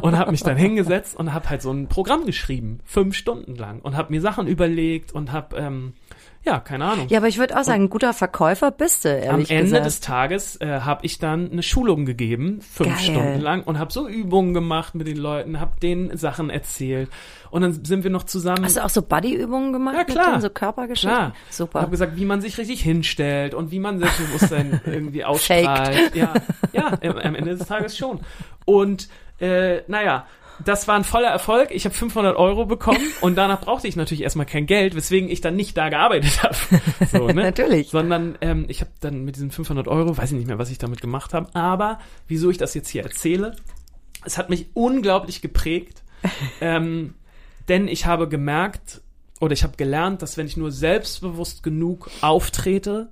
Und 0.00 0.18
habe 0.18 0.30
mich 0.30 0.42
dann 0.42 0.56
hingesetzt 0.56 1.16
und 1.16 1.32
habe 1.32 1.48
halt 1.48 1.62
so 1.62 1.70
ein 1.72 1.88
Programm 1.88 2.26
geschrieben, 2.26 2.80
fünf 2.84 3.16
Stunden 3.16 3.56
lang. 3.56 3.80
Und 3.80 3.96
habe 3.96 4.12
mir 4.12 4.20
Sachen 4.20 4.46
überlegt 4.46 5.12
und 5.12 5.32
habe, 5.32 5.56
ähm, 5.56 5.94
ja, 6.44 6.58
keine 6.58 6.84
Ahnung. 6.86 7.06
ja, 7.08 7.18
aber 7.18 7.28
ich 7.28 7.38
würde 7.38 7.58
auch 7.58 7.64
sagen, 7.64 7.84
ein 7.84 7.90
guter 7.90 8.14
Verkäufer 8.14 8.70
bist 8.70 9.04
du, 9.04 9.28
Am 9.28 9.40
Ende 9.40 9.62
gesagt. 9.62 9.86
des 9.86 10.00
Tages 10.00 10.56
äh, 10.60 10.80
habe 10.80 11.04
ich 11.04 11.18
dann 11.18 11.50
eine 11.52 11.62
Schulung 11.62 12.06
gegeben, 12.06 12.60
fünf 12.62 12.88
Geil. 12.96 12.98
Stunden 12.98 13.40
lang, 13.40 13.62
und 13.64 13.78
habe 13.78 13.92
so 13.92 14.08
Übungen 14.08 14.54
gemacht 14.54 14.94
mit 14.94 15.06
den 15.06 15.18
Leuten, 15.18 15.60
habe 15.60 15.72
denen 15.80 16.16
Sachen 16.16 16.48
erzählt. 16.50 17.10
Und 17.50 17.62
dann 17.62 17.84
sind 17.84 18.04
wir 18.04 18.10
noch 18.10 18.22
zusammen. 18.24 18.64
Hast 18.64 18.76
du 18.76 18.84
auch 18.84 18.90
so 18.90 19.02
Buddy-Übungen 19.02 19.72
gemacht? 19.72 19.96
Ja, 19.96 20.04
klar. 20.04 20.30
Denen, 20.30 20.40
so 20.40 20.50
Körpergeschichten? 20.50 21.10
Klar. 21.10 21.34
Super. 21.50 21.82
Hab 21.82 21.90
gesagt, 21.90 22.16
wie 22.16 22.24
man 22.24 22.40
sich 22.40 22.56
richtig 22.58 22.80
hinstellt 22.80 23.54
und 23.54 23.70
wie 23.72 23.80
man 23.80 23.98
Selbstbewusstsein 23.98 24.80
irgendwie 24.86 25.24
ausstrahlt. 25.24 26.14
Ja, 26.14 26.32
ja, 26.72 26.98
am 27.02 27.18
am 27.18 27.34
Ende 27.34 27.56
des 27.56 27.66
Tages 27.66 27.96
schon. 27.96 28.20
Und 28.64 29.08
äh, 29.40 29.82
naja, 29.88 30.26
das 30.64 30.88
war 30.88 30.96
ein 30.96 31.04
voller 31.04 31.28
Erfolg. 31.28 31.70
Ich 31.70 31.84
habe 31.84 31.94
500 31.94 32.36
Euro 32.36 32.66
bekommen 32.66 33.00
und 33.20 33.36
danach 33.36 33.60
brauchte 33.60 33.88
ich 33.88 33.96
natürlich 33.96 34.22
erstmal 34.22 34.46
kein 34.46 34.66
Geld, 34.66 34.94
weswegen 34.94 35.30
ich 35.30 35.40
dann 35.40 35.56
nicht 35.56 35.76
da 35.76 35.88
gearbeitet 35.88 36.42
habe. 36.42 36.56
So, 37.10 37.26
ne? 37.26 37.42
Natürlich. 37.42 37.88
Sondern 37.88 38.36
ähm, 38.40 38.66
ich 38.68 38.80
habe 38.80 38.90
dann 39.00 39.24
mit 39.24 39.36
diesen 39.36 39.50
500 39.50 39.88
Euro, 39.88 40.16
weiß 40.16 40.32
ich 40.32 40.38
nicht 40.38 40.46
mehr, 40.46 40.58
was 40.58 40.70
ich 40.70 40.78
damit 40.78 41.00
gemacht 41.00 41.34
habe, 41.34 41.54
aber 41.54 41.98
wieso 42.28 42.50
ich 42.50 42.58
das 42.58 42.74
jetzt 42.74 42.88
hier 42.88 43.02
erzähle, 43.02 43.56
es 44.24 44.38
hat 44.38 44.50
mich 44.50 44.68
unglaublich 44.74 45.40
geprägt, 45.40 46.02
ähm, 46.60 47.14
denn 47.68 47.88
ich 47.88 48.06
habe 48.06 48.28
gemerkt 48.28 49.00
oder 49.40 49.52
ich 49.52 49.64
habe 49.64 49.76
gelernt, 49.76 50.22
dass 50.22 50.36
wenn 50.36 50.46
ich 50.46 50.56
nur 50.56 50.70
selbstbewusst 50.70 51.62
genug 51.62 52.10
auftrete, 52.20 53.10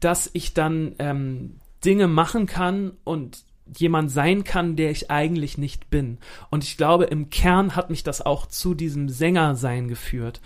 dass 0.00 0.30
ich 0.32 0.54
dann 0.54 0.94
ähm, 0.98 1.56
Dinge 1.84 2.08
machen 2.08 2.46
kann 2.46 2.92
und 3.04 3.44
jemand 3.76 4.10
sein 4.10 4.44
kann, 4.44 4.76
der 4.76 4.90
ich 4.90 5.10
eigentlich 5.10 5.58
nicht 5.58 5.90
bin. 5.90 6.18
Und 6.50 6.64
ich 6.64 6.76
glaube, 6.76 7.04
im 7.04 7.30
Kern 7.30 7.76
hat 7.76 7.90
mich 7.90 8.02
das 8.02 8.24
auch 8.24 8.46
zu 8.46 8.74
diesem 8.74 9.08
Sängersein 9.08 9.88
geführt. 9.88 10.40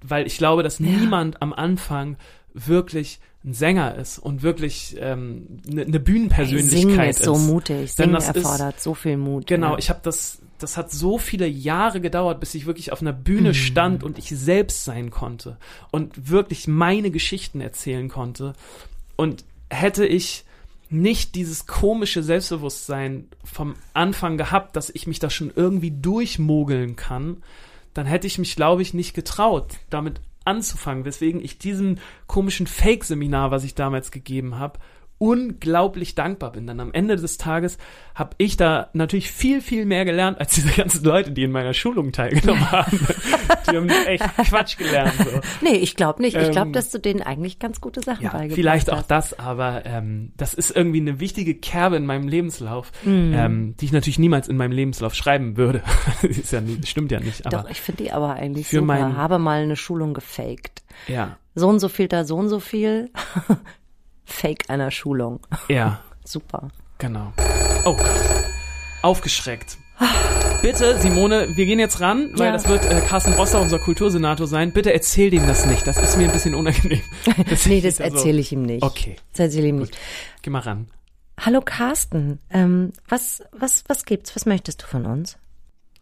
weil 0.00 0.26
ich 0.28 0.38
glaube, 0.38 0.62
dass 0.62 0.78
niemand 0.78 1.42
am 1.42 1.52
Anfang 1.52 2.16
wirklich 2.54 3.18
ein 3.44 3.52
Sänger 3.52 3.96
ist 3.96 4.18
und 4.18 4.42
wirklich 4.42 4.96
ähm, 5.00 5.60
eine 5.68 5.86
ne 5.86 5.98
Bühnenpersönlichkeit 6.00 6.70
Singen 6.80 7.00
ist 7.00 7.18
ist. 7.20 7.24
so 7.24 7.36
mutig. 7.36 7.92
Singen 7.92 8.12
das 8.12 8.28
ist- 8.28 8.36
erfordert 8.36 8.80
so 8.80 8.94
viel 8.94 9.16
Mut. 9.16 9.46
Genau, 9.48 9.72
ja. 9.72 9.78
ich 9.78 9.90
habe 9.90 10.00
das, 10.02 10.38
das 10.58 10.76
hat 10.76 10.90
so 10.92 11.18
viele 11.18 11.46
Jahre 11.48 12.00
gedauert, 12.00 12.38
bis 12.40 12.54
ich 12.54 12.66
wirklich 12.66 12.92
auf 12.92 13.00
einer 13.00 13.12
Mhm. 13.12 13.22
Bühne 13.24 13.54
stand 13.54 14.04
und 14.04 14.18
ich 14.18 14.28
selbst 14.28 14.84
sein 14.84 15.10
konnte 15.10 15.56
und 15.90 16.30
wirklich 16.30 16.68
meine 16.68 17.10
Geschichten 17.10 17.60
erzählen 17.60 18.08
konnte. 18.08 18.52
Und 19.16 19.44
hätte 19.70 20.06
ich 20.06 20.44
nicht 20.90 21.34
dieses 21.34 21.66
komische 21.66 22.22
Selbstbewusstsein 22.22 23.28
vom 23.44 23.74
Anfang 23.92 24.36
gehabt, 24.38 24.76
dass 24.76 24.90
ich 24.90 25.06
mich 25.06 25.18
da 25.18 25.28
schon 25.28 25.52
irgendwie 25.54 25.90
durchmogeln 25.90 26.96
kann, 26.96 27.42
dann 27.94 28.06
hätte 28.06 28.26
ich 28.26 28.38
mich, 28.38 28.56
glaube 28.56 28.82
ich, 28.82 28.94
nicht 28.94 29.14
getraut, 29.14 29.74
damit 29.90 30.20
anzufangen, 30.44 31.04
weswegen 31.04 31.44
ich 31.44 31.58
diesem 31.58 31.98
komischen 32.26 32.66
Fake-Seminar, 32.66 33.50
was 33.50 33.64
ich 33.64 33.74
damals 33.74 34.10
gegeben 34.10 34.58
habe, 34.58 34.78
unglaublich 35.18 36.14
dankbar 36.14 36.52
bin. 36.52 36.66
Dann 36.66 36.80
am 36.80 36.92
Ende 36.92 37.16
des 37.16 37.38
Tages 37.38 37.76
habe 38.14 38.30
ich 38.38 38.56
da 38.56 38.88
natürlich 38.92 39.30
viel, 39.30 39.60
viel 39.60 39.84
mehr 39.84 40.04
gelernt 40.04 40.38
als 40.40 40.54
diese 40.54 40.70
ganzen 40.72 41.04
Leute, 41.04 41.32
die 41.32 41.42
in 41.42 41.50
meiner 41.50 41.74
Schulung 41.74 42.12
teilgenommen 42.12 42.70
haben. 42.72 42.98
die 43.70 43.76
haben 43.76 43.88
echt 44.06 44.24
Quatsch 44.48 44.76
gelernt. 44.78 45.12
So. 45.18 45.40
Nee, 45.60 45.76
ich 45.76 45.96
glaube 45.96 46.22
nicht. 46.22 46.36
Ich 46.36 46.50
glaube, 46.50 46.68
Ähm, 46.68 46.72
dass 46.72 46.90
du 46.90 46.98
denen 46.98 47.22
eigentlich 47.22 47.58
ganz 47.58 47.80
gute 47.80 48.00
Sachen 48.00 48.22
Ja, 48.24 48.30
beigebracht 48.30 48.54
vielleicht 48.54 48.90
auch 48.90 48.98
hast. 48.98 49.10
das, 49.10 49.38
aber 49.38 49.84
ähm, 49.86 50.32
das 50.36 50.54
ist 50.54 50.74
irgendwie 50.74 51.00
eine 51.00 51.20
wichtige 51.20 51.54
Kerbe 51.54 51.96
in 51.96 52.06
meinem 52.06 52.28
Lebenslauf, 52.28 52.92
Mhm. 53.04 53.32
ähm, 53.34 53.74
die 53.80 53.84
ich 53.86 53.92
natürlich 53.92 54.18
niemals 54.18 54.48
in 54.48 54.56
meinem 54.56 54.72
Lebenslauf 54.72 55.14
schreiben 55.14 55.56
würde. 55.56 55.82
ist 56.22 56.52
ja 56.52 56.60
nie, 56.60 56.78
stimmt 56.84 57.10
ja 57.12 57.20
nicht, 57.20 57.46
aber 57.46 57.62
Doch, 57.64 57.70
ich 57.70 57.80
finde 57.80 58.04
die 58.04 58.12
aber 58.12 58.34
eigentlich 58.34 58.66
für 58.68 58.76
super. 58.76 58.86
mein- 58.86 59.16
Habe 59.16 59.38
mal 59.38 59.62
eine 59.62 59.76
Schulung 59.76 60.14
gefaked. 60.14 60.82
ja, 61.08 61.36
So 61.54 61.68
und 61.68 61.80
so 61.80 61.88
viel 61.88 62.08
da, 62.08 62.24
so 62.24 62.36
und 62.36 62.48
so 62.48 62.60
viel. 62.60 63.10
Fake 64.28 64.64
einer 64.68 64.90
Schulung. 64.90 65.40
ja, 65.68 66.00
Super. 66.24 66.68
genau. 66.98 67.32
Oh 67.84 67.94
Gott, 67.96 68.06
aufgeschreckt. 69.02 69.78
Bitte, 70.62 70.98
Simone, 70.98 71.48
wir 71.56 71.66
gehen 71.66 71.78
jetzt 71.78 72.00
ran, 72.00 72.30
weil 72.34 72.46
Ja. 72.48 72.52
das 72.52 72.68
wird 72.68 72.84
äh, 72.84 73.00
Carsten 73.00 73.32
Rosser, 73.34 73.60
unser 73.60 73.78
Kultursenator, 73.78 74.46
sein. 74.46 74.72
Bitte 74.72 74.92
erzähl 74.92 75.30
dem 75.30 75.46
das 75.46 75.66
nicht. 75.66 75.86
Das 75.86 75.96
ist 75.98 76.16
mir 76.16 76.24
ein 76.26 76.32
bisschen 76.32 76.54
unangenehm. 76.54 77.00
Das 77.48 77.66
Nee, 77.66 77.80
das 77.80 77.96
da 77.96 78.08
so- 78.10 78.16
erzähle 78.16 78.40
ich 78.40 78.52
ihm 78.52 78.62
nicht. 78.62 78.82
Okay, 78.82 79.16
Das 79.32 79.40
erzähle 79.40 79.66
ich 79.66 79.70
ihm 79.70 79.78
nicht. 79.78 79.96
geh 80.42 80.50
mal 80.50 80.60
ran. 80.60 80.88
Hallo 81.40 81.60
Carsten, 81.64 82.40
ähm, 82.50 82.92
was, 83.08 83.42
was, 83.52 83.84
was 83.86 84.04
gibt's? 84.04 84.34
Was 84.34 84.46
möchtest 84.46 84.82
du 84.82 84.86
von 84.86 85.06
uns? 85.06 85.38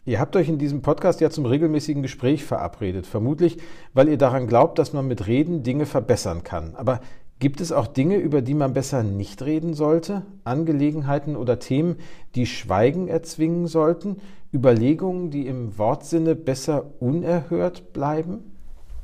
Ihr 0.06 0.18
habt 0.20 0.34
euch 0.36 0.48
in 0.48 0.58
diesem 0.58 0.80
Podcast 0.82 1.20
ja 1.20 1.28
zum 1.30 1.44
regelmäßigen 1.44 2.00
Gespräch 2.02 2.44
verabredet, 2.44 3.06
vermutlich, 3.06 3.58
weil 3.92 4.08
ihr 4.08 4.16
daran 4.18 4.46
glaubt, 4.46 4.78
dass 4.78 4.92
man 4.94 5.06
mit 5.06 5.26
Reden 5.26 5.62
Dinge 5.62 5.84
verbessern 5.84 6.44
kann. 6.44 6.74
Aber 6.76 7.00
gibt 7.38 7.60
es 7.60 7.72
auch 7.72 7.86
Dinge, 7.86 8.16
über 8.16 8.42
die 8.42 8.54
man 8.54 8.72
besser 8.74 9.02
nicht 9.02 9.42
reden 9.42 9.74
sollte? 9.74 10.22
Angelegenheiten 10.44 11.36
oder 11.36 11.58
Themen, 11.58 11.96
die 12.34 12.46
Schweigen 12.46 13.08
erzwingen 13.08 13.66
sollten? 13.66 14.18
Überlegungen, 14.52 15.30
die 15.30 15.46
im 15.46 15.76
Wortsinne 15.78 16.34
besser 16.34 16.86
unerhört 17.00 17.92
bleiben? 17.92 18.52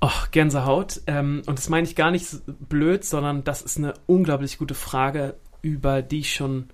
Och, 0.02 0.30
Gänsehaut. 0.30 1.02
Ähm, 1.06 1.42
und 1.46 1.58
das 1.58 1.68
meine 1.68 1.86
ich 1.86 1.94
gar 1.94 2.10
nicht 2.10 2.28
blöd, 2.68 3.04
sondern 3.04 3.44
das 3.44 3.62
ist 3.62 3.78
eine 3.78 3.94
unglaublich 4.06 4.58
gute 4.58 4.74
Frage, 4.74 5.34
über 5.60 6.02
die 6.02 6.20
ich 6.20 6.34
schon 6.34 6.68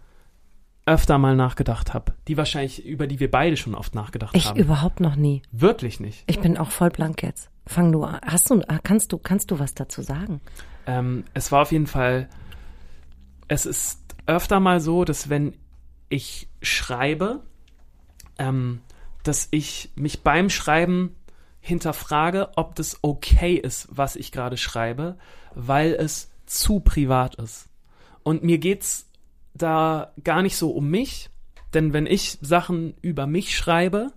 öfter 0.87 1.19
mal 1.19 1.37
nachgedacht 1.37 1.93
habe. 1.93 2.15
Die 2.29 2.39
wahrscheinlich, 2.39 2.87
über 2.87 3.07
die 3.07 3.21
wir 3.21 3.31
beide 3.31 3.59
schon 3.59 3.75
oft 3.75 3.95
nachgedacht 3.95 4.35
Ich 4.35 4.49
haben. 4.49 4.59
überhaupt 4.59 5.01
noch 5.01 5.17
nie. 5.17 5.43
Wirklich 5.53 6.01
nicht. 6.01 6.25
Ich 6.27 6.41
bin 6.41 6.57
auch 6.57 6.71
voll 6.71 6.89
blank 6.89 7.23
jetzt. 7.23 7.51
Fang 7.67 7.93
du 7.93 8.05
an. 8.05 8.21
Hast 8.25 8.49
du, 8.49 8.63
kannst 8.83 9.13
du, 9.13 9.19
kannst 9.19 9.51
du 9.51 9.59
was 9.59 9.75
dazu 9.75 10.01
sagen? 10.01 10.41
Ähm, 10.89 11.25
es 11.35 11.53
war 11.53 11.63
auf 11.63 11.71
jeden 11.71 11.87
Fall, 11.87 12.31
es 13.47 13.67
ist 13.67 14.01
öfter 14.27 14.59
mal 14.59 14.81
so, 14.81 15.05
dass 15.05 15.29
wenn 15.29 15.55
ich 16.09 16.49
schreibe, 16.63 17.43
ähm, 18.39 18.81
dass 19.23 19.49
ich 19.51 19.91
mich 19.97 20.23
beim 20.23 20.49
Schreiben 20.49 21.15
hinterfrage, 21.61 22.49
ob 22.57 22.75
das 22.75 23.01
okay 23.03 23.55
ist, 23.57 23.89
was 23.91 24.17
ich 24.17 24.33
gerade 24.33 24.57
schreibe, 24.57 25.19
weil 25.55 25.93
es 25.93 26.31
zu 26.47 26.81
privat 26.81 27.35
ist. 27.35 27.69
Und 28.23 28.43
mir 28.43 28.57
geht's 28.57 29.11
da 29.53 30.15
gar 30.25 30.41
nicht 30.41 30.57
so 30.57 30.71
um 30.71 30.89
mich, 30.89 31.29
denn 31.75 31.93
wenn 31.93 32.07
ich 32.07 32.39
Sachen 32.41 32.95
über 33.03 33.27
mich 33.27 33.55
schreibe, 33.55 34.15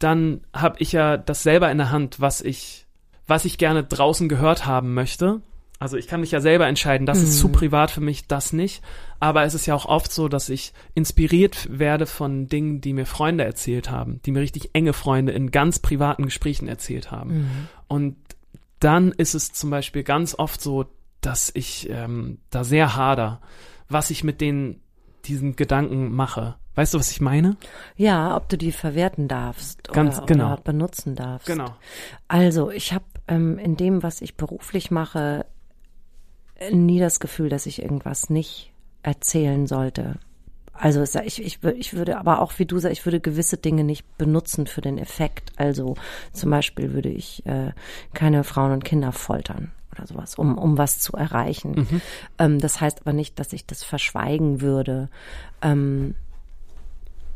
dann 0.00 0.40
habe 0.52 0.80
ich 0.80 0.90
ja 0.90 1.16
das 1.16 1.44
selber 1.44 1.70
in 1.70 1.78
der 1.78 1.92
Hand, 1.92 2.20
was 2.20 2.40
ich, 2.40 2.86
was 3.28 3.44
ich 3.44 3.56
gerne 3.56 3.84
draußen 3.84 4.28
gehört 4.28 4.66
haben 4.66 4.94
möchte. 4.94 5.42
Also 5.82 5.96
ich 5.96 6.06
kann 6.06 6.20
mich 6.20 6.30
ja 6.30 6.40
selber 6.40 6.68
entscheiden, 6.68 7.06
das 7.06 7.20
ist 7.20 7.40
zu 7.40 7.48
privat 7.48 7.90
für 7.90 8.00
mich, 8.00 8.28
das 8.28 8.52
nicht. 8.52 8.84
Aber 9.18 9.42
es 9.42 9.54
ist 9.54 9.66
ja 9.66 9.74
auch 9.74 9.86
oft 9.86 10.12
so, 10.12 10.28
dass 10.28 10.48
ich 10.48 10.72
inspiriert 10.94 11.66
werde 11.76 12.06
von 12.06 12.46
Dingen, 12.46 12.80
die 12.80 12.92
mir 12.92 13.04
Freunde 13.04 13.42
erzählt 13.42 13.90
haben, 13.90 14.20
die 14.24 14.30
mir 14.30 14.38
richtig 14.38 14.70
enge 14.74 14.92
Freunde 14.92 15.32
in 15.32 15.50
ganz 15.50 15.80
privaten 15.80 16.22
Gesprächen 16.22 16.68
erzählt 16.68 17.10
haben. 17.10 17.68
Und 17.88 18.14
dann 18.78 19.10
ist 19.10 19.34
es 19.34 19.52
zum 19.54 19.70
Beispiel 19.70 20.04
ganz 20.04 20.36
oft 20.38 20.60
so, 20.60 20.86
dass 21.20 21.50
ich 21.52 21.90
ähm, 21.90 22.38
da 22.50 22.62
sehr 22.62 22.94
hader, 22.94 23.40
was 23.88 24.10
ich 24.10 24.22
mit 24.22 24.40
den 24.40 24.82
diesen 25.24 25.56
Gedanken 25.56 26.12
mache. 26.12 26.54
Weißt 26.76 26.94
du, 26.94 26.98
was 27.00 27.10
ich 27.10 27.20
meine? 27.20 27.56
Ja, 27.96 28.36
ob 28.36 28.48
du 28.48 28.56
die 28.56 28.70
verwerten 28.70 29.26
darfst 29.26 29.88
Ganz 29.92 30.18
oder, 30.18 30.26
genau. 30.26 30.52
oder 30.52 30.62
benutzen 30.62 31.16
darfst. 31.16 31.48
Genau. 31.48 31.74
Also, 32.28 32.70
ich 32.70 32.92
habe 32.92 33.04
ähm, 33.26 33.58
in 33.58 33.76
dem, 33.76 34.04
was 34.04 34.20
ich 34.20 34.36
beruflich 34.36 34.92
mache, 34.92 35.44
nie 36.70 37.00
das 37.00 37.20
Gefühl, 37.20 37.48
dass 37.48 37.66
ich 37.66 37.82
irgendwas 37.82 38.30
nicht 38.30 38.72
erzählen 39.02 39.66
sollte. 39.66 40.18
Also 40.72 41.02
ich, 41.02 41.42
ich, 41.42 41.62
ich 41.62 41.94
würde 41.94 42.18
aber 42.18 42.40
auch, 42.40 42.58
wie 42.58 42.66
du 42.66 42.78
sagst, 42.78 42.98
ich 42.98 43.04
würde 43.06 43.20
gewisse 43.20 43.56
Dinge 43.56 43.84
nicht 43.84 44.18
benutzen 44.18 44.66
für 44.66 44.80
den 44.80 44.98
Effekt. 44.98 45.52
Also 45.56 45.96
zum 46.32 46.50
Beispiel 46.50 46.92
würde 46.92 47.10
ich 47.10 47.44
äh, 47.46 47.72
keine 48.14 48.42
Frauen 48.42 48.72
und 48.72 48.84
Kinder 48.84 49.12
foltern 49.12 49.70
oder 49.92 50.06
sowas, 50.06 50.36
um, 50.36 50.58
um 50.58 50.78
was 50.78 50.98
zu 50.98 51.12
erreichen. 51.12 51.74
Ähm, 52.38 52.58
das 52.58 52.80
heißt 52.80 53.02
aber 53.02 53.12
nicht, 53.12 53.38
dass 53.38 53.52
ich 53.52 53.66
das 53.66 53.84
verschweigen 53.84 54.60
würde. 54.60 55.08
Ähm, 55.60 56.14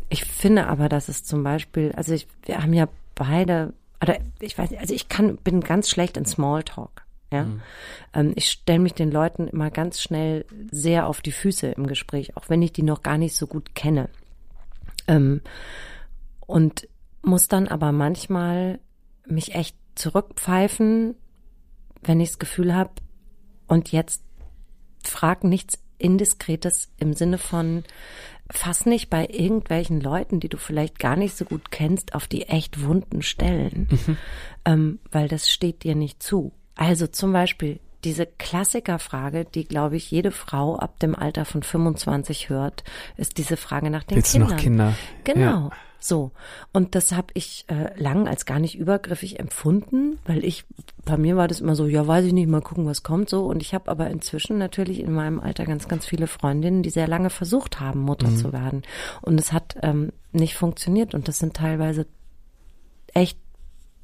ich 0.08 0.24
finde 0.24 0.66
aber, 0.66 0.88
dass 0.88 1.08
es 1.08 1.24
zum 1.24 1.42
Beispiel, 1.42 1.92
also 1.92 2.14
ich, 2.14 2.26
wir 2.44 2.62
haben 2.62 2.72
ja 2.72 2.88
beide, 3.14 3.74
oder 4.02 4.16
ich 4.40 4.56
weiß 4.56 4.70
nicht, 4.70 4.80
also 4.80 4.94
ich 4.94 5.08
kann, 5.08 5.36
bin 5.36 5.60
ganz 5.60 5.90
schlecht 5.90 6.16
in 6.16 6.24
Smalltalk. 6.24 7.05
Ja, 7.32 7.46
ähm, 8.14 8.32
ich 8.36 8.48
stelle 8.50 8.78
mich 8.78 8.94
den 8.94 9.10
Leuten 9.10 9.48
immer 9.48 9.70
ganz 9.70 10.00
schnell 10.00 10.44
sehr 10.70 11.08
auf 11.08 11.22
die 11.22 11.32
Füße 11.32 11.66
im 11.68 11.86
Gespräch, 11.86 12.36
auch 12.36 12.48
wenn 12.48 12.62
ich 12.62 12.72
die 12.72 12.84
noch 12.84 13.02
gar 13.02 13.18
nicht 13.18 13.34
so 13.34 13.46
gut 13.46 13.74
kenne. 13.74 14.08
Ähm, 15.08 15.40
und 16.46 16.88
muss 17.22 17.48
dann 17.48 17.66
aber 17.66 17.90
manchmal 17.90 18.78
mich 19.26 19.54
echt 19.54 19.76
zurückpfeifen, 19.96 21.16
wenn 22.02 22.20
ich 22.20 22.30
das 22.30 22.38
Gefühl 22.38 22.74
habe, 22.74 22.92
und 23.66 23.90
jetzt 23.90 24.22
frag 25.02 25.42
nichts 25.42 25.80
Indiskretes 25.98 26.92
im 26.98 27.14
Sinne 27.14 27.38
von, 27.38 27.84
fass 28.50 28.86
nicht 28.86 29.10
bei 29.10 29.26
irgendwelchen 29.26 30.00
Leuten, 30.00 30.40
die 30.40 30.48
du 30.48 30.56
vielleicht 30.56 30.98
gar 30.98 31.16
nicht 31.16 31.36
so 31.36 31.44
gut 31.44 31.70
kennst, 31.70 32.14
auf 32.14 32.28
die 32.28 32.42
echt 32.42 32.84
wunden 32.84 33.22
Stellen, 33.22 33.88
ähm, 34.64 35.00
weil 35.10 35.28
das 35.28 35.50
steht 35.50 35.82
dir 35.82 35.96
nicht 35.96 36.22
zu. 36.22 36.52
Also 36.76 37.06
zum 37.06 37.32
Beispiel 37.32 37.80
diese 38.04 38.26
Klassikerfrage, 38.26 39.44
die, 39.44 39.64
glaube 39.64 39.96
ich, 39.96 40.10
jede 40.10 40.30
Frau 40.30 40.76
ab 40.76 41.00
dem 41.00 41.16
Alter 41.16 41.44
von 41.44 41.62
25 41.62 42.48
hört, 42.48 42.84
ist 43.16 43.36
diese 43.38 43.56
Frage 43.56 43.90
nach 43.90 44.04
den 44.04 44.16
Willst 44.16 44.34
du 44.34 44.38
Kindern. 44.38 44.56
noch 44.56 44.62
Kinder? 44.62 44.94
Genau. 45.24 45.70
So. 45.98 46.30
Und 46.72 46.94
das 46.94 47.12
habe 47.12 47.28
ich 47.34 47.64
äh, 47.66 48.00
lang 48.00 48.28
als 48.28 48.46
gar 48.46 48.60
nicht 48.60 48.78
übergriffig 48.78 49.40
empfunden, 49.40 50.20
weil 50.24 50.44
ich, 50.44 50.64
bei 51.04 51.16
mir 51.16 51.36
war 51.36 51.48
das 51.48 51.60
immer 51.60 51.74
so, 51.74 51.86
ja, 51.86 52.06
weiß 52.06 52.26
ich 52.26 52.32
nicht, 52.32 52.48
mal 52.48 52.60
gucken, 52.60 52.86
was 52.86 53.02
kommt 53.02 53.28
so. 53.28 53.44
Und 53.46 53.60
ich 53.60 53.74
habe 53.74 53.90
aber 53.90 54.08
inzwischen 54.08 54.56
natürlich 54.56 55.00
in 55.00 55.12
meinem 55.12 55.40
Alter 55.40 55.64
ganz, 55.64 55.88
ganz 55.88 56.06
viele 56.06 56.28
Freundinnen, 56.28 56.84
die 56.84 56.90
sehr 56.90 57.08
lange 57.08 57.30
versucht 57.30 57.80
haben, 57.80 58.00
Mutter 58.00 58.32
zu 58.36 58.52
werden. 58.52 58.82
Und 59.22 59.40
es 59.40 59.52
hat 59.52 59.76
ähm, 59.82 60.12
nicht 60.30 60.54
funktioniert. 60.54 61.12
Und 61.14 61.26
das 61.26 61.40
sind 61.40 61.54
teilweise 61.54 62.06
echt 63.14 63.38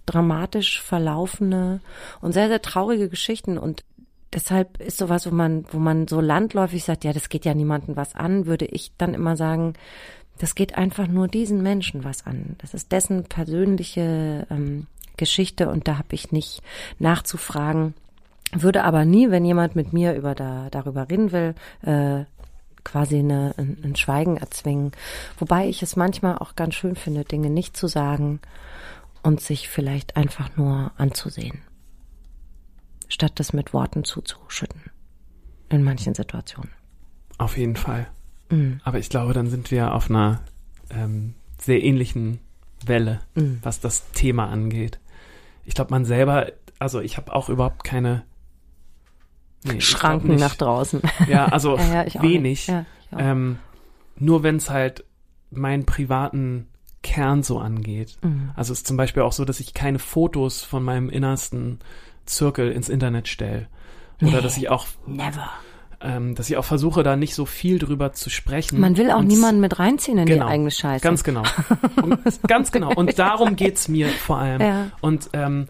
dramatisch 0.07 0.81
verlaufene 0.81 1.81
und 2.21 2.33
sehr, 2.33 2.49
sehr 2.49 2.63
traurige 2.63 3.09
Geschichten. 3.09 3.59
Und 3.59 3.85
deshalb 4.33 4.81
ist 4.81 4.99
sowas, 4.99 5.27
wo 5.27 5.35
man, 5.35 5.65
wo 5.71 5.79
man 5.79 6.09
so 6.09 6.21
landläufig 6.21 6.85
sagt, 6.85 7.05
ja, 7.05 7.13
das 7.13 7.29
geht 7.29 7.45
ja 7.45 7.55
niemandem 7.55 7.97
was 7.97 8.15
an, 8.15 8.47
würde 8.47 8.67
ich 8.67 8.93
dann 8.99 9.15
immer 9.15 9.37
sagen, 9.37 9.75
das 10.39 10.55
geht 10.55 10.77
einfach 10.77 11.07
nur 11.07 11.29
diesen 11.29 11.63
Menschen 11.63 12.05
was 12.05 12.27
an. 12.27 12.57
Das 12.59 12.75
ist 12.75 12.91
dessen 12.91 13.25
persönliche 13.25 14.47
ähm, 14.51 14.87
Geschichte 15.17 15.69
und 15.69 15.87
da 15.87 15.99
habe 15.99 16.15
ich 16.15 16.33
nicht 16.33 16.63
nachzufragen. 16.99 17.95
Würde 18.53 18.85
aber 18.85 19.05
nie, 19.05 19.31
wenn 19.31 19.45
jemand 19.45 19.77
mit 19.77 19.93
mir 19.93 20.15
über 20.15 20.35
da, 20.35 20.69
darüber 20.71 21.09
reden 21.09 21.33
will, 21.33 21.55
äh, 21.83 22.25
quasi 22.85 23.19
eine, 23.19 23.55
ein, 23.57 23.79
ein 23.85 23.97
Schweigen 23.97 24.37
erzwingen. 24.37 24.93
Wobei 25.39 25.69
ich 25.69 25.83
es 25.83 25.97
manchmal 25.97 26.39
auch 26.39 26.57
ganz 26.57 26.75
schön 26.75 26.97
finde, 26.97 27.25
Dinge 27.25 27.49
nicht 27.49 27.77
zu 27.77 27.87
sagen 27.87 28.41
und 29.23 29.41
sich 29.41 29.69
vielleicht 29.69 30.17
einfach 30.17 30.57
nur 30.57 30.93
anzusehen. 30.97 31.61
statt 33.09 33.33
das 33.35 33.53
mit 33.53 33.75
Worten 33.75 34.05
zuzuschütten. 34.05 34.81
In 35.69 35.83
manchen 35.85 36.15
Situationen. 36.15 36.71
Auf 37.37 37.59
jeden 37.59 37.77
Fall. 37.77 38.09
Mhm. 38.49 38.81
Aber 38.85 38.99
ich 38.99 39.11
glaube, 39.11 39.35
dann 39.35 39.49
sind 39.51 39.71
wir 39.71 39.93
auf 39.95 40.09
einer 40.09 40.41
ähm, 40.89 41.35
sehr 41.59 41.83
ähnlichen 41.83 42.41
Welle, 42.87 43.21
Mhm. 43.35 43.59
was 43.63 43.81
das 43.81 44.11
Thema 44.13 44.49
angeht. 44.49 44.99
Ich 45.67 45.75
glaube, 45.75 45.91
man 45.91 46.07
selber, 46.07 46.53
also 46.79 47.01
ich 47.01 47.19
habe 47.19 47.35
auch 47.35 47.51
überhaupt 47.51 47.85
keine 47.85 48.25
nee, 49.65 49.81
Schranken 49.83 50.37
nach 50.37 50.57
draußen. 50.57 51.03
Ja, 51.29 51.47
also 51.47 51.77
Ja, 51.93 52.07
ja, 52.07 52.23
wenig. 52.23 52.67
Ja. 52.69 52.87
Ähm, 53.17 53.59
nur 54.17 54.43
wenn 54.43 54.57
es 54.57 54.71
halt 54.71 55.05
meinen 55.51 55.85
privaten 55.85 56.67
Kern 57.03 57.43
so 57.43 57.59
angeht. 57.59 58.17
Mhm. 58.23 58.51
Also 58.57 58.73
es 58.73 58.81
ist 58.81 58.87
zum 58.87 58.97
Beispiel 58.97 59.23
auch 59.23 59.33
so, 59.33 59.45
dass 59.45 59.61
ich 59.61 59.75
keine 59.75 59.99
Fotos 59.99 60.63
von 60.63 60.83
meinem 60.85 61.09
innersten 61.11 61.81
Zirkel 62.27 62.71
ins 62.73 62.89
Internet 62.89 63.29
stelle. 63.29 63.67
Oder 64.21 64.31
Nee. 64.37 64.41
dass 64.43 64.57
ich 64.57 64.69
auch, 64.71 64.87
Never. 65.07 65.51
ähm, 66.01 66.37
dass 66.37 66.49
ich 66.49 66.57
auch 66.57 66.65
versuche, 66.65 67.03
da 67.03 67.17
nicht 67.17 67.35
so 67.35 67.45
viel 67.45 67.81
drüber 67.81 68.13
zu 68.13 68.31
sprechen. 68.31 68.79
Man 68.79 68.97
will 68.97 69.11
auch 69.11 69.19
Und- 69.19 69.27
niemanden 69.27 69.61
mit 69.61 69.79
reinziehen 69.81 70.19
in 70.19 70.27
Genau. 70.27 70.47
die 70.47 70.53
eigene 70.53 70.71
Scheiße. 70.71 71.03
Ganz 71.03 71.25
genau. 71.25 71.43
Und, 72.01 72.19
ganz 72.49 72.71
genau. 72.71 72.93
Und 72.95 73.19
darum 73.19 73.57
geht's 73.57 73.89
mir 73.89 74.09
vor 74.09 74.39
allem. 74.39 74.61
Ja. 74.61 74.91
Und 75.01 75.31
ähm, 75.33 75.67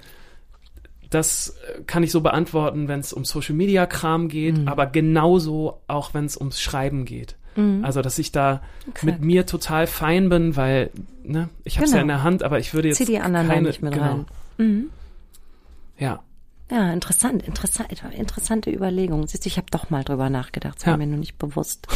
das 1.11 1.57
kann 1.87 2.03
ich 2.03 2.11
so 2.11 2.21
beantworten, 2.23 2.89
wenn 2.89 3.01
es 3.01 3.13
um 3.13 3.25
Social 3.25 3.55
Media 3.55 3.87
Kram 3.87 4.29
geht, 4.29 4.59
Mhm. 4.59 4.69
aber 4.69 4.87
genauso 4.87 5.81
auch, 5.87 6.15
wenn 6.15 6.25
es 6.25 6.37
ums 6.37 6.61
Schreiben 6.61 7.05
geht. 7.05 7.37
Also, 7.83 8.03
dass 8.03 8.19
ich 8.19 8.33
da 8.33 8.63
Exakt. 8.89 9.05
mit 9.05 9.21
mir 9.21 9.47
total 9.47 9.87
fein 9.87 10.29
bin, 10.29 10.57
weil 10.57 10.91
ne, 11.25 11.49
ich 11.65 11.77
habe 11.77 11.85
es 11.87 11.93
ja 11.93 11.99
Genau. 11.99 12.03
in 12.03 12.09
der 12.09 12.23
Hand, 12.23 12.43
aber 12.43 12.59
ich 12.59 12.73
würde 12.75 12.89
jetzt 12.89 12.99
Zieh 12.99 13.05
die 13.05 13.19
anderen 13.19 13.49
keine, 13.49 13.69
nicht 13.69 13.83
mit 13.83 13.93
genau. 13.95 14.05
rein. 14.07 14.27
Mhm. 14.59 14.87
Ja, 15.99 16.23
Ja, 16.71 16.91
interessant, 16.93 17.43
interessant, 17.43 17.89
interessante 18.17 18.71
Überlegung. 18.71 19.27
Siehst 19.27 19.45
du, 19.45 19.49
ich 19.49 19.59
habe 19.59 19.67
doch 19.71 19.91
mal 19.91 20.05
drüber 20.05 20.31
nachgedacht, 20.31 20.77
das 20.79 20.85
Ja. 20.87 20.93
war 20.93 20.97
mir 20.99 21.07
nur 21.07 21.19
nicht 21.19 21.37
bewusst. 21.39 21.87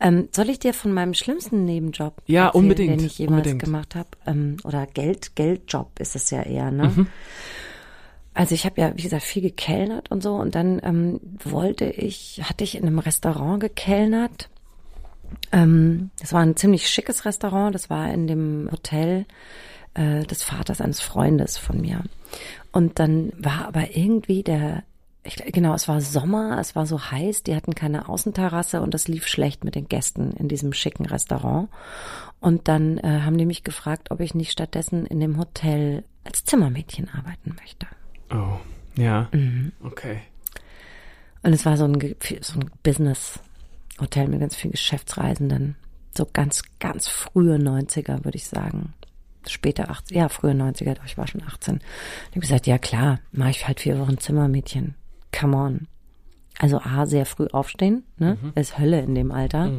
Ähm, 0.00 0.28
soll 0.32 0.48
ich 0.50 0.58
dir 0.60 0.72
von 0.74 0.92
meinem 0.92 1.14
schlimmsten 1.14 1.64
Nebenjob 1.64 2.14
Ja, 2.26 2.46
erzählen, 2.46 2.62
unbedingt, 2.62 3.00
den 3.00 3.06
ich 3.06 3.18
jemals 3.18 3.38
unbedingt. 3.48 3.62
gemacht 3.64 3.94
habe? 3.96 4.08
Ähm, 4.26 4.56
oder 4.64 4.86
Geld, 4.86 5.34
Geldjob 5.34 5.98
ist 5.98 6.14
es 6.14 6.30
ja 6.30 6.42
eher, 6.42 6.70
ne? 6.70 6.92
Mhm. 6.94 7.06
Also 8.34 8.54
ich 8.54 8.64
habe 8.66 8.80
ja, 8.80 8.92
wie 8.96 9.02
gesagt, 9.02 9.24
viel 9.24 9.42
gekellnert 9.42 10.10
und 10.12 10.22
so 10.22 10.36
und 10.36 10.54
dann 10.54 10.80
ähm, 10.84 11.20
wollte 11.42 11.86
ich, 11.86 12.40
hatte 12.44 12.62
ich 12.62 12.76
in 12.76 12.84
einem 12.86 13.00
Restaurant 13.00 13.58
gekellnert. 13.60 14.48
Ähm, 15.52 16.10
das 16.20 16.32
war 16.32 16.40
ein 16.40 16.56
ziemlich 16.56 16.88
schickes 16.88 17.24
Restaurant, 17.24 17.74
das 17.74 17.90
war 17.90 18.12
in 18.12 18.26
dem 18.26 18.68
Hotel 18.70 19.26
äh, 19.94 20.24
des 20.24 20.42
Vaters 20.42 20.80
eines 20.80 21.00
Freundes 21.00 21.56
von 21.58 21.80
mir. 21.80 22.02
Und 22.72 22.98
dann 22.98 23.32
war 23.38 23.66
aber 23.66 23.96
irgendwie 23.96 24.42
der, 24.42 24.82
ich, 25.24 25.36
genau, 25.52 25.74
es 25.74 25.88
war 25.88 26.00
Sommer, 26.00 26.58
es 26.60 26.76
war 26.76 26.86
so 26.86 27.10
heiß, 27.10 27.42
die 27.42 27.56
hatten 27.56 27.74
keine 27.74 28.08
Außenterrasse 28.08 28.80
und 28.82 28.94
es 28.94 29.08
lief 29.08 29.26
schlecht 29.26 29.64
mit 29.64 29.74
den 29.74 29.88
Gästen 29.88 30.32
in 30.32 30.48
diesem 30.48 30.72
schicken 30.72 31.06
Restaurant. 31.06 31.68
Und 32.40 32.68
dann 32.68 32.98
äh, 32.98 33.20
haben 33.24 33.36
die 33.38 33.46
mich 33.46 33.64
gefragt, 33.64 34.10
ob 34.10 34.20
ich 34.20 34.34
nicht 34.34 34.52
stattdessen 34.52 35.06
in 35.06 35.18
dem 35.20 35.38
Hotel 35.38 36.04
als 36.24 36.44
Zimmermädchen 36.44 37.08
arbeiten 37.08 37.56
möchte. 37.58 37.86
oh, 38.30 38.58
ja, 38.96 39.28
Mhm. 39.32 39.72
okay. 39.82 40.20
Und 41.42 41.52
es 41.52 41.64
war 41.64 41.76
so 41.76 41.84
ein, 41.84 41.94
so 42.40 42.58
ein 42.60 42.70
Business-Hotel 43.98 44.28
mit 44.28 44.40
ganz 44.40 44.56
vielen 44.56 44.72
Geschäftsreisenden. 44.72 45.76
So 46.16 46.26
ganz, 46.32 46.62
ganz 46.78 47.08
frühe 47.08 47.56
90er, 47.56 48.24
würde 48.24 48.36
ich 48.36 48.48
sagen. 48.48 48.94
Später 49.46 49.90
80, 49.90 50.16
ja, 50.16 50.28
frühe 50.28 50.52
90er, 50.52 50.94
doch 50.94 51.04
ich 51.04 51.16
war 51.16 51.26
schon 51.26 51.42
18. 51.42 51.74
Und 51.74 51.82
ich 51.82 52.30
habe 52.30 52.40
gesagt, 52.40 52.66
ja 52.66 52.78
klar, 52.78 53.20
mache 53.32 53.50
ich 53.50 53.66
halt 53.66 53.80
vier 53.80 53.98
Wochen 53.98 54.18
Zimmermädchen. 54.18 54.94
Come 55.38 55.56
on. 55.56 55.88
Also 56.58 56.80
A, 56.80 57.06
sehr 57.06 57.24
früh 57.24 57.46
aufstehen, 57.52 58.04
ne? 58.16 58.36
Ist 58.56 58.78
Hölle 58.78 59.00
in 59.00 59.14
dem 59.14 59.30
Alter. 59.30 59.70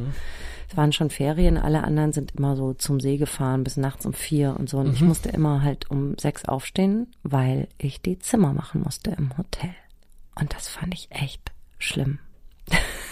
Es 0.70 0.78
waren 0.78 0.94
schon 0.94 1.10
Ferien, 1.10 1.58
alle 1.58 1.84
anderen 1.84 2.14
sind 2.14 2.36
immer 2.38 2.56
so 2.56 2.74
zum 2.74 3.00
See 3.00 3.18
gefahren 3.18 3.64
bis 3.64 3.76
nachts 3.76 4.06
um 4.06 4.14
vier 4.14 4.56
und 4.58 4.70
so. 4.70 4.78
Und 4.78 4.94
ich 4.94 5.02
musste 5.02 5.30
immer 5.30 5.62
halt 5.62 5.90
um 5.92 6.18
sechs 6.18 6.46
aufstehen, 6.46 7.08
weil 7.24 7.68
ich 7.78 8.02
die 8.02 8.20
Zimmer 8.20 8.54
machen 8.54 8.82
musste 8.82 9.12
im 9.12 9.38
Hotel. 9.38 9.74
Und 10.36 10.54
das 10.54 10.70
fand 10.70 10.94
ich 10.94 11.08
echt 11.12 11.52
schlimm. 11.80 12.20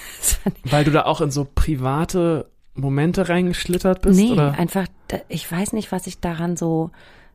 Weil 0.64 0.84
du 0.84 0.92
da 0.92 1.06
auch 1.06 1.22
in 1.22 1.32
so 1.32 1.46
private 1.46 2.50
Momente 2.74 3.30
reingeschlittert 3.30 4.02
bist, 4.02 4.20
nee, 4.20 4.32
oder? 4.32 4.54
einfach, 4.58 4.88
ich 5.30 5.52
weiß 5.52 5.74
nicht, 5.74 5.92
was 5.92 6.08
ich 6.08 6.20
daran 6.20 6.56
so, 6.58 6.92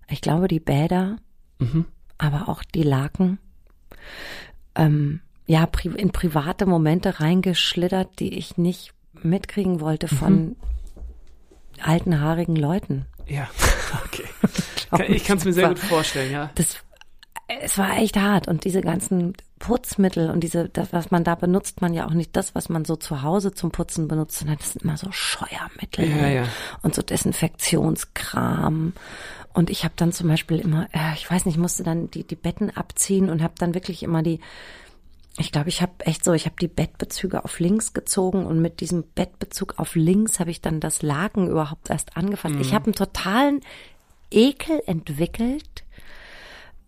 ich 0.08 0.20
glaube, 0.20 0.48
die 0.48 0.60
Bäder, 0.60 1.16
Mhm. 1.58 1.86
aber 2.18 2.48
auch 2.48 2.62
die 2.64 2.82
Laken, 2.82 3.38
ähm, 4.74 5.20
ja, 5.46 5.68
in 5.96 6.12
private 6.12 6.66
Momente 6.66 7.20
reingeschlittert, 7.20 8.18
die 8.18 8.34
ich 8.38 8.56
nicht 8.56 8.94
mitkriegen 9.22 9.80
wollte 9.80 10.08
von 10.08 10.56
alten, 11.80 12.20
haarigen 12.20 12.56
Leuten. 12.56 13.06
Ja, 13.26 13.48
okay. 14.04 14.24
Ich 15.08 15.24
kann 15.24 15.38
es 15.38 15.44
mir 15.46 15.54
sehr 15.54 15.68
gut 15.68 15.78
vorstellen, 15.78 16.30
ja. 16.30 16.50
das 16.54 16.76
es 17.48 17.78
war 17.78 17.98
echt 17.98 18.16
hart 18.16 18.48
und 18.48 18.64
diese 18.64 18.80
ganzen 18.80 19.34
Putzmittel 19.58 20.30
und 20.30 20.40
diese 20.40 20.68
das 20.68 20.92
was 20.92 21.10
man 21.10 21.24
da 21.24 21.34
benutzt 21.34 21.80
man 21.80 21.94
ja 21.94 22.06
auch 22.06 22.12
nicht 22.12 22.36
das 22.36 22.54
was 22.54 22.68
man 22.68 22.84
so 22.84 22.96
zu 22.96 23.22
Hause 23.22 23.52
zum 23.52 23.70
Putzen 23.70 24.08
benutzt 24.08 24.38
sondern 24.38 24.58
das 24.58 24.72
sind 24.72 24.82
immer 24.82 24.96
so 24.96 25.10
Scheuermittel 25.12 26.08
Ja, 26.08 26.28
ja. 26.28 26.44
und 26.82 26.94
so 26.94 27.02
Desinfektionskram 27.02 28.92
und 29.52 29.70
ich 29.70 29.84
habe 29.84 29.94
dann 29.96 30.12
zum 30.12 30.28
Beispiel 30.28 30.58
immer 30.58 30.88
äh, 30.92 31.14
ich 31.14 31.30
weiß 31.30 31.46
nicht 31.46 31.58
musste 31.58 31.82
dann 31.82 32.10
die 32.10 32.24
die 32.24 32.36
Betten 32.36 32.70
abziehen 32.70 33.28
und 33.28 33.42
habe 33.42 33.54
dann 33.58 33.74
wirklich 33.74 34.02
immer 34.02 34.22
die 34.22 34.40
ich 35.38 35.50
glaube, 35.50 35.70
ich 35.70 35.80
habe 35.80 35.92
echt 36.00 36.24
so, 36.24 36.34
ich 36.34 36.44
habe 36.44 36.56
die 36.60 36.68
Bettbezüge 36.68 37.42
auf 37.42 37.58
links 37.58 37.94
gezogen 37.94 38.44
und 38.44 38.60
mit 38.60 38.80
diesem 38.80 39.02
Bettbezug 39.14 39.78
auf 39.78 39.94
links 39.94 40.40
habe 40.40 40.50
ich 40.50 40.60
dann 40.60 40.78
das 40.78 41.00
Laken 41.00 41.48
überhaupt 41.48 41.88
erst 41.88 42.18
angefasst. 42.18 42.56
Mhm. 42.56 42.60
Ich 42.60 42.74
habe 42.74 42.86
einen 42.86 42.94
totalen 42.94 43.60
Ekel 44.30 44.82
entwickelt 44.86 45.84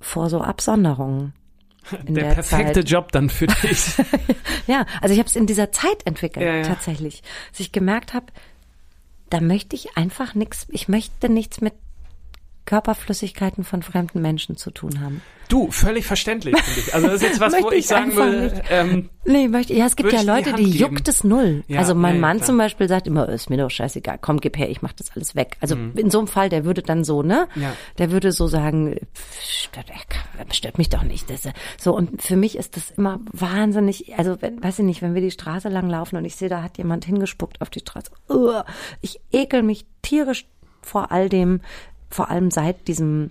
vor 0.05 0.29
so 0.31 0.41
Absonderungen. 0.41 1.33
In 2.07 2.15
Der, 2.15 2.25
der 2.29 2.35
perfekte 2.35 2.81
Zeit. 2.81 2.91
Job 2.91 3.13
dann 3.13 3.29
für 3.29 3.47
dich. 3.47 3.95
Ja, 4.67 4.87
also 5.03 5.13
ich 5.13 5.19
habe 5.19 5.29
es 5.29 5.37
in 5.37 5.47
dieser 5.47 5.73
Zeit 5.73 6.07
entwickelt, 6.07 6.47
Ja, 6.47 6.55
ja. 6.57 6.63
tatsächlich. 6.63 7.23
Dass 7.51 7.61
ich 7.61 7.71
gemerkt 7.71 8.15
habe, 8.15 8.27
da 9.29 9.41
möchte 9.43 9.77
ich 9.77 9.99
einfach 9.99 10.35
nichts, 10.35 10.67
ich 10.71 10.89
möchte 10.89 11.29
nichts 11.29 11.61
mit 11.61 11.75
Körperflüssigkeiten 12.65 13.65
von 13.65 13.83
fremden 13.83 14.21
Menschen 14.23 14.57
zu 14.57 14.71
tun 14.71 15.01
haben. 15.01 15.23
Du, 15.49 15.71
völlig 15.71 16.07
verständlich, 16.07 16.57
finde 16.59 16.81
ich. 16.81 16.95
Also 16.95 17.07
das 17.09 17.17
ist 17.17 17.23
jetzt 17.23 17.41
was, 17.41 17.53
wo 17.63 17.71
ich 17.71 17.81
ich 17.81 17.87
sagen 17.87 18.17
will, 18.17 18.51
nicht. 18.51 18.63
ähm, 18.71 19.11
Nee, 19.27 19.49
möchte, 19.49 19.75
ja, 19.75 19.85
es 19.87 19.97
gibt 19.97 20.07
Würde 20.13 20.17
ja 20.17 20.23
die 20.23 20.29
Leute, 20.29 20.53
die 20.55 20.71
geben. 20.71 20.95
juckt 20.95 21.09
es 21.09 21.23
null. 21.23 21.65
Ja, 21.69 21.81
also 21.81 21.95
mein 21.95 22.15
ja, 22.17 22.21
Mann 22.21 22.37
klar. 22.39 22.47
zum 22.47 22.57
Beispiel 22.59 22.89
sagt 22.89 23.07
immer, 23.07 23.29
ist 23.29 23.51
mir 23.51 23.59
doch 23.59 23.71
scheißegal, 23.71 24.19
komm, 24.21 24.41
gib 24.41 24.57
her, 24.59 24.71
ich 24.71 24.81
mach 24.81 24.93
das 24.95 25.11
alles 25.15 25.35
weg. 25.35 25.57
Also 25.61 25.77
in 25.97 26.11
so 26.11 26.19
einem 26.19 26.29
Fall, 26.29 26.49
der 26.49 26.65
würde 26.65 26.83
dann 26.83 27.05
so, 27.05 27.23
ne? 27.23 27.47
Mhm. 27.55 27.63
Ja. 27.63 27.73
Der 27.99 28.11
würde 28.11 28.33
so 28.33 28.47
sagen, 28.47 28.97
pff, 29.15 29.43
stört, 29.43 29.87
stört 30.53 30.79
mich 30.79 30.89
doch 30.89 31.03
nicht. 31.03 31.29
Das, 31.29 31.43
so, 31.79 31.95
und 31.95 32.23
für 32.23 32.37
mich 32.37 32.57
ist 32.57 32.77
das 32.77 32.91
immer 32.91 33.21
wahnsinnig, 33.33 34.19
also 34.19 34.41
wenn, 34.41 34.63
weiß 34.63 34.79
ich 34.79 34.85
nicht, 34.87 35.03
wenn 35.03 35.15
wir 35.15 35.23
die 35.23 35.31
Straße 35.31 35.69
lang 35.69 35.89
laufen 35.91 36.17
und 36.17 36.25
ich 36.25 36.37
sehe, 36.37 36.49
da 36.49 36.63
hat 36.63 36.79
jemand 36.79 37.05
hingespuckt 37.05 37.61
auf 37.61 37.69
die 37.71 37.81
Straße. 37.81 38.11
Uah, 38.29 38.65
ich 39.03 39.21
ekel 39.31 39.63
mich 39.63 39.85
tierisch 40.03 40.47
vor 40.83 41.13
all 41.13 41.29
dem, 41.29 41.61
vor 42.15 42.31
allem 42.31 42.51
seit 42.51 42.89
diesem 42.89 43.31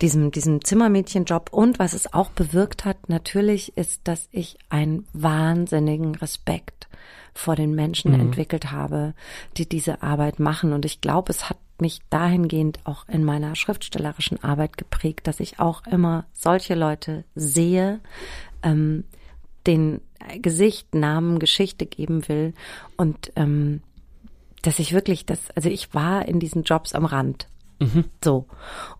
diesem, 0.00 0.30
diesem 0.30 0.64
Zimmermädchenjob. 0.64 1.52
Und 1.52 1.78
was 1.78 1.92
es 1.92 2.12
auch 2.12 2.30
bewirkt 2.30 2.84
hat, 2.84 3.08
natürlich, 3.08 3.76
ist, 3.76 4.02
dass 4.04 4.28
ich 4.32 4.58
einen 4.68 5.06
wahnsinnigen 5.12 6.14
Respekt 6.14 6.88
vor 7.34 7.56
den 7.56 7.74
Menschen 7.74 8.12
entwickelt 8.14 8.72
habe, 8.72 9.14
die 9.56 9.68
diese 9.68 10.02
Arbeit 10.02 10.40
machen. 10.40 10.72
Und 10.72 10.84
ich 10.84 11.00
glaube, 11.00 11.30
es 11.30 11.50
hat 11.50 11.58
mich 11.78 12.00
dahingehend 12.10 12.80
auch 12.84 13.08
in 13.08 13.24
meiner 13.24 13.54
schriftstellerischen 13.54 14.42
Arbeit 14.42 14.76
geprägt, 14.76 15.26
dass 15.26 15.40
ich 15.40 15.58
auch 15.58 15.86
immer 15.86 16.26
solche 16.32 16.74
Leute 16.74 17.24
sehe, 17.34 18.00
ähm, 18.62 19.04
den 19.66 20.00
Gesicht, 20.42 20.94
Namen, 20.94 21.38
Geschichte 21.38 21.86
geben 21.86 22.28
will 22.28 22.54
und 22.96 23.32
ähm, 23.36 23.82
dass 24.62 24.78
ich 24.78 24.92
wirklich 24.92 25.24
das, 25.24 25.50
also 25.54 25.70
ich 25.70 25.94
war 25.94 26.26
in 26.26 26.40
diesen 26.40 26.64
Jobs 26.64 26.94
am 26.94 27.06
Rand. 27.06 27.49
So. 28.24 28.46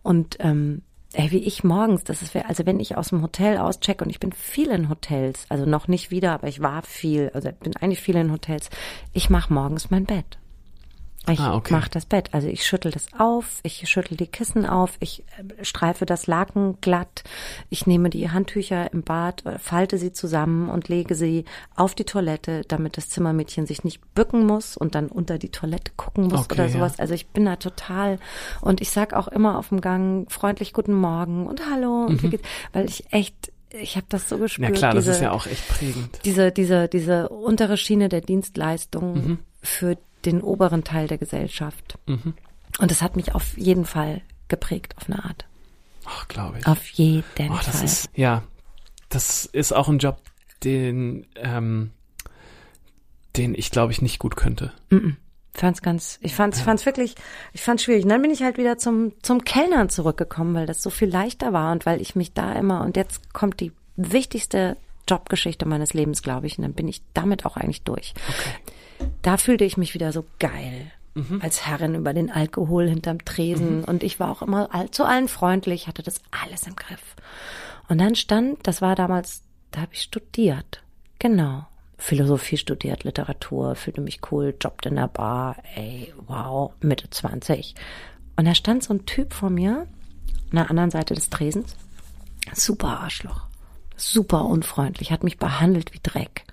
Und 0.03 0.37
ähm, 0.41 0.83
ey, 1.13 1.31
wie 1.31 1.45
ich 1.45 1.65
morgens, 1.65 2.05
das 2.05 2.23
ist, 2.23 2.35
also 2.37 2.67
wenn 2.67 2.81
ich 2.81 2.97
aus 2.97 3.09
dem 3.09 3.23
Hotel 3.23 3.59
auscheck 3.59 4.03
und 4.03 4.11
ich 4.11 4.21
bin 4.21 4.33
viel 4.33 4.69
in 4.69 4.89
Hotels, 4.89 5.47
also 5.49 5.67
noch 5.67 5.89
nicht 5.89 6.11
wieder, 6.11 6.33
aber 6.33 6.49
ich 6.49 6.61
war 6.61 6.83
viel, 6.83 7.31
also 7.35 7.51
bin 7.61 7.77
eigentlich 7.77 8.01
viel 8.01 8.17
in 8.17 8.33
Hotels, 8.33 8.71
ich 9.13 9.31
mache 9.31 9.53
morgens 9.53 9.91
mein 9.91 10.05
Bett. 10.05 10.39
Ich 11.29 11.39
Ah, 11.39 11.55
okay. 11.55 11.75
mache 11.75 11.91
das 11.91 12.07
Bett. 12.07 12.31
Also 12.33 12.49
ich 12.49 12.65
schüttel 12.67 12.91
das 12.91 13.07
auf, 13.17 13.61
ich 13.63 13.87
schüttel 13.89 14.17
die 14.17 14.27
Kissen 14.27 14.65
auf, 14.65 14.93
ich 15.01 15.23
äh, 15.39 15.65
streife 15.65 16.07
das 16.07 16.27
Laken 16.27 16.79
glatt, 16.81 17.23
ich 17.69 17.87
nehme 17.87 18.09
die 18.11 18.31
Handtücher 18.31 18.91
im 18.93 19.03
Bad, 19.03 19.45
äh, 19.45 19.59
falte 19.59 19.99
sie 19.99 20.13
zusammen 20.13 20.71
und 20.71 20.89
lege 20.89 21.15
sie 21.15 21.45
auf 21.77 21.95
die 21.95 22.05
Toilette, 22.05 22.63
damit 22.69 22.97
das 22.97 23.11
Zimmermädchen 23.11 23.67
sich 23.67 23.85
nicht 23.85 24.01
bücken 24.15 24.47
muss 24.47 24.77
und 24.79 24.95
dann 24.95 25.09
unter 25.09 25.39
die 25.39 25.51
Toilette 25.51 25.93
gucken 25.97 26.25
muss 26.25 26.41
Okay, 26.47 26.55
oder 26.55 26.65
ja. 26.67 26.71
sowas. 26.73 26.99
Also 26.99 27.13
ich 27.15 27.27
bin 27.29 27.45
da 27.45 27.57
total 27.57 28.19
und 28.63 28.81
ich 28.81 28.91
sag 28.91 29.13
auch 29.13 29.29
immer 29.29 29.59
auf 29.59 29.69
dem 29.69 29.83
Gang 29.83 30.31
freundlich 30.33 30.73
guten 30.73 30.95
Morgen 30.95 31.47
und 31.47 31.61
hallo 31.71 32.07
und 32.07 32.23
wie 32.23 32.31
geht's, 32.31 32.49
weil 32.73 32.87
ich 32.87 33.13
echt 33.13 33.53
ich 33.73 33.95
habe 33.95 34.07
das 34.09 34.29
so 34.29 34.37
gespürt. 34.37 34.71
Ja 34.71 34.75
klar, 34.75 34.95
diese, 34.95 35.07
das 35.11 35.17
ist 35.19 35.23
ja 35.23 35.31
auch 35.31 35.47
echt 35.47 35.69
prägend. 35.69 36.19
Diese, 36.25 36.51
diese, 36.51 36.89
diese 36.89 37.29
untere 37.29 37.77
Schiene 37.77 38.09
der 38.09 38.21
Dienstleistung 38.21 39.15
Mhm. 39.15 39.39
für 39.63 39.97
den 40.25 40.41
oberen 40.43 40.85
Teil 40.85 41.07
der 41.09 41.19
Gesellschaft. 41.19 41.99
Mhm. 42.07 42.35
Und 42.79 42.91
das 42.91 43.03
hat 43.03 43.17
mich 43.17 43.35
auf 43.35 43.57
jeden 43.59 43.85
Fall 43.85 44.23
geprägt, 44.49 44.95
auf 44.97 45.09
eine 45.09 45.25
Art. 45.25 45.47
Ach, 46.07 46.27
glaube 46.29 46.59
ich. 46.59 46.67
Auf 46.67 46.87
jeden 46.91 47.25
Oh, 47.53 47.57
das 47.65 47.77
Fall. 47.77 47.85
ist, 47.85 48.11
ja, 48.15 48.43
das 49.09 49.45
ist 49.47 49.73
auch 49.73 49.89
ein 49.89 49.99
Job, 49.99 50.21
den, 50.65 51.27
ähm, 51.37 51.91
den 53.37 53.55
ich 53.55 53.71
glaube 53.71 53.93
ich 53.93 54.03
nicht 54.03 54.19
gut 54.19 54.37
könnte. 54.37 54.73
fand's 55.55 55.83
ganz, 55.83 56.19
ich 56.23 56.35
fand's, 56.35 56.59
ich 56.59 56.65
fand's 56.65 56.87
wirklich, 56.87 57.15
ich 57.53 57.63
fand's 57.63 57.85
schwierig. 57.85 58.05
Und 58.05 58.11
dann 58.11 58.23
bin 58.23 58.31
ich 58.31 58.43
halt 58.43 58.57
wieder 58.59 58.79
zum, 58.79 59.13
zum 59.23 59.45
Kellnern 59.45 59.89
zurückgekommen, 59.89 60.55
weil 60.55 60.67
das 60.67 60.83
so 60.83 60.91
viel 60.91 61.09
leichter 61.09 61.53
war 61.53 61.73
und 61.73 61.87
weil 61.87 62.01
ich 62.01 62.15
mich 62.17 62.33
da 62.33 62.53
immer, 62.53 62.83
und 62.83 62.97
jetzt 62.97 63.33
kommt 63.33 63.61
die 63.61 63.73
wichtigste 63.97 64.77
Jobgeschichte 65.09 65.67
meines 65.67 65.93
Lebens, 65.93 66.23
glaube 66.23 66.47
ich, 66.47 66.57
und 66.59 66.63
dann 66.63 66.73
bin 66.75 66.89
ich 66.89 67.03
damit 67.15 67.45
auch 67.47 67.57
eigentlich 67.57 67.83
durch. 67.83 68.15
Da 69.23 69.37
fühlte 69.37 69.65
ich 69.65 69.77
mich 69.77 69.95
wieder 69.95 70.13
so 70.13 70.25
geil. 70.39 70.91
Als 71.41 71.67
Herrin 71.67 71.97
über 71.97 72.15
den 72.15 72.31
Alkohol 72.31 72.89
hinterm 72.89 73.25
Tresen 73.25 73.85
und 73.85 74.03
ich 74.03 74.21
war 74.21 74.31
auch 74.31 74.43
immer 74.43 74.73
all, 74.73 74.91
zu 74.91 75.05
allen 75.05 75.29
freundlich, 75.29 75.87
hatte 75.87 76.03
das 76.03 76.23
alles 76.31 76.67
im 76.67 76.77
Griff. 76.77 77.17
Und 77.89 77.99
dann 77.99 78.15
stand, 78.15 78.67
das 78.67 78.81
war 78.81 78.95
damals, 78.95 79.43
da 79.73 79.81
habe 79.83 79.93
ich 79.93 80.03
studiert. 80.03 80.83
Genau. 81.19 81.67
Philosophie 81.99 82.57
studiert, 82.57 83.05
Literatur, 83.05 83.75
fühlte 83.75 84.01
mich 84.01 84.21
cool, 84.31 84.55
jobbt 84.59 84.87
in 84.87 84.97
der 84.97 85.09
Bar, 85.09 85.57
ey, 85.75 86.15
wow, 86.27 86.73
Mitte 86.81 87.11
20. 87.11 87.75
Und 88.37 88.47
da 88.47 88.55
stand 88.55 88.83
so 88.83 88.95
ein 88.95 89.05
Typ 89.05 89.35
vor 89.35 89.51
mir, 89.51 89.87
an 90.51 90.57
der 90.57 90.71
anderen 90.71 90.91
Seite 90.91 91.15
des 91.15 91.29
Tresens. 91.29 91.77
Super 92.55 93.01
Arschloch. 93.01 93.43
Super 93.97 94.47
unfreundlich, 94.47 95.13
hat 95.13 95.25
mich 95.25 95.39
behandelt 95.39 95.93
wie 95.93 96.01
Dreck. 96.03 96.45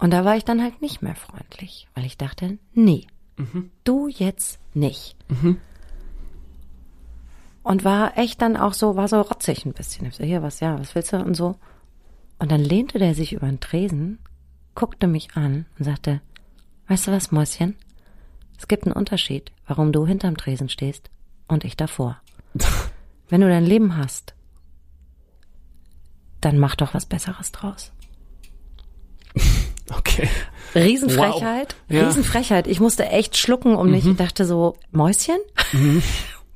Und 0.00 0.12
da 0.12 0.24
war 0.24 0.34
ich 0.34 0.46
dann 0.46 0.62
halt 0.62 0.80
nicht 0.80 1.02
mehr 1.02 1.14
freundlich, 1.14 1.86
weil 1.94 2.06
ich 2.06 2.16
dachte, 2.16 2.58
nee, 2.72 3.06
du 3.84 4.08
jetzt 4.08 4.58
nicht. 4.72 5.14
Und 7.62 7.84
war 7.84 8.16
echt 8.16 8.40
dann 8.40 8.56
auch 8.56 8.72
so, 8.72 8.96
war 8.96 9.08
so 9.08 9.20
rotzig 9.20 9.66
ein 9.66 9.74
bisschen. 9.74 10.06
Ich 10.06 10.16
so, 10.16 10.24
hier, 10.24 10.42
was, 10.42 10.60
ja, 10.60 10.78
was 10.80 10.94
willst 10.94 11.12
du? 11.12 11.18
Und 11.18 11.34
so. 11.34 11.56
Und 12.38 12.50
dann 12.50 12.60
lehnte 12.60 12.98
der 12.98 13.14
sich 13.14 13.34
über 13.34 13.46
den 13.46 13.60
Tresen, 13.60 14.18
guckte 14.74 15.06
mich 15.06 15.36
an 15.36 15.66
und 15.78 15.84
sagte, 15.84 16.22
weißt 16.88 17.06
du 17.06 17.12
was, 17.12 17.30
Mäuschen? 17.30 17.76
Es 18.56 18.68
gibt 18.68 18.84
einen 18.84 18.96
Unterschied, 18.96 19.52
warum 19.66 19.92
du 19.92 20.06
hinterm 20.06 20.38
Tresen 20.38 20.70
stehst 20.70 21.10
und 21.46 21.62
ich 21.64 21.76
davor. 21.76 22.20
Wenn 23.28 23.42
du 23.42 23.48
dein 23.48 23.66
Leben 23.66 23.98
hast, 23.98 24.34
dann 26.40 26.58
mach 26.58 26.74
doch 26.74 26.94
was 26.94 27.04
Besseres 27.04 27.52
draus. 27.52 27.92
Okay. 29.96 30.28
Riesenfrechheit, 30.74 31.74
Wow. 31.88 31.96
Ja. 31.96 32.02
Mhm. 32.02 32.06
Riesenfrechheit. 32.08 32.66
Ich 32.68 32.80
musste 32.80 33.06
echt 33.06 33.36
schlucken 33.36 33.74
um 33.74 33.90
mich. 33.90 34.06
Ich 34.06 34.16
dachte 34.16 34.44
so, 34.44 34.76
Mäuschen? 34.92 35.38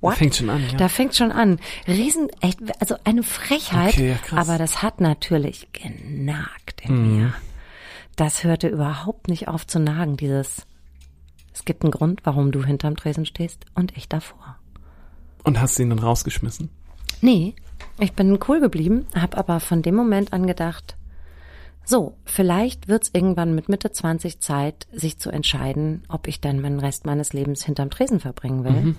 What? 0.00 0.16
Fängt 0.18 0.34
schon 0.36 0.50
an, 0.50 0.62
ja. 0.70 0.76
Da 0.76 0.88
fängt 0.88 1.14
schon 1.16 1.32
an. 1.32 1.58
Riesen, 1.88 2.28
echt, 2.40 2.58
also 2.80 2.96
eine 3.04 3.22
Frechheit. 3.22 3.94
Okay, 3.94 4.10
ja, 4.10 4.16
krass. 4.16 4.48
aber 4.48 4.58
das 4.58 4.82
hat 4.82 5.00
natürlich 5.00 5.68
genagt 5.72 6.82
in 6.82 6.94
Mhm. 6.94 7.16
mir. 7.16 7.34
Das 8.16 8.44
hörte 8.44 8.68
überhaupt 8.68 9.28
nicht 9.28 9.48
auf 9.48 9.66
zu 9.66 9.80
nagen, 9.80 10.16
dieses, 10.16 10.66
es 11.52 11.64
gibt 11.64 11.82
einen 11.82 11.90
Grund, 11.90 12.20
warum 12.24 12.52
du 12.52 12.62
hinterm 12.64 12.96
Tresen 12.96 13.26
stehst 13.26 13.64
und 13.74 13.96
ich 13.96 14.08
davor. 14.08 14.56
Und 15.42 15.60
hast 15.60 15.78
ihn 15.80 15.88
dann 15.90 15.98
rausgeschmissen? 15.98 16.68
Nee, 17.22 17.54
ich 17.98 18.12
bin 18.12 18.38
cool 18.46 18.60
geblieben, 18.60 19.06
habe 19.18 19.36
aber 19.38 19.58
von 19.58 19.82
dem 19.82 19.94
Moment 19.96 20.32
an 20.32 20.46
gedacht, 20.46 20.96
so, 21.84 22.16
vielleicht 22.24 22.88
wird's 22.88 23.10
irgendwann 23.12 23.54
mit 23.54 23.68
Mitte 23.68 23.90
20 23.92 24.40
Zeit, 24.40 24.86
sich 24.92 25.18
zu 25.18 25.30
entscheiden, 25.30 26.04
ob 26.08 26.26
ich 26.28 26.40
dann 26.40 26.60
meinen 26.60 26.80
Rest 26.80 27.04
meines 27.06 27.32
Lebens 27.32 27.64
hinterm 27.64 27.90
Tresen 27.90 28.20
verbringen 28.20 28.64
will 28.64 28.96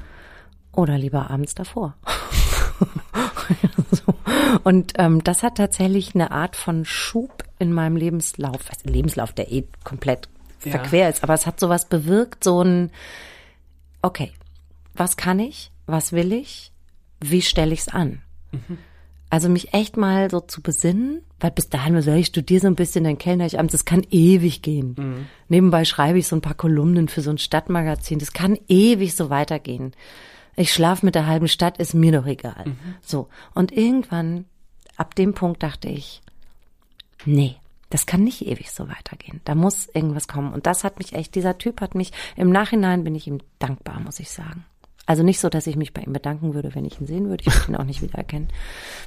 oder 0.71 0.97
lieber 0.97 1.29
abends 1.29 1.55
davor. 1.55 1.95
so. 3.91 4.13
Und 4.63 4.93
ähm, 4.97 5.23
das 5.23 5.43
hat 5.43 5.55
tatsächlich 5.57 6.15
eine 6.15 6.31
Art 6.31 6.55
von 6.55 6.85
Schub 6.85 7.43
in 7.59 7.71
meinem 7.73 7.95
Lebenslauf, 7.95 8.69
also 8.69 8.89
Lebenslauf, 8.89 9.33
der 9.33 9.51
eh 9.51 9.65
komplett 9.83 10.27
Ja. 10.63 10.71
verquer 10.71 11.09
ist, 11.09 11.23
aber 11.23 11.33
es 11.33 11.45
hat 11.45 11.59
sowas 11.59 11.85
bewirkt, 11.85 12.43
so 12.43 12.61
ein, 12.61 12.91
okay, 14.01 14.31
was 14.93 15.15
kann 15.17 15.39
ich, 15.39 15.71
was 15.85 16.11
will 16.11 16.33
ich, 16.33 16.71
wie 17.21 17.41
stelle 17.41 17.73
ich's 17.73 17.87
an? 17.87 18.21
Also 19.29 19.49
mich 19.49 19.73
echt 19.73 19.97
mal 19.97 20.29
so 20.29 20.39
zu 20.39 20.61
besinnen, 20.61 21.21
weil 21.39 21.51
bis 21.51 21.69
dahin 21.69 21.95
war 21.95 22.01
so, 22.01 22.13
ich 22.13 22.27
studiere 22.27 22.61
so 22.61 22.67
ein 22.67 22.75
bisschen, 22.75 23.03
dann 23.03 23.17
kellner 23.17 23.45
ich 23.45 23.57
abends, 23.59 23.73
das 23.73 23.85
kann 23.85 24.05
ewig 24.09 24.61
gehen. 24.61 24.95
Nebenbei 25.49 25.83
schreibe 25.83 26.19
ich 26.19 26.27
so 26.27 26.35
ein 26.35 26.41
paar 26.41 26.53
Kolumnen 26.53 27.07
für 27.07 27.21
so 27.21 27.31
ein 27.31 27.37
Stadtmagazin, 27.37 28.19
das 28.19 28.33
kann 28.33 28.57
ewig 28.67 29.15
so 29.15 29.29
weitergehen. 29.29 29.93
Ich 30.55 30.73
schlafe 30.73 31.05
mit 31.05 31.15
der 31.15 31.27
halben 31.27 31.47
Stadt, 31.47 31.79
ist 31.79 31.93
mir 31.93 32.11
doch 32.13 32.25
egal. 32.25 32.65
So. 33.01 33.27
Und 33.53 33.71
irgendwann, 33.73 34.45
ab 34.95 35.15
dem 35.15 35.33
Punkt 35.33 35.63
dachte 35.63 35.89
ich, 35.89 36.21
nee, 37.25 37.57
das 37.89 38.05
kann 38.05 38.23
nicht 38.23 38.45
ewig 38.45 38.71
so 38.71 38.87
weitergehen. 38.87 39.41
Da 39.43 39.55
muss 39.55 39.87
irgendwas 39.93 40.27
kommen. 40.27 40.53
Und 40.53 40.65
das 40.65 40.83
hat 40.83 40.97
mich 40.97 41.13
echt, 41.13 41.35
dieser 41.35 41.57
Typ 41.57 41.81
hat 41.81 41.95
mich, 41.95 42.11
im 42.35 42.51
Nachhinein 42.51 43.03
bin 43.03 43.15
ich 43.15 43.27
ihm 43.27 43.39
dankbar, 43.59 43.99
muss 43.99 44.19
ich 44.19 44.29
sagen. 44.29 44.65
Also 45.05 45.21
nicht 45.23 45.39
so, 45.39 45.49
dass 45.49 45.67
ich 45.67 45.75
mich 45.75 45.93
bei 45.93 46.01
ihm 46.01 46.13
bedanken 46.13 46.53
würde, 46.55 46.73
wenn 46.73 46.85
ich 46.85 46.99
ihn 46.99 47.05
sehen 47.07 47.29
würde. 47.29 47.43
Ich 47.45 47.53
würde 47.53 47.71
ihn 47.71 47.75
auch 47.75 47.83
nicht 47.85 48.01
wiedererkennen. 48.01 48.47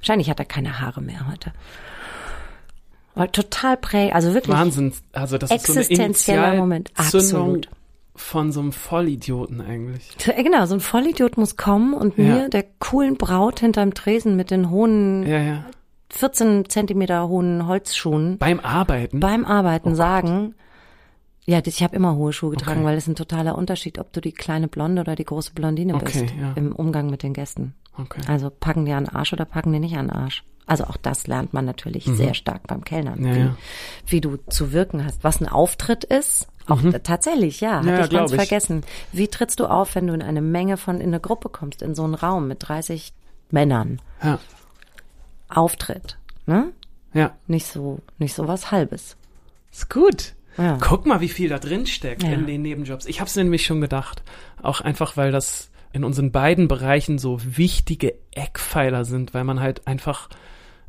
Wahrscheinlich 0.01 0.31
hat 0.31 0.39
er 0.39 0.45
keine 0.45 0.81
Haare 0.81 1.01
mehr 1.01 1.27
heute. 1.29 1.53
Aber 3.15 3.33
total 3.33 3.77
prä, 3.77 4.13
also 4.13 4.33
wirklich. 4.35 4.57
Wahnsinn. 4.57 4.93
Also 5.13 5.39
das 5.39 5.51
ist 5.51 5.67
so 5.67 5.73
eine 5.73 5.81
Existenzieller 5.81 6.55
Moment. 6.55 6.93
Absolut. 6.95 7.69
von 8.15 8.53
so 8.53 8.61
einem 8.61 8.73
Vollidioten 8.73 9.61
eigentlich. 9.61 10.17
Äh, 10.27 10.43
Genau, 10.43 10.67
so 10.67 10.75
ein 10.75 10.81
Vollidiot 10.81 11.37
muss 11.37 11.57
kommen 11.57 11.95
und 11.95 12.17
Ja. 12.17 12.25
mir, 12.25 12.49
der 12.49 12.65
coolen 12.81 13.17
Braut 13.17 13.61
hinterm 13.61 13.95
Tresen 13.95 14.37
mit 14.37 14.51
den 14.51 14.71
hohen, 14.71 15.25
Ja, 15.27 15.39
ja. 15.41 15.65
14 16.11 16.69
Zentimeter 16.69 17.29
hohen 17.29 17.67
Holzschuhen 17.67 18.39
Beim 18.39 18.61
Arbeiten. 18.61 19.21
beim 19.21 19.45
Arbeiten 19.45 19.95
sagen, 19.95 20.55
ja, 21.49 21.61
das- 21.63 21.75
ich 21.75 21.83
habe 21.83 21.97
immer 21.97 22.15
hohe 22.17 22.33
Schuhe 22.33 22.51
getragen, 22.51 22.81
Okay. 22.81 22.87
weil 22.89 22.97
es 22.99 23.05
ist 23.05 23.09
ein 23.09 23.15
totaler 23.15 23.57
Unterschied, 23.57 23.99
ob 23.99 24.13
du 24.13 24.21
die 24.21 24.33
kleine 24.33 24.69
Blonde 24.69 25.01
oder 25.01 25.17
die 25.17 25.25
große 25.25 25.53
Blondine 25.55 25.95
Okay, 25.95 26.05
bist 26.23 26.35
ja. 26.39 26.53
im 26.57 26.73
Umgang 26.77 27.09
mit 27.11 27.23
den 27.23 27.33
Gästen. 27.33 27.75
okay. 27.97 28.21
Also 28.29 28.51
packen 28.51 28.85
die 28.85 28.93
an 28.93 29.09
Arsch 29.09 29.33
oder 29.33 29.45
packen 29.47 29.73
die 29.73 29.81
nicht 29.81 29.97
an 29.97 30.11
Arsch. 30.11 30.45
Also 30.67 30.85
auch 30.85 30.99
das 30.99 31.27
lernt 31.27 31.55
man 31.55 31.65
natürlich 31.65 32.05
sehr 32.05 32.35
stark 32.35 32.67
beim 32.67 32.85
Kellnern, 32.85 33.21
Mhm. 33.21 33.27
Ja, 33.27 33.35
wie, 33.35 33.39
ja. 33.41 33.57
wie 34.09 34.21
du 34.21 34.37
zu 34.51 34.73
wirken 34.73 35.03
hast. 35.03 35.25
Was 35.25 35.41
ein 35.41 35.49
Auftritt 35.49 36.05
ist, 36.05 36.47
auch 36.67 36.83
t- 36.83 36.99
tatsächlich, 36.99 37.63
ja, 37.63 37.81
Mhm. 37.81 37.89
Ja, 37.89 37.95
hatte 37.95 38.05
ich 38.05 38.11
ganz 38.11 38.31
ich. 38.33 38.37
vergessen. 38.37 38.83
Wie 39.11 39.29
trittst 39.29 39.59
du 39.61 39.65
auf, 39.67 39.95
wenn 39.95 40.07
du 40.07 40.13
in 40.13 40.21
eine 40.21 40.43
Menge 40.43 40.77
von, 40.77 40.97
in 41.01 41.07
eine 41.09 41.21
Gruppe 41.21 41.49
kommst, 41.49 41.81
in 41.81 41.95
so 41.95 42.05
einen 42.05 42.15
Raum 42.15 42.47
mit 42.49 42.59
30 42.69 43.15
Männern? 43.51 44.03
Ja. 44.23 44.39
Auftritt, 45.49 46.19
ne? 46.47 46.73
Ja. 47.15 47.33
Nicht 47.47 47.67
so, 47.67 48.01
nicht 48.19 48.35
so 48.35 48.47
was 48.47 48.71
Halbes. 48.71 49.17
Ist 49.73 49.89
gut. 49.89 50.35
Ja. 50.59 50.77
Guck 50.81 51.07
mal, 51.07 51.21
wie 51.21 51.29
viel 51.29 51.49
da 51.49 51.59
drin 51.59 51.87
steckt 51.87 52.23
Ja. 52.25 52.31
in 52.33 52.47
den 52.47 52.63
Nebenjobs. 52.63 53.07
Ich 53.07 53.21
habe 53.21 53.29
es 53.29 53.37
nämlich 53.37 53.65
schon 53.65 53.81
gedacht. 53.81 54.23
Auch 54.63 54.81
einfach, 54.81 55.17
weil 55.17 55.31
das 55.33 55.71
in 55.93 56.05
unseren 56.05 56.33
beiden 56.33 56.69
Bereichen 56.69 57.19
so 57.19 57.39
wichtige 57.43 58.15
Eckpfeiler 58.33 59.05
sind, 59.05 59.33
weil 59.35 59.45
man 59.45 59.61
halt 59.61 59.87
einfach 59.87 60.29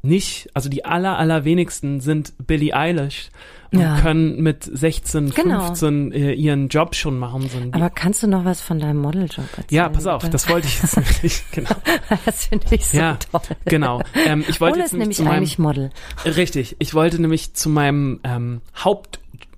nicht, 0.01 0.49
also 0.53 0.69
die 0.69 0.85
aller, 0.85 1.17
allerwenigsten 1.17 1.99
sind 1.99 2.33
Billie 2.47 2.73
Eilish 2.73 3.29
und 3.73 3.79
Ja. 3.81 3.99
können 3.99 4.41
mit 4.41 4.63
16, 4.63 5.31
Genau. 5.31 5.65
15 5.65 6.11
äh, 6.13 6.31
ihren 6.33 6.69
Job 6.69 6.95
schon 6.95 7.19
machen. 7.19 7.49
So 7.49 7.57
Aber 7.71 7.89
kannst 7.89 8.23
du 8.23 8.27
noch 8.27 8.45
was 8.45 8.61
von 8.61 8.79
deinem 8.79 8.99
Modeljob 9.01 9.45
erzählen? 9.57 9.65
ja, 9.69 9.89
pass 9.89 10.07
auf, 10.07 10.27
das 10.29 10.47
wollte 10.47 10.67
ich 10.67 10.81
jetzt 10.81 10.95
nämlich, 11.23 11.43
genau. 11.51 11.69
das 12.25 12.45
finde 12.47 12.65
ich 12.75 12.85
so 12.87 12.97
ja, 12.97 13.17
toll. 13.31 13.41
genau. 13.65 14.01
Ähm, 14.25 14.45
ich 14.47 14.61
wollte 14.61 14.75
Ole 14.75 14.83
jetzt 14.83 14.93
ist 14.93 14.99
nämlich 14.99 15.17
zu 15.17 15.23
meinem, 15.23 15.35
eigentlich 15.35 15.59
Model. 15.59 15.89
Richtig. 16.25 16.77
Ich 16.79 16.93
wollte 16.93 17.21
nämlich 17.21 17.53
zu 17.53 17.69
meinem 17.69 18.21
ähm, 18.23 18.61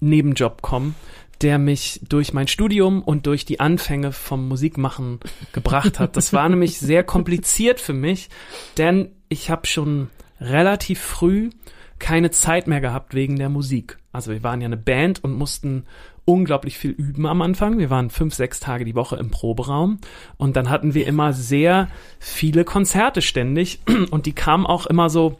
Hauptnebenjob 0.01 0.61
kommen, 0.61 0.95
der 1.41 1.57
mich 1.57 2.01
durch 2.07 2.33
mein 2.33 2.47
Studium 2.47 3.01
und 3.01 3.27
durch 3.27 3.45
die 3.45 3.59
Anfänge 3.59 4.11
vom 4.11 4.47
Musikmachen 4.47 5.19
gebracht 5.53 5.99
hat. 5.99 6.17
Das 6.17 6.33
war 6.33 6.49
nämlich 6.49 6.79
sehr 6.79 7.03
kompliziert 7.03 7.79
für 7.79 7.93
mich, 7.93 8.29
denn 8.77 9.09
ich 9.29 9.49
habe 9.49 9.67
schon 9.67 10.09
relativ 10.39 10.99
früh 10.99 11.51
keine 11.99 12.31
Zeit 12.31 12.67
mehr 12.67 12.81
gehabt 12.81 13.13
wegen 13.13 13.37
der 13.37 13.49
Musik. 13.49 13.99
Also 14.11 14.31
wir 14.31 14.43
waren 14.43 14.59
ja 14.59 14.65
eine 14.65 14.77
Band 14.77 15.23
und 15.23 15.33
mussten 15.33 15.85
unglaublich 16.25 16.77
viel 16.77 16.91
üben 16.91 17.27
am 17.27 17.41
Anfang. 17.41 17.77
Wir 17.77 17.91
waren 17.91 18.09
fünf, 18.09 18.33
sechs 18.33 18.59
Tage 18.59 18.85
die 18.85 18.95
Woche 18.95 19.17
im 19.17 19.29
Proberaum 19.29 19.99
und 20.37 20.55
dann 20.55 20.69
hatten 20.69 20.95
wir 20.95 21.05
immer 21.05 21.31
sehr 21.33 21.89
viele 22.19 22.63
Konzerte 22.63 23.21
ständig 23.21 23.79
und 24.11 24.25
die 24.25 24.33
kamen 24.33 24.65
auch 24.65 24.87
immer 24.87 25.09
so 25.11 25.39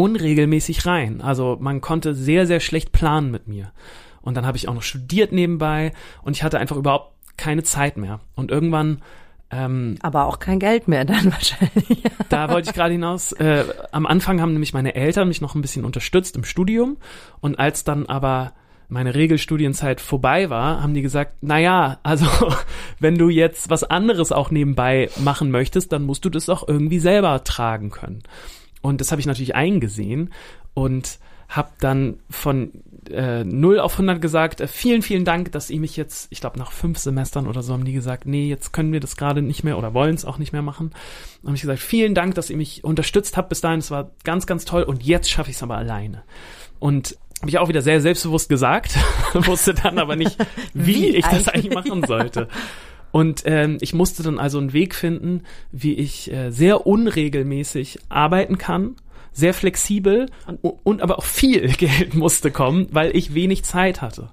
unregelmäßig 0.00 0.86
rein. 0.86 1.20
Also 1.20 1.58
man 1.60 1.80
konnte 1.80 2.14
sehr, 2.14 2.46
sehr 2.46 2.60
schlecht 2.60 2.92
planen 2.92 3.30
mit 3.30 3.48
mir. 3.48 3.72
Und 4.22 4.36
dann 4.36 4.46
habe 4.46 4.56
ich 4.56 4.68
auch 4.68 4.74
noch 4.74 4.82
studiert 4.82 5.32
nebenbei 5.32 5.92
und 6.22 6.36
ich 6.36 6.42
hatte 6.42 6.58
einfach 6.58 6.76
überhaupt 6.76 7.12
keine 7.36 7.62
Zeit 7.62 7.96
mehr. 7.96 8.20
Und 8.34 8.50
irgendwann 8.50 9.02
Ähm, 9.52 9.96
Aber 10.00 10.26
auch 10.26 10.38
kein 10.38 10.60
Geld 10.60 10.86
mehr 10.86 11.04
dann 11.04 11.24
wahrscheinlich. 11.32 12.04
da 12.28 12.50
wollte 12.50 12.70
ich 12.70 12.74
gerade 12.74 12.92
hinaus. 12.92 13.32
Äh, 13.32 13.64
am 13.90 14.06
Anfang 14.06 14.40
haben 14.40 14.52
nämlich 14.52 14.72
meine 14.72 14.94
Eltern 14.94 15.26
mich 15.26 15.40
noch 15.40 15.56
ein 15.56 15.60
bisschen 15.60 15.84
unterstützt 15.84 16.36
im 16.36 16.44
Studium 16.44 16.98
und 17.40 17.58
als 17.58 17.82
dann 17.82 18.06
aber 18.06 18.52
meine 18.88 19.14
Regelstudienzeit 19.14 20.00
vorbei 20.00 20.50
war, 20.50 20.82
haben 20.82 20.94
die 20.94 21.02
gesagt, 21.02 21.34
na 21.40 21.58
ja, 21.58 21.98
also 22.02 22.26
wenn 23.00 23.16
du 23.18 23.28
jetzt 23.28 23.70
was 23.70 23.82
anderes 23.82 24.30
auch 24.32 24.50
nebenbei 24.50 25.10
machen 25.16 25.50
möchtest, 25.50 25.92
dann 25.92 26.04
musst 26.04 26.24
du 26.24 26.30
das 26.30 26.48
auch 26.48 26.68
irgendwie 26.68 27.00
selber 27.00 27.42
tragen 27.42 27.90
können. 27.90 28.22
Und 28.82 29.00
das 29.00 29.10
habe 29.10 29.20
ich 29.20 29.26
natürlich 29.26 29.54
eingesehen 29.54 30.32
und 30.74 31.18
habe 31.48 31.70
dann 31.80 32.20
von 32.30 32.70
äh, 33.10 33.42
0 33.42 33.80
auf 33.80 33.92
100 33.94 34.22
gesagt, 34.22 34.60
äh, 34.60 34.68
vielen, 34.68 35.02
vielen 35.02 35.24
Dank, 35.24 35.50
dass 35.52 35.68
ihr 35.68 35.80
mich 35.80 35.96
jetzt, 35.96 36.28
ich 36.30 36.40
glaube 36.40 36.58
nach 36.58 36.70
fünf 36.70 36.98
Semestern 36.98 37.48
oder 37.48 37.62
so 37.62 37.72
haben 37.72 37.84
die 37.84 37.92
gesagt, 37.92 38.24
nee, 38.24 38.48
jetzt 38.48 38.72
können 38.72 38.92
wir 38.92 39.00
das 39.00 39.16
gerade 39.16 39.42
nicht 39.42 39.64
mehr 39.64 39.76
oder 39.76 39.92
wollen 39.92 40.14
es 40.14 40.24
auch 40.24 40.38
nicht 40.38 40.52
mehr 40.52 40.62
machen. 40.62 40.90
Dann 41.42 41.48
habe 41.48 41.56
ich 41.56 41.62
gesagt, 41.62 41.80
vielen 41.80 42.14
Dank, 42.14 42.36
dass 42.36 42.50
ihr 42.50 42.56
mich 42.56 42.84
unterstützt 42.84 43.36
habt 43.36 43.48
bis 43.48 43.60
dahin, 43.60 43.80
es 43.80 43.90
war 43.90 44.12
ganz, 44.22 44.46
ganz 44.46 44.64
toll 44.64 44.84
und 44.84 45.02
jetzt 45.02 45.28
schaffe 45.28 45.50
ich 45.50 45.56
es 45.56 45.62
aber 45.62 45.76
alleine. 45.76 46.22
Und 46.78 47.18
habe 47.40 47.50
ich 47.50 47.58
auch 47.58 47.68
wieder 47.68 47.82
sehr 47.82 48.00
selbstbewusst 48.00 48.48
gesagt, 48.48 48.96
wusste 49.32 49.74
dann 49.74 49.98
aber 49.98 50.14
nicht, 50.14 50.36
wie, 50.74 51.08
ich 51.08 51.26
das 51.26 51.48
eigentlich 51.48 51.74
machen 51.74 52.04
sollte. 52.06 52.48
Und 53.12 53.42
ähm, 53.44 53.78
ich 53.80 53.92
musste 53.92 54.22
dann 54.22 54.38
also 54.38 54.58
einen 54.58 54.72
Weg 54.72 54.94
finden, 54.94 55.42
wie 55.72 55.94
ich 55.94 56.30
äh, 56.32 56.50
sehr 56.50 56.86
unregelmäßig 56.86 57.98
arbeiten 58.08 58.58
kann, 58.58 58.96
sehr 59.32 59.54
flexibel 59.54 60.26
und, 60.46 60.78
und 60.84 61.02
aber 61.02 61.18
auch 61.18 61.24
viel 61.24 61.68
Geld 61.76 62.14
musste 62.14 62.50
kommen, 62.50 62.88
weil 62.92 63.14
ich 63.16 63.34
wenig 63.34 63.64
Zeit 63.64 64.02
hatte. 64.02 64.30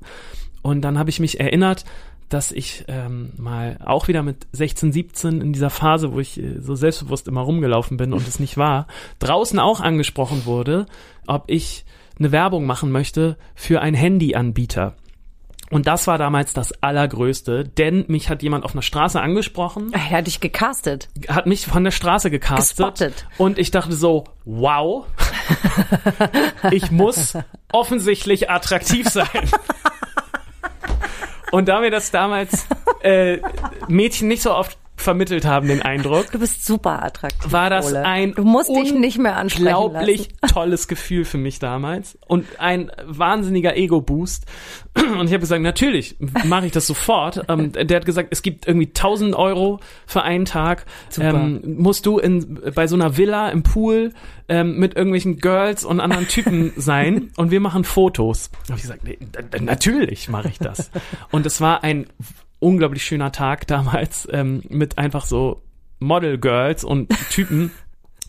Und 0.61 0.81
dann 0.81 0.97
habe 0.99 1.09
ich 1.09 1.19
mich 1.19 1.39
erinnert, 1.39 1.85
dass 2.29 2.51
ich 2.51 2.83
ähm, 2.87 3.31
mal 3.37 3.77
auch 3.85 4.07
wieder 4.09 4.21
mit 4.21 4.47
16, 4.51 4.91
17 4.91 5.41
in 5.41 5.53
dieser 5.53 5.69
Phase, 5.69 6.11
wo 6.11 6.19
ich 6.19 6.37
äh, 6.41 6.59
so 6.59 6.75
selbstbewusst 6.75 7.27
immer 7.27 7.41
rumgelaufen 7.41 7.97
bin 7.97 8.13
und 8.13 8.27
es 8.27 8.39
nicht 8.39 8.57
war, 8.57 8.87
draußen 9.19 9.59
auch 9.59 9.79
angesprochen 9.79 10.45
wurde, 10.45 10.87
ob 11.25 11.45
ich 11.47 11.85
eine 12.19 12.31
Werbung 12.31 12.65
machen 12.65 12.91
möchte 12.91 13.37
für 13.55 13.81
einen 13.81 13.95
Handyanbieter. 13.95 14.95
Und 15.69 15.85
das 15.85 16.07
war 16.07 16.17
damals 16.17 16.53
das 16.53 16.71
Allergrößte, 16.81 17.65
denn 17.65 18.05
mich 18.07 18.29
hat 18.29 18.41
jemand 18.41 18.63
auf 18.63 18.71
einer 18.73 18.81
Straße 18.81 19.19
angesprochen, 19.19 19.91
Er 19.93 20.09
hat 20.11 20.27
dich 20.27 20.39
gecastet. 20.39 21.09
hat 21.27 21.45
mich 21.45 21.65
von 21.65 21.83
der 21.83 21.91
Straße 21.91 22.31
gecastet 22.31 22.77
Gespottet. 22.77 23.25
und 23.37 23.59
ich 23.59 23.71
dachte 23.71 23.93
so, 23.93 24.23
wow, 24.45 25.05
ich 26.71 26.91
muss 26.91 27.37
offensichtlich 27.71 28.49
attraktiv 28.49 29.09
sein. 29.09 29.27
Und 31.51 31.69
da 31.69 31.79
mir 31.79 31.91
das 31.91 32.11
damals 32.11 32.67
äh, 33.01 33.37
Mädchen 33.87 34.27
nicht 34.27 34.41
so 34.41 34.53
oft 34.53 34.77
vermittelt 34.97 35.45
haben, 35.45 35.67
den 35.67 35.81
Eindruck, 35.81 36.31
Du 36.31 36.39
bist 36.39 36.65
super 36.65 37.03
attraktiv. 37.03 37.51
war 37.51 37.69
das 37.69 37.87
Ole. 37.87 38.03
ein 38.03 38.33
Du 38.33 38.43
musst 38.43 38.69
dich 38.69 38.93
nicht 38.93 39.17
mehr 39.19 39.37
ansprechen 39.37 39.67
unglaublich 39.75 40.29
tolles 40.51 40.87
Gefühl 40.87 41.23
für 41.23 41.37
mich 41.37 41.59
damals 41.59 42.17
und 42.27 42.45
ein 42.59 42.91
wahnsinniger 43.05 43.77
Ego-Boost. 43.77 44.45
Und 44.95 45.27
ich 45.27 45.33
habe 45.33 45.39
gesagt, 45.39 45.61
natürlich 45.61 46.17
mache 46.19 46.65
ich 46.65 46.71
das 46.71 46.87
sofort. 46.87 47.45
Ähm, 47.47 47.71
der 47.71 47.95
hat 47.97 48.05
gesagt, 48.05 48.29
es 48.31 48.41
gibt 48.41 48.67
irgendwie 48.67 48.87
1000 48.87 49.35
Euro 49.35 49.79
für 50.07 50.23
einen 50.23 50.45
Tag. 50.45 50.85
Super. 51.09 51.29
Ähm, 51.29 51.75
musst 51.77 52.05
du 52.07 52.17
in, 52.17 52.59
bei 52.73 52.87
so 52.87 52.95
einer 52.95 53.15
Villa 53.17 53.49
im 53.49 53.61
Pool 53.63 54.13
ähm, 54.49 54.77
mit 54.79 54.95
irgendwelchen 54.95 55.37
Girls 55.37 55.85
und 55.85 55.99
anderen 55.99 56.27
Typen 56.27 56.73
sein 56.77 57.29
und 57.37 57.51
wir 57.51 57.59
machen 57.59 57.83
Fotos. 57.83 58.49
Da 58.65 58.69
habe 58.69 58.77
ich 58.77 58.81
gesagt, 58.81 59.03
nee, 59.03 59.19
natürlich 59.61 60.27
mache 60.29 60.47
ich 60.49 60.57
das. 60.57 60.89
Und 61.31 61.45
es 61.45 61.61
war 61.61 61.83
ein 61.83 62.07
unglaublich 62.59 63.03
schöner 63.03 63.31
Tag 63.31 63.67
damals 63.67 64.27
ähm, 64.31 64.63
mit 64.69 64.97
einfach 64.97 65.25
so 65.25 65.61
Model 65.99 66.37
Girls 66.37 66.83
und 66.83 67.09
Typen 67.29 67.71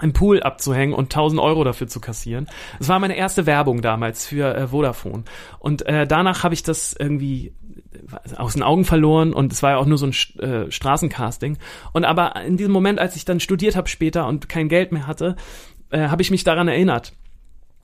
im 0.03 0.13
Pool 0.13 0.43
abzuhängen 0.43 0.95
und 0.95 1.07
1000 1.07 1.41
Euro 1.41 1.65
dafür 1.65 1.89
zu 1.89 2.01
kassieren. 2.01 2.47
Das 2.79 2.89
war 2.89 2.99
meine 3.01 3.17
erste 3.17 3.47
Werbung 3.47 3.83
damals 3.83 4.27
für 4.27 4.55
äh, 4.55 4.69
Vodafone. 4.69 5.25
Und 5.59 5.87
äh, 5.87 6.07
danach 6.07 6.45
habe 6.45 6.55
ich 6.55 6.63
das 6.63 6.95
irgendwie 6.97 7.53
aus 8.37 8.55
den 8.55 8.63
Augen 8.63 8.85
verloren 8.85 9.33
und 9.33 9.53
es 9.53 9.63
war 9.63 9.73
ja 9.73 9.77
auch 9.79 9.87
nur 9.87 9.99
so 9.99 10.07
ein 10.07 10.41
äh, 10.41 10.71
Straßencasting. 10.71 11.59
Und 11.93 12.05
aber 12.05 12.37
in 12.43 12.57
diesem 12.57 12.73
Moment, 12.73 13.01
als 13.01 13.17
ich 13.17 13.25
dann 13.25 13.41
studiert 13.41 13.77
habe 13.77 13.89
später 13.89 14.27
und 14.27 14.49
kein 14.49 14.69
Geld 14.69 14.93
mehr 14.93 15.07
hatte, 15.07 15.37
äh, 15.91 16.09
habe 16.09 16.23
ich 16.23 16.31
mich 16.31 16.45
daran 16.45 16.69
erinnert. 16.69 17.13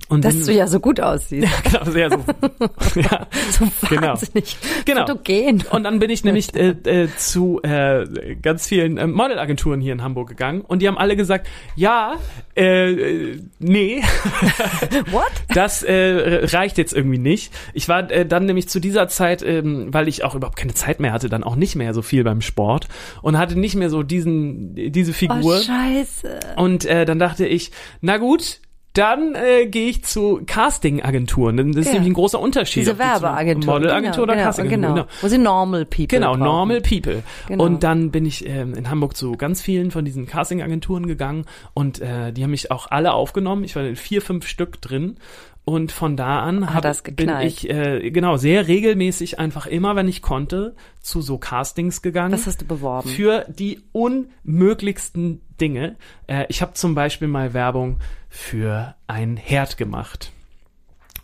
Und 0.08 0.22
Dass 0.24 0.34
bin- 0.36 0.46
du 0.46 0.52
ja 0.52 0.66
so 0.66 0.80
gut 0.80 1.00
aussiehst. 1.00 1.48
genau, 1.64 1.84
sehr 1.90 2.10
so. 2.10 2.16
ja, 3.00 3.26
So 3.50 3.66
Genau. 3.88 4.08
wahnsinnig 4.08 4.56
Genau. 4.84 5.06
fotogen. 5.06 5.64
Und 5.70 5.84
dann 5.84 5.98
bin 5.98 6.10
ich 6.10 6.24
nämlich 6.24 6.54
äh, 6.54 6.70
äh, 6.84 7.08
zu 7.16 7.60
äh, 7.62 8.34
ganz 8.42 8.66
vielen 8.66 8.98
äh, 8.98 9.06
Modelagenturen 9.06 9.80
hier 9.80 9.92
in 9.94 10.02
Hamburg 10.02 10.28
gegangen 10.28 10.60
und 10.60 10.82
die 10.82 10.88
haben 10.88 10.98
alle 10.98 11.16
gesagt, 11.16 11.46
ja, 11.74 12.16
äh, 12.54 12.92
äh, 12.92 13.40
nee, 13.58 14.02
What? 15.10 15.24
das 15.54 15.82
äh, 15.82 16.44
reicht 16.54 16.78
jetzt 16.78 16.92
irgendwie 16.92 17.18
nicht. 17.18 17.52
Ich 17.72 17.88
war 17.88 18.10
äh, 18.10 18.26
dann 18.26 18.44
nämlich 18.46 18.68
zu 18.68 18.80
dieser 18.80 19.08
Zeit, 19.08 19.42
ähm, 19.42 19.88
weil 19.92 20.08
ich 20.08 20.22
auch 20.24 20.34
überhaupt 20.34 20.56
keine 20.58 20.74
Zeit 20.74 21.00
mehr 21.00 21.12
hatte, 21.12 21.28
dann 21.28 21.44
auch 21.44 21.56
nicht 21.56 21.76
mehr 21.76 21.94
so 21.94 22.02
viel 22.02 22.24
beim 22.24 22.40
Sport 22.42 22.88
und 23.22 23.38
hatte 23.38 23.58
nicht 23.58 23.74
mehr 23.74 23.90
so 23.90 24.02
diesen 24.02 24.74
diese 24.74 25.12
Oh, 25.12 25.14
Figur. 25.14 25.58
scheiße. 25.62 26.40
Und 26.56 26.84
äh, 26.84 27.04
dann 27.06 27.18
dachte 27.18 27.46
ich, 27.46 27.70
na 28.00 28.18
gut, 28.18 28.60
dann 28.94 29.34
äh, 29.34 29.66
gehe 29.66 29.88
ich 29.90 30.04
zu 30.04 30.40
Casting-Agenturen. 30.46 31.56
Das 31.72 31.80
ist 31.82 31.86
Ja. 31.88 31.92
nämlich 31.94 32.10
ein 32.10 32.14
großer 32.14 32.40
Unterschied. 32.40 32.82
Diese 32.82 32.98
Werbeagentur. 32.98 33.74
Modelagentur 33.74 34.22
oder 34.22 34.34
genau, 34.34 34.46
Casting-Agentur. 34.46 34.94
genau. 34.94 35.06
Wo 35.20 35.28
sie 35.28 35.38
normal 35.38 35.84
people 35.84 36.06
Genau, 36.06 36.30
brauchen. 36.30 36.40
normal 36.44 36.80
people. 36.80 37.22
Genau. 37.48 37.64
Und 37.64 37.82
dann 37.82 38.10
bin 38.10 38.24
ich 38.24 38.48
ähm, 38.48 38.74
in 38.74 38.88
Hamburg 38.90 39.16
zu 39.16 39.32
ganz 39.32 39.60
vielen 39.60 39.90
von 39.90 40.04
diesen 40.04 40.26
Casting-Agenturen 40.26 41.06
gegangen 41.06 41.44
und 41.74 42.00
äh, 42.00 42.32
die 42.32 42.42
haben 42.44 42.52
mich 42.52 42.70
auch 42.70 42.90
alle 42.90 43.12
aufgenommen. 43.12 43.64
Ich 43.64 43.74
war 43.76 43.84
in 43.84 43.96
vier, 43.96 44.22
fünf 44.22 44.46
Stück 44.46 44.80
drin. 44.80 45.16
Und 45.66 45.92
von 45.92 46.14
da 46.14 46.40
an 46.40 46.74
hab, 46.74 46.82
das 46.82 47.02
bin 47.02 47.30
ich 47.40 47.70
äh, 47.70 48.10
genau 48.10 48.36
sehr 48.36 48.68
regelmäßig 48.68 49.38
einfach 49.38 49.66
immer, 49.66 49.96
wenn 49.96 50.08
ich 50.08 50.20
konnte, 50.20 50.76
zu 51.00 51.22
so 51.22 51.38
Castings 51.38 52.02
gegangen 52.02 52.34
Was 52.34 52.46
hast 52.46 52.60
du 52.60 52.66
beworben? 52.66 53.08
für 53.08 53.46
die 53.48 53.80
unmöglichsten 53.92 55.40
Dinge. 55.60 55.96
Äh, 56.26 56.46
ich 56.48 56.62
habe 56.62 56.74
zum 56.74 56.94
Beispiel 56.94 57.28
mal 57.28 57.54
Werbung 57.54 57.98
für 58.28 58.94
einen 59.06 59.36
Herd 59.36 59.76
gemacht. 59.76 60.32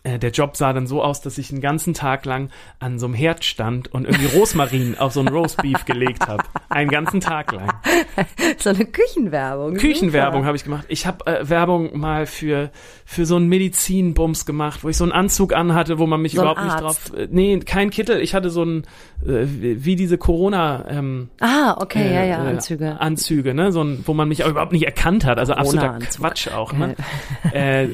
Äh, 0.03 0.19
der 0.19 0.31
Job 0.31 0.57
sah 0.57 0.73
dann 0.73 0.87
so 0.87 1.03
aus, 1.03 1.21
dass 1.21 1.37
ich 1.37 1.51
einen 1.51 1.61
ganzen 1.61 1.93
Tag 1.93 2.25
lang 2.25 2.49
an 2.79 2.97
so 2.97 3.05
einem 3.05 3.15
Herd 3.15 3.45
stand 3.45 3.93
und 3.93 4.05
irgendwie 4.05 4.37
Rosmarin 4.37 4.97
auf 4.97 5.13
so 5.13 5.19
ein 5.19 5.27
Roastbeef 5.27 5.85
gelegt 5.85 6.27
habe. 6.27 6.43
Einen 6.71 6.89
ganzen 6.89 7.19
Tag 7.19 7.51
lang. 7.51 7.69
so 8.57 8.69
eine 8.69 8.85
Küchenwerbung. 8.85 9.75
Küchenwerbung 9.75 10.45
habe 10.45 10.55
ich 10.55 10.63
gemacht. 10.63 10.85
Ich 10.87 11.05
habe 11.05 11.25
äh, 11.25 11.49
Werbung 11.49 11.97
mal 11.99 12.25
für 12.25 12.71
für 13.05 13.25
so 13.25 13.35
einen 13.35 13.47
Medizinbums 13.47 14.45
gemacht, 14.45 14.83
wo 14.83 14.89
ich 14.89 14.97
so 14.97 15.03
einen 15.03 15.11
Anzug 15.11 15.53
anhatte, 15.53 15.99
wo 15.99 16.07
man 16.07 16.21
mich 16.21 16.33
So 16.33 16.41
überhaupt 16.41 16.63
nicht 16.63 16.79
drauf. 16.79 17.11
Äh, 17.15 17.27
nee, 17.29 17.59
kein 17.59 17.89
Kittel. 17.89 18.21
Ich 18.21 18.33
hatte 18.33 18.49
so 18.49 18.61
einen 18.61 18.83
äh, 19.25 19.45
wie 19.45 19.95
diese 19.95 20.17
Corona. 20.17 20.85
Ähm, 20.87 21.29
Ah, 21.39 21.75
okay, 21.79 22.13
ja, 22.13 22.23
ja, 22.23 22.45
äh, 22.45 22.49
Anzüge. 22.49 22.99
Anzüge, 22.99 23.53
ne? 23.53 23.71
So 23.71 23.83
ein, 23.83 24.03
wo 24.05 24.13
man 24.13 24.27
mich 24.27 24.43
auch 24.43 24.49
überhaupt 24.49 24.71
nicht 24.71 24.85
erkannt 24.85 25.25
hat. 25.25 25.39
Also 25.39 25.53
absoluter. 25.53 25.99
Quatsch 25.99 26.47
auch, 26.49 26.73
ne? 26.73 26.95
äh, 27.53 27.87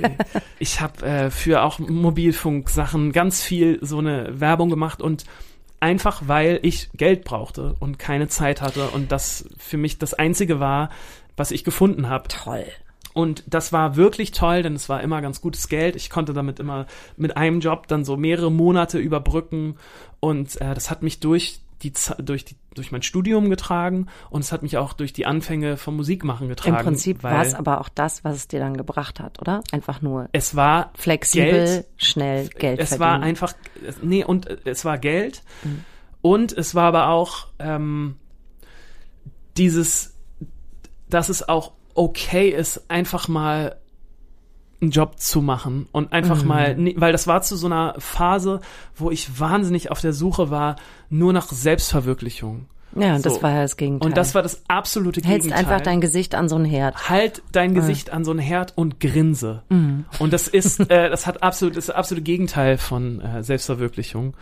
ich 0.59 0.81
habe 0.81 1.05
äh, 1.05 1.29
für 1.29 1.63
auch 1.63 1.79
Mobilfunk-Sachen 1.79 3.11
ganz 3.11 3.43
viel 3.43 3.79
so 3.81 3.99
eine 3.99 4.39
Werbung 4.39 4.69
gemacht 4.69 5.01
und 5.01 5.25
einfach 5.79 6.23
weil 6.27 6.59
ich 6.63 6.89
Geld 6.93 7.23
brauchte 7.23 7.75
und 7.79 7.99
keine 7.99 8.27
Zeit 8.27 8.61
hatte 8.61 8.89
und 8.89 9.11
das 9.11 9.47
für 9.57 9.77
mich 9.77 9.99
das 9.99 10.13
einzige 10.13 10.59
war, 10.59 10.89
was 11.35 11.51
ich 11.51 11.63
gefunden 11.63 12.09
habe. 12.09 12.27
Toll. 12.27 12.65
Und 13.13 13.43
das 13.47 13.73
war 13.73 13.95
wirklich 13.95 14.31
toll, 14.31 14.61
denn 14.61 14.75
es 14.75 14.89
war 14.89 15.01
immer 15.01 15.21
ganz 15.21 15.41
gutes 15.41 15.69
Geld. 15.69 15.95
Ich 15.95 16.11
konnte 16.11 16.33
damit 16.33 16.59
immer 16.59 16.85
mit 17.15 17.35
einem 17.35 17.61
Job 17.61 17.87
dann 17.87 18.05
so 18.05 18.15
mehrere 18.15 18.51
Monate 18.51 18.99
überbrücken. 18.99 19.75
Und 20.19 20.61
äh, 20.61 20.75
das 20.75 20.91
hat 20.91 21.01
mich 21.01 21.19
durch 21.19 21.59
die 21.83 21.93
durch 22.19 22.45
die 22.45 22.55
durch 22.73 22.91
mein 22.91 23.01
Studium 23.01 23.49
getragen 23.49 24.07
und 24.29 24.41
es 24.41 24.51
hat 24.51 24.63
mich 24.63 24.77
auch 24.77 24.93
durch 24.93 25.13
die 25.13 25.25
Anfänge 25.25 25.77
vom 25.77 25.95
Musikmachen 25.95 26.47
getragen. 26.47 26.77
Im 26.77 26.83
Prinzip 26.83 27.23
war 27.23 27.41
es 27.41 27.53
aber 27.53 27.81
auch 27.81 27.89
das, 27.89 28.23
was 28.23 28.35
es 28.35 28.47
dir 28.47 28.59
dann 28.59 28.77
gebracht 28.77 29.19
hat, 29.19 29.39
oder? 29.39 29.63
Einfach 29.71 30.01
nur 30.01 30.29
es 30.31 30.55
war 30.55 30.91
flexibel, 30.95 31.51
Geld, 31.51 31.87
schnell 31.97 32.47
Geld 32.49 32.79
es 32.79 32.89
verdienen. 32.89 33.09
war 33.09 33.21
einfach 33.21 33.53
nee 34.01 34.23
und 34.23 34.47
äh, 34.47 34.57
es 34.65 34.85
war 34.85 34.97
Geld 34.97 35.43
und 36.21 36.51
es 36.51 36.75
war 36.75 36.85
aber 36.85 37.09
auch 37.09 37.47
ähm, 37.59 38.15
dieses 39.57 40.15
dass 41.09 41.29
es 41.29 41.47
auch 41.47 41.73
okay 41.93 42.49
ist 42.49 42.89
einfach 42.89 43.27
mal 43.27 43.77
einen 44.81 44.91
Job 44.91 45.19
zu 45.19 45.41
machen 45.41 45.87
und 45.91 46.13
einfach 46.13 46.41
Mhm. 46.43 46.47
mal 46.47 46.77
weil 46.97 47.11
das 47.11 47.25
war 47.27 47.41
zu 47.41 47.55
so 47.55 47.65
einer 47.67 47.95
Phase 47.97 48.61
wo 48.95 49.09
ich 49.11 49.39
wahnsinnig 49.39 49.89
auf 49.91 50.01
der 50.01 50.13
Suche 50.13 50.49
war 50.51 50.75
nur 51.09 51.33
nach 51.33 51.47
Selbstverwirklichung 51.51 52.67
ja, 52.95 53.15
und 53.15 53.23
so. 53.23 53.29
das 53.29 53.43
war 53.43 53.51
ja 53.51 53.61
das 53.61 53.77
Gegenteil. 53.77 54.07
und 54.07 54.17
das 54.17 54.33
war 54.33 54.41
das 54.41 54.63
absolute 54.67 55.21
Hältst 55.21 55.47
Gegenteil 55.47 55.65
einfach 55.65 55.81
dein 55.83 56.01
Gesicht 56.01 56.35
an 56.35 56.47
so 56.49 56.55
einen 56.55 56.65
Herd. 56.65 57.09
halt 57.09 57.43
dein 57.51 57.73
Gesicht 57.73 58.11
an 58.11 58.23
so 58.23 58.31
ein 58.31 58.39
Herd 58.39 58.73
und 58.75 58.99
grinse. 58.99 59.63
Mhm. 59.69 60.05
Und 60.19 60.33
das 60.33 60.47
ist, 60.47 60.79
äh, 60.89 61.09
das 61.09 61.27
hat 61.27 61.43
absolut, 61.43 61.75
das 61.75 61.83
ist 61.83 61.89
das 61.89 61.95
absolute 61.95 62.23
Gegenteil 62.23 62.77
von 62.77 63.19
äh, 63.21 63.43
Selbstverwirklichung. 63.43 64.35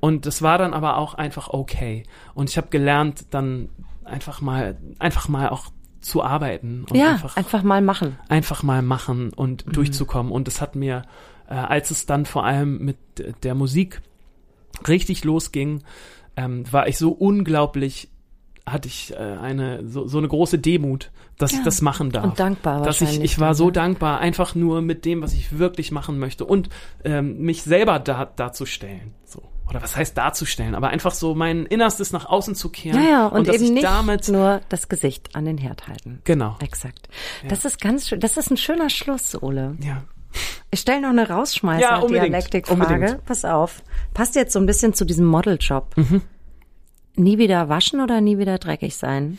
Und 0.00 0.24
das 0.26 0.40
war 0.40 0.56
dann 0.56 0.72
aber 0.72 0.96
auch 0.96 1.14
einfach 1.14 1.48
okay. 1.48 2.04
Und 2.34 2.48
ich 2.48 2.56
habe 2.56 2.68
gelernt, 2.70 3.26
dann 3.30 3.68
einfach 4.04 4.40
mal, 4.40 4.78
einfach 4.98 5.28
mal 5.28 5.50
auch 5.50 5.66
zu 6.00 6.22
arbeiten 6.22 6.84
und 6.90 6.96
Ja, 6.96 7.12
einfach, 7.12 7.36
einfach 7.36 7.62
mal 7.62 7.82
machen. 7.82 8.16
einfach 8.28 8.62
mal 8.62 8.82
machen 8.82 9.32
und 9.34 9.66
Mhm. 9.66 9.72
durchzukommen. 9.72 10.32
Und 10.32 10.48
es 10.48 10.60
hat 10.60 10.74
mir, 10.76 11.02
äh, 11.48 11.54
als 11.54 11.90
es 11.90 12.06
dann 12.06 12.26
vor 12.26 12.44
allem 12.44 12.78
mit 12.84 12.96
der 13.42 13.54
Musik 13.54 14.00
richtig 14.88 15.24
losging, 15.24 15.82
ähm, 16.36 16.64
war 16.72 16.88
ich 16.88 16.96
so 16.96 17.10
unglaublich, 17.10 18.08
hatte 18.66 18.88
ich 18.88 19.12
äh, 19.12 19.16
eine 19.16 19.86
so, 19.86 20.06
so 20.06 20.18
eine 20.18 20.28
große 20.28 20.58
Demut, 20.58 21.10
dass 21.38 21.52
ich 21.52 21.58
Ja. 21.58 21.64
das 21.64 21.82
machen 21.82 22.12
darf. 22.12 22.24
Und 22.24 22.38
dankbar 22.40 22.82
dass 22.82 23.00
ich, 23.00 23.20
ich 23.20 23.38
war 23.38 23.54
so 23.54 23.66
ne? 23.66 23.72
dankbar, 23.72 24.20
einfach 24.20 24.54
nur 24.54 24.80
mit 24.80 25.04
dem, 25.04 25.22
was 25.22 25.32
ich 25.34 25.58
wirklich 25.58 25.90
machen 25.92 26.18
möchte 26.18 26.44
und 26.44 26.68
ähm, 27.04 27.38
mich 27.40 27.62
selber 27.62 27.98
da, 27.98 28.26
darzustellen. 28.26 29.12
So. 29.24 29.42
Oder 29.70 29.82
was 29.82 29.96
heißt 29.96 30.16
darzustellen? 30.18 30.74
Aber 30.74 30.88
einfach 30.88 31.12
so 31.12 31.34
mein 31.34 31.64
Innerstes 31.66 32.12
nach 32.12 32.26
außen 32.26 32.54
zu 32.54 32.68
kehren. 32.70 33.02
Ja, 33.02 33.08
ja, 33.10 33.26
und, 33.26 33.46
dass 33.48 33.56
eben 33.56 33.64
ich 33.66 33.70
nicht 33.70 33.84
damit, 33.84 34.28
nur 34.28 34.60
das 34.68 34.88
Gesicht 34.88 35.34
an 35.36 35.44
den 35.44 35.58
Herd 35.58 35.86
halten. 35.88 36.20
genau. 36.24 36.56
Exakt. 36.60 37.08
Das 37.48 37.64
ist 37.64 37.80
ganz 37.80 38.08
schön, 38.08 38.20
das 38.20 38.36
ist 38.36 38.50
ein 38.50 38.56
schöner 38.56 38.90
Schluss, 38.90 39.40
Ole. 39.40 39.76
Ja. 39.80 40.02
Ich 40.70 40.80
stelle 40.80 41.00
noch 41.00 41.08
eine 41.10 41.26
Ja, 41.28 41.36
Rausschmeißer-Dialektikfrage. 41.36 42.80
unbedingt. 42.94 43.24
Pass 43.24 43.44
auf. 43.44 43.82
Passt 44.14 44.34
jetzt 44.36 44.52
so 44.52 44.58
ein 44.60 44.66
bisschen 44.66 44.94
zu 44.94 45.04
diesem 45.04 45.26
Modeljob. 45.26 45.96
Mhm. 45.96 46.22
Nie 47.16 47.38
wieder 47.38 47.68
waschen 47.68 48.00
oder 48.00 48.20
nie 48.20 48.38
wieder 48.38 48.58
dreckig 48.58 48.96
sein? 48.96 49.38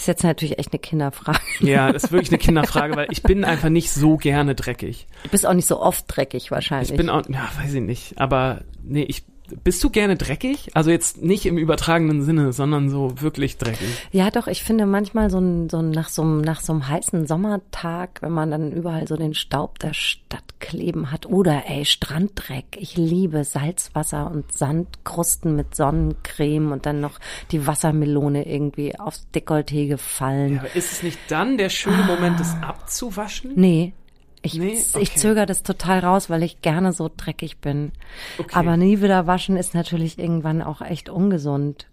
Das 0.00 0.04
ist 0.04 0.08
jetzt 0.08 0.24
natürlich 0.24 0.58
echt 0.58 0.72
eine 0.72 0.78
Kinderfrage. 0.78 1.38
Ja, 1.58 1.92
das 1.92 2.04
ist 2.04 2.10
wirklich 2.10 2.30
eine 2.30 2.38
Kinderfrage, 2.38 2.96
weil 2.96 3.08
ich 3.10 3.22
bin 3.22 3.44
einfach 3.44 3.68
nicht 3.68 3.90
so 3.90 4.16
gerne 4.16 4.54
dreckig. 4.54 5.06
Du 5.24 5.28
bist 5.28 5.44
auch 5.44 5.52
nicht 5.52 5.66
so 5.66 5.78
oft 5.78 6.06
dreckig 6.08 6.50
wahrscheinlich. 6.50 6.90
Ich 6.90 6.96
bin 6.96 7.10
auch, 7.10 7.28
ja, 7.28 7.46
weiß 7.58 7.74
ich 7.74 7.82
nicht, 7.82 8.18
aber 8.18 8.62
nee, 8.82 9.02
ich 9.02 9.24
bist 9.62 9.84
du 9.84 9.90
gerne 9.90 10.16
dreckig? 10.16 10.70
Also 10.72 10.90
jetzt 10.90 11.20
nicht 11.20 11.44
im 11.44 11.58
übertragenen 11.58 12.22
Sinne, 12.22 12.54
sondern 12.54 12.88
so 12.88 13.20
wirklich 13.20 13.58
dreckig. 13.58 13.88
ja, 14.10 14.30
doch, 14.30 14.46
ich 14.46 14.62
finde 14.62 14.86
manchmal 14.86 15.28
so 15.28 15.38
ein, 15.38 15.68
so 15.68 15.80
ein, 15.80 15.90
nach 15.90 16.08
so 16.08 16.22
einem, 16.22 16.40
nach 16.40 16.62
so 16.62 16.72
einem 16.72 16.88
heißen 16.88 17.26
Sommertag, 17.26 18.22
wenn 18.22 18.32
man 18.32 18.50
dann 18.50 18.72
überall 18.72 19.06
so 19.06 19.16
den 19.16 19.34
Staub 19.34 19.80
der 19.80 19.92
Stadt 19.92 20.49
kleben 20.60 21.10
hat 21.10 21.26
oder 21.26 21.64
ey, 21.66 21.84
Stranddreck. 21.84 22.76
Ich 22.78 22.96
liebe 22.96 23.44
Salzwasser 23.44 24.30
und 24.30 24.52
Sandkrusten 24.52 25.56
mit 25.56 25.74
Sonnencreme 25.74 26.70
und 26.72 26.86
dann 26.86 27.00
noch 27.00 27.18
die 27.50 27.66
Wassermelone 27.66 28.46
irgendwie 28.46 28.98
aufs 28.98 29.26
Dekolleté 29.34 29.88
gefallen. 29.88 30.54
Ja, 30.54 30.60
aber 30.60 30.76
ist 30.76 30.92
es 30.92 31.02
nicht 31.02 31.18
dann 31.28 31.58
der 31.58 31.70
schöne 31.70 32.04
Moment, 32.04 32.38
das 32.38 32.54
abzuwaschen? 32.62 33.52
Nee. 33.56 33.94
Ich, 34.42 34.54
Nee? 34.54 34.72
ich 34.72 34.94
Okay. 34.94 35.10
zögere 35.18 35.46
das 35.46 35.62
total 35.62 35.98
raus, 35.98 36.30
weil 36.30 36.42
ich 36.42 36.62
gerne 36.62 36.92
so 36.92 37.10
dreckig 37.14 37.58
bin. 37.58 37.92
Okay. 38.38 38.54
Aber 38.54 38.76
nie 38.76 39.02
wieder 39.02 39.26
waschen 39.26 39.56
ist 39.56 39.74
natürlich 39.74 40.18
irgendwann 40.18 40.62
auch 40.62 40.80
echt 40.80 41.08
ungesund. 41.10 41.88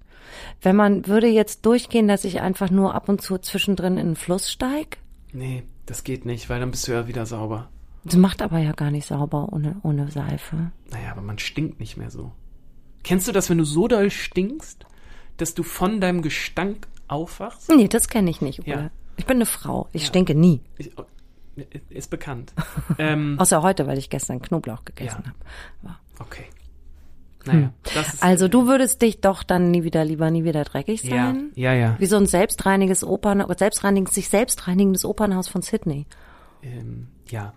Wenn 0.61 0.75
man 0.75 1.07
würde 1.07 1.27
jetzt 1.27 1.65
durchgehen, 1.65 2.07
dass 2.07 2.23
ich 2.25 2.41
einfach 2.41 2.69
nur 2.69 2.93
ab 2.95 3.09
und 3.09 3.21
zu 3.21 3.37
zwischendrin 3.37 3.97
in 3.97 4.07
den 4.09 4.15
Fluss 4.15 4.51
steig, 4.51 4.97
Nee, 5.33 5.63
das 5.85 6.03
geht 6.05 6.25
nicht, 6.25 6.49
weil 6.49 6.61
dann 6.61 6.71
bist 6.71 6.87
du 6.87 6.93
ja 6.93 7.07
wieder 7.07 7.25
sauber. 7.25 7.69
Das 8.11 8.17
macht 8.17 8.41
aber 8.41 8.59
ja 8.59 8.71
gar 8.73 8.91
nicht 8.91 9.05
sauber 9.07 9.49
ohne, 9.51 9.77
ohne 9.83 10.09
Seife. 10.11 10.71
Naja, 10.91 11.11
aber 11.11 11.21
man 11.21 11.39
stinkt 11.39 11.79
nicht 11.79 11.97
mehr 11.97 12.09
so. 12.11 12.31
Kennst 13.03 13.27
du 13.27 13.31
das, 13.31 13.49
wenn 13.49 13.57
du 13.57 13.63
so 13.63 13.87
doll 13.87 14.09
stinkst, 14.11 14.85
dass 15.37 15.53
du 15.53 15.63
von 15.63 16.01
deinem 16.01 16.21
Gestank 16.21 16.87
aufwachst? 17.07 17.69
Nee, 17.69 17.87
das 17.87 18.09
kenne 18.09 18.29
ich 18.29 18.41
nicht, 18.41 18.61
Ole. 18.61 18.69
Ja. 18.69 18.91
Ich 19.15 19.25
bin 19.25 19.37
eine 19.37 19.45
Frau. 19.45 19.87
Ich 19.93 20.05
stinke 20.05 20.35
nie. 20.35 20.61
Ich, 20.77 20.91
ist 21.89 22.09
bekannt. 22.09 22.53
ähm, 22.99 23.37
Außer 23.39 23.63
heute, 23.63 23.87
weil 23.87 23.97
ich 23.97 24.09
gestern 24.09 24.41
Knoblauch 24.41 24.85
gegessen 24.85 25.23
Ja. 25.83 25.89
habe. 25.89 25.99
okay. 26.19 26.43
Naja, 27.45 27.71
das 27.95 28.15
ist, 28.15 28.23
Also 28.23 28.47
du 28.49 28.67
würdest 28.67 29.01
dich 29.01 29.21
doch 29.21 29.41
dann 29.41 29.71
nie 29.71 29.83
wieder, 29.83 30.03
lieber 30.03 30.29
nie 30.29 30.43
wieder 30.43 30.65
dreckig 30.65 31.03
ja, 31.03 31.27
sein? 31.27 31.51
ja, 31.55 31.73
ja. 31.73 31.95
Wie 31.97 32.05
so 32.05 32.17
ein 32.17 32.25
selbstreiniges 32.25 33.03
Opern, 33.05 33.43
selbstreinigendes, 33.57 34.13
sich 34.15 34.27
selbst 34.29 34.67
reinigendes 34.67 35.05
Opernhaus 35.05 35.47
von 35.47 35.61
Sydney. 35.61 36.05
Ähm, 36.61 37.07
ja, 37.29 37.53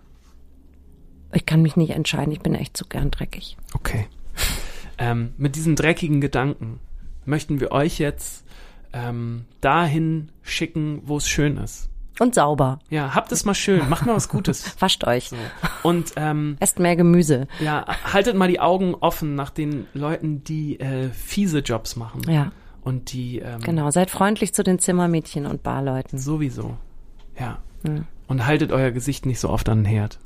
Ich 1.33 1.45
kann 1.45 1.61
mich 1.61 1.75
nicht 1.75 1.91
entscheiden, 1.91 2.31
ich 2.33 2.41
bin 2.41 2.55
echt 2.55 2.75
zu 2.77 2.85
gern 2.85 3.11
dreckig. 3.11 3.57
okay. 3.73 4.07
ähm, 4.97 5.33
mit 5.37 5.55
diesen 5.55 5.75
dreckigen 5.75 6.21
Gedanken 6.21 6.79
möchten 7.25 7.59
wir 7.59 7.71
euch 7.71 7.99
jetzt 7.99 8.45
ähm, 8.93 9.45
dahin 9.61 10.29
schicken, 10.41 11.01
wo 11.05 11.17
es 11.17 11.27
schön 11.27 11.57
ist. 11.57 11.89
Und 12.19 12.35
sauber. 12.35 12.79
Ja, 12.89 13.15
habt 13.15 13.31
es 13.31 13.45
mal 13.45 13.53
schön, 13.55 13.87
macht 13.89 14.05
mal 14.05 14.15
was 14.15 14.29
Gutes. 14.29 14.75
Wascht 14.79 15.05
euch. 15.07 15.29
So. 15.29 15.37
Und 15.83 16.13
ähm, 16.17 16.57
Esst 16.59 16.77
mehr 16.79 16.95
Gemüse. 16.95 17.47
ja, 17.59 17.85
haltet 18.03 18.35
mal 18.35 18.47
die 18.47 18.59
Augen 18.59 18.95
offen 18.95 19.35
nach 19.35 19.49
den 19.49 19.87
Leuten, 19.93 20.43
die 20.43 20.79
äh, 20.79 21.09
fiese 21.09 21.59
Jobs 21.59 21.95
machen. 21.95 22.21
Ja, 22.29 22.51
Und 22.81 23.13
die 23.13 23.39
ähm, 23.39 23.61
genau. 23.61 23.89
Seid 23.91 24.09
freundlich 24.11 24.53
zu 24.53 24.63
den 24.63 24.77
Zimmermädchen 24.79 25.45
und 25.45 25.63
Barleuten. 25.63 26.19
sowieso. 26.19 26.77
Ja. 27.39 27.59
Hm. 27.85 28.05
Und 28.27 28.45
haltet 28.45 28.71
euer 28.71 28.91
Gesicht 28.91 29.25
nicht 29.25 29.39
so 29.39 29.49
oft 29.49 29.67
an 29.69 29.79
den 29.79 29.85
Herd. 29.85 30.19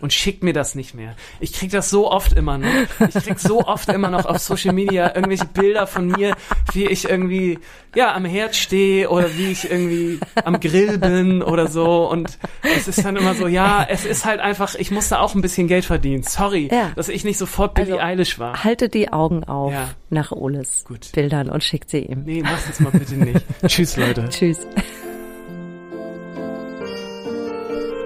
Und 0.00 0.12
schickt 0.12 0.44
mir 0.44 0.52
das 0.52 0.74
nicht 0.76 0.94
mehr. 0.94 1.16
Ich 1.40 1.52
krieg 1.52 1.70
das 1.72 1.90
so 1.90 2.08
oft 2.10 2.32
immer 2.32 2.56
noch. 2.58 2.68
Ich 3.08 3.24
krieg 3.24 3.38
so 3.40 3.64
oft 3.64 3.88
immer 3.88 4.10
noch 4.10 4.26
auf 4.26 4.38
Social 4.38 4.72
Media 4.72 5.12
irgendwelche 5.14 5.46
Bilder 5.46 5.88
von 5.88 6.06
mir, 6.06 6.36
wie 6.72 6.86
ich 6.86 7.08
irgendwie, 7.08 7.58
ja, 7.96 8.14
am 8.14 8.24
Herd 8.24 8.54
stehe 8.54 9.10
oder 9.10 9.26
wie 9.36 9.50
ich 9.50 9.68
irgendwie 9.68 10.20
am 10.44 10.60
Grill 10.60 10.98
bin 10.98 11.42
oder 11.42 11.66
so. 11.66 12.08
Und 12.08 12.38
es 12.62 12.86
ist 12.86 13.04
dann 13.04 13.16
immer 13.16 13.34
so, 13.34 13.48
ja, 13.48 13.84
es 13.88 14.04
ist 14.04 14.24
halt 14.24 14.38
einfach, 14.40 14.76
ich 14.76 14.90
musste 14.92 15.18
auch 15.18 15.34
ein 15.34 15.40
bisschen 15.40 15.66
Geld 15.66 15.84
verdienen. 15.84 16.22
Sorry, 16.22 16.68
Ja. 16.72 16.92
dass 16.94 17.08
ich 17.08 17.24
nicht 17.24 17.38
sofort 17.38 17.74
Billie 17.74 17.94
Also, 17.94 18.04
Eilish 18.04 18.38
war. 18.38 18.62
Haltet 18.62 18.94
die 18.94 19.12
Augen 19.12 19.42
auf 19.44 19.72
Ja. 19.72 19.88
nach 20.10 20.30
Oles 20.30 20.84
Gut. 20.86 21.10
Bildern 21.12 21.48
und 21.48 21.64
schickt 21.64 21.90
sie 21.90 21.98
ihm. 22.02 22.22
Nee, 22.24 22.42
mach 22.44 22.64
das 22.68 22.78
mal 22.78 22.92
bitte 22.92 23.14
nicht. 23.16 23.44
Tschüss, 23.66 23.96
Leute. 23.96 24.28
Tschüss. 24.28 24.58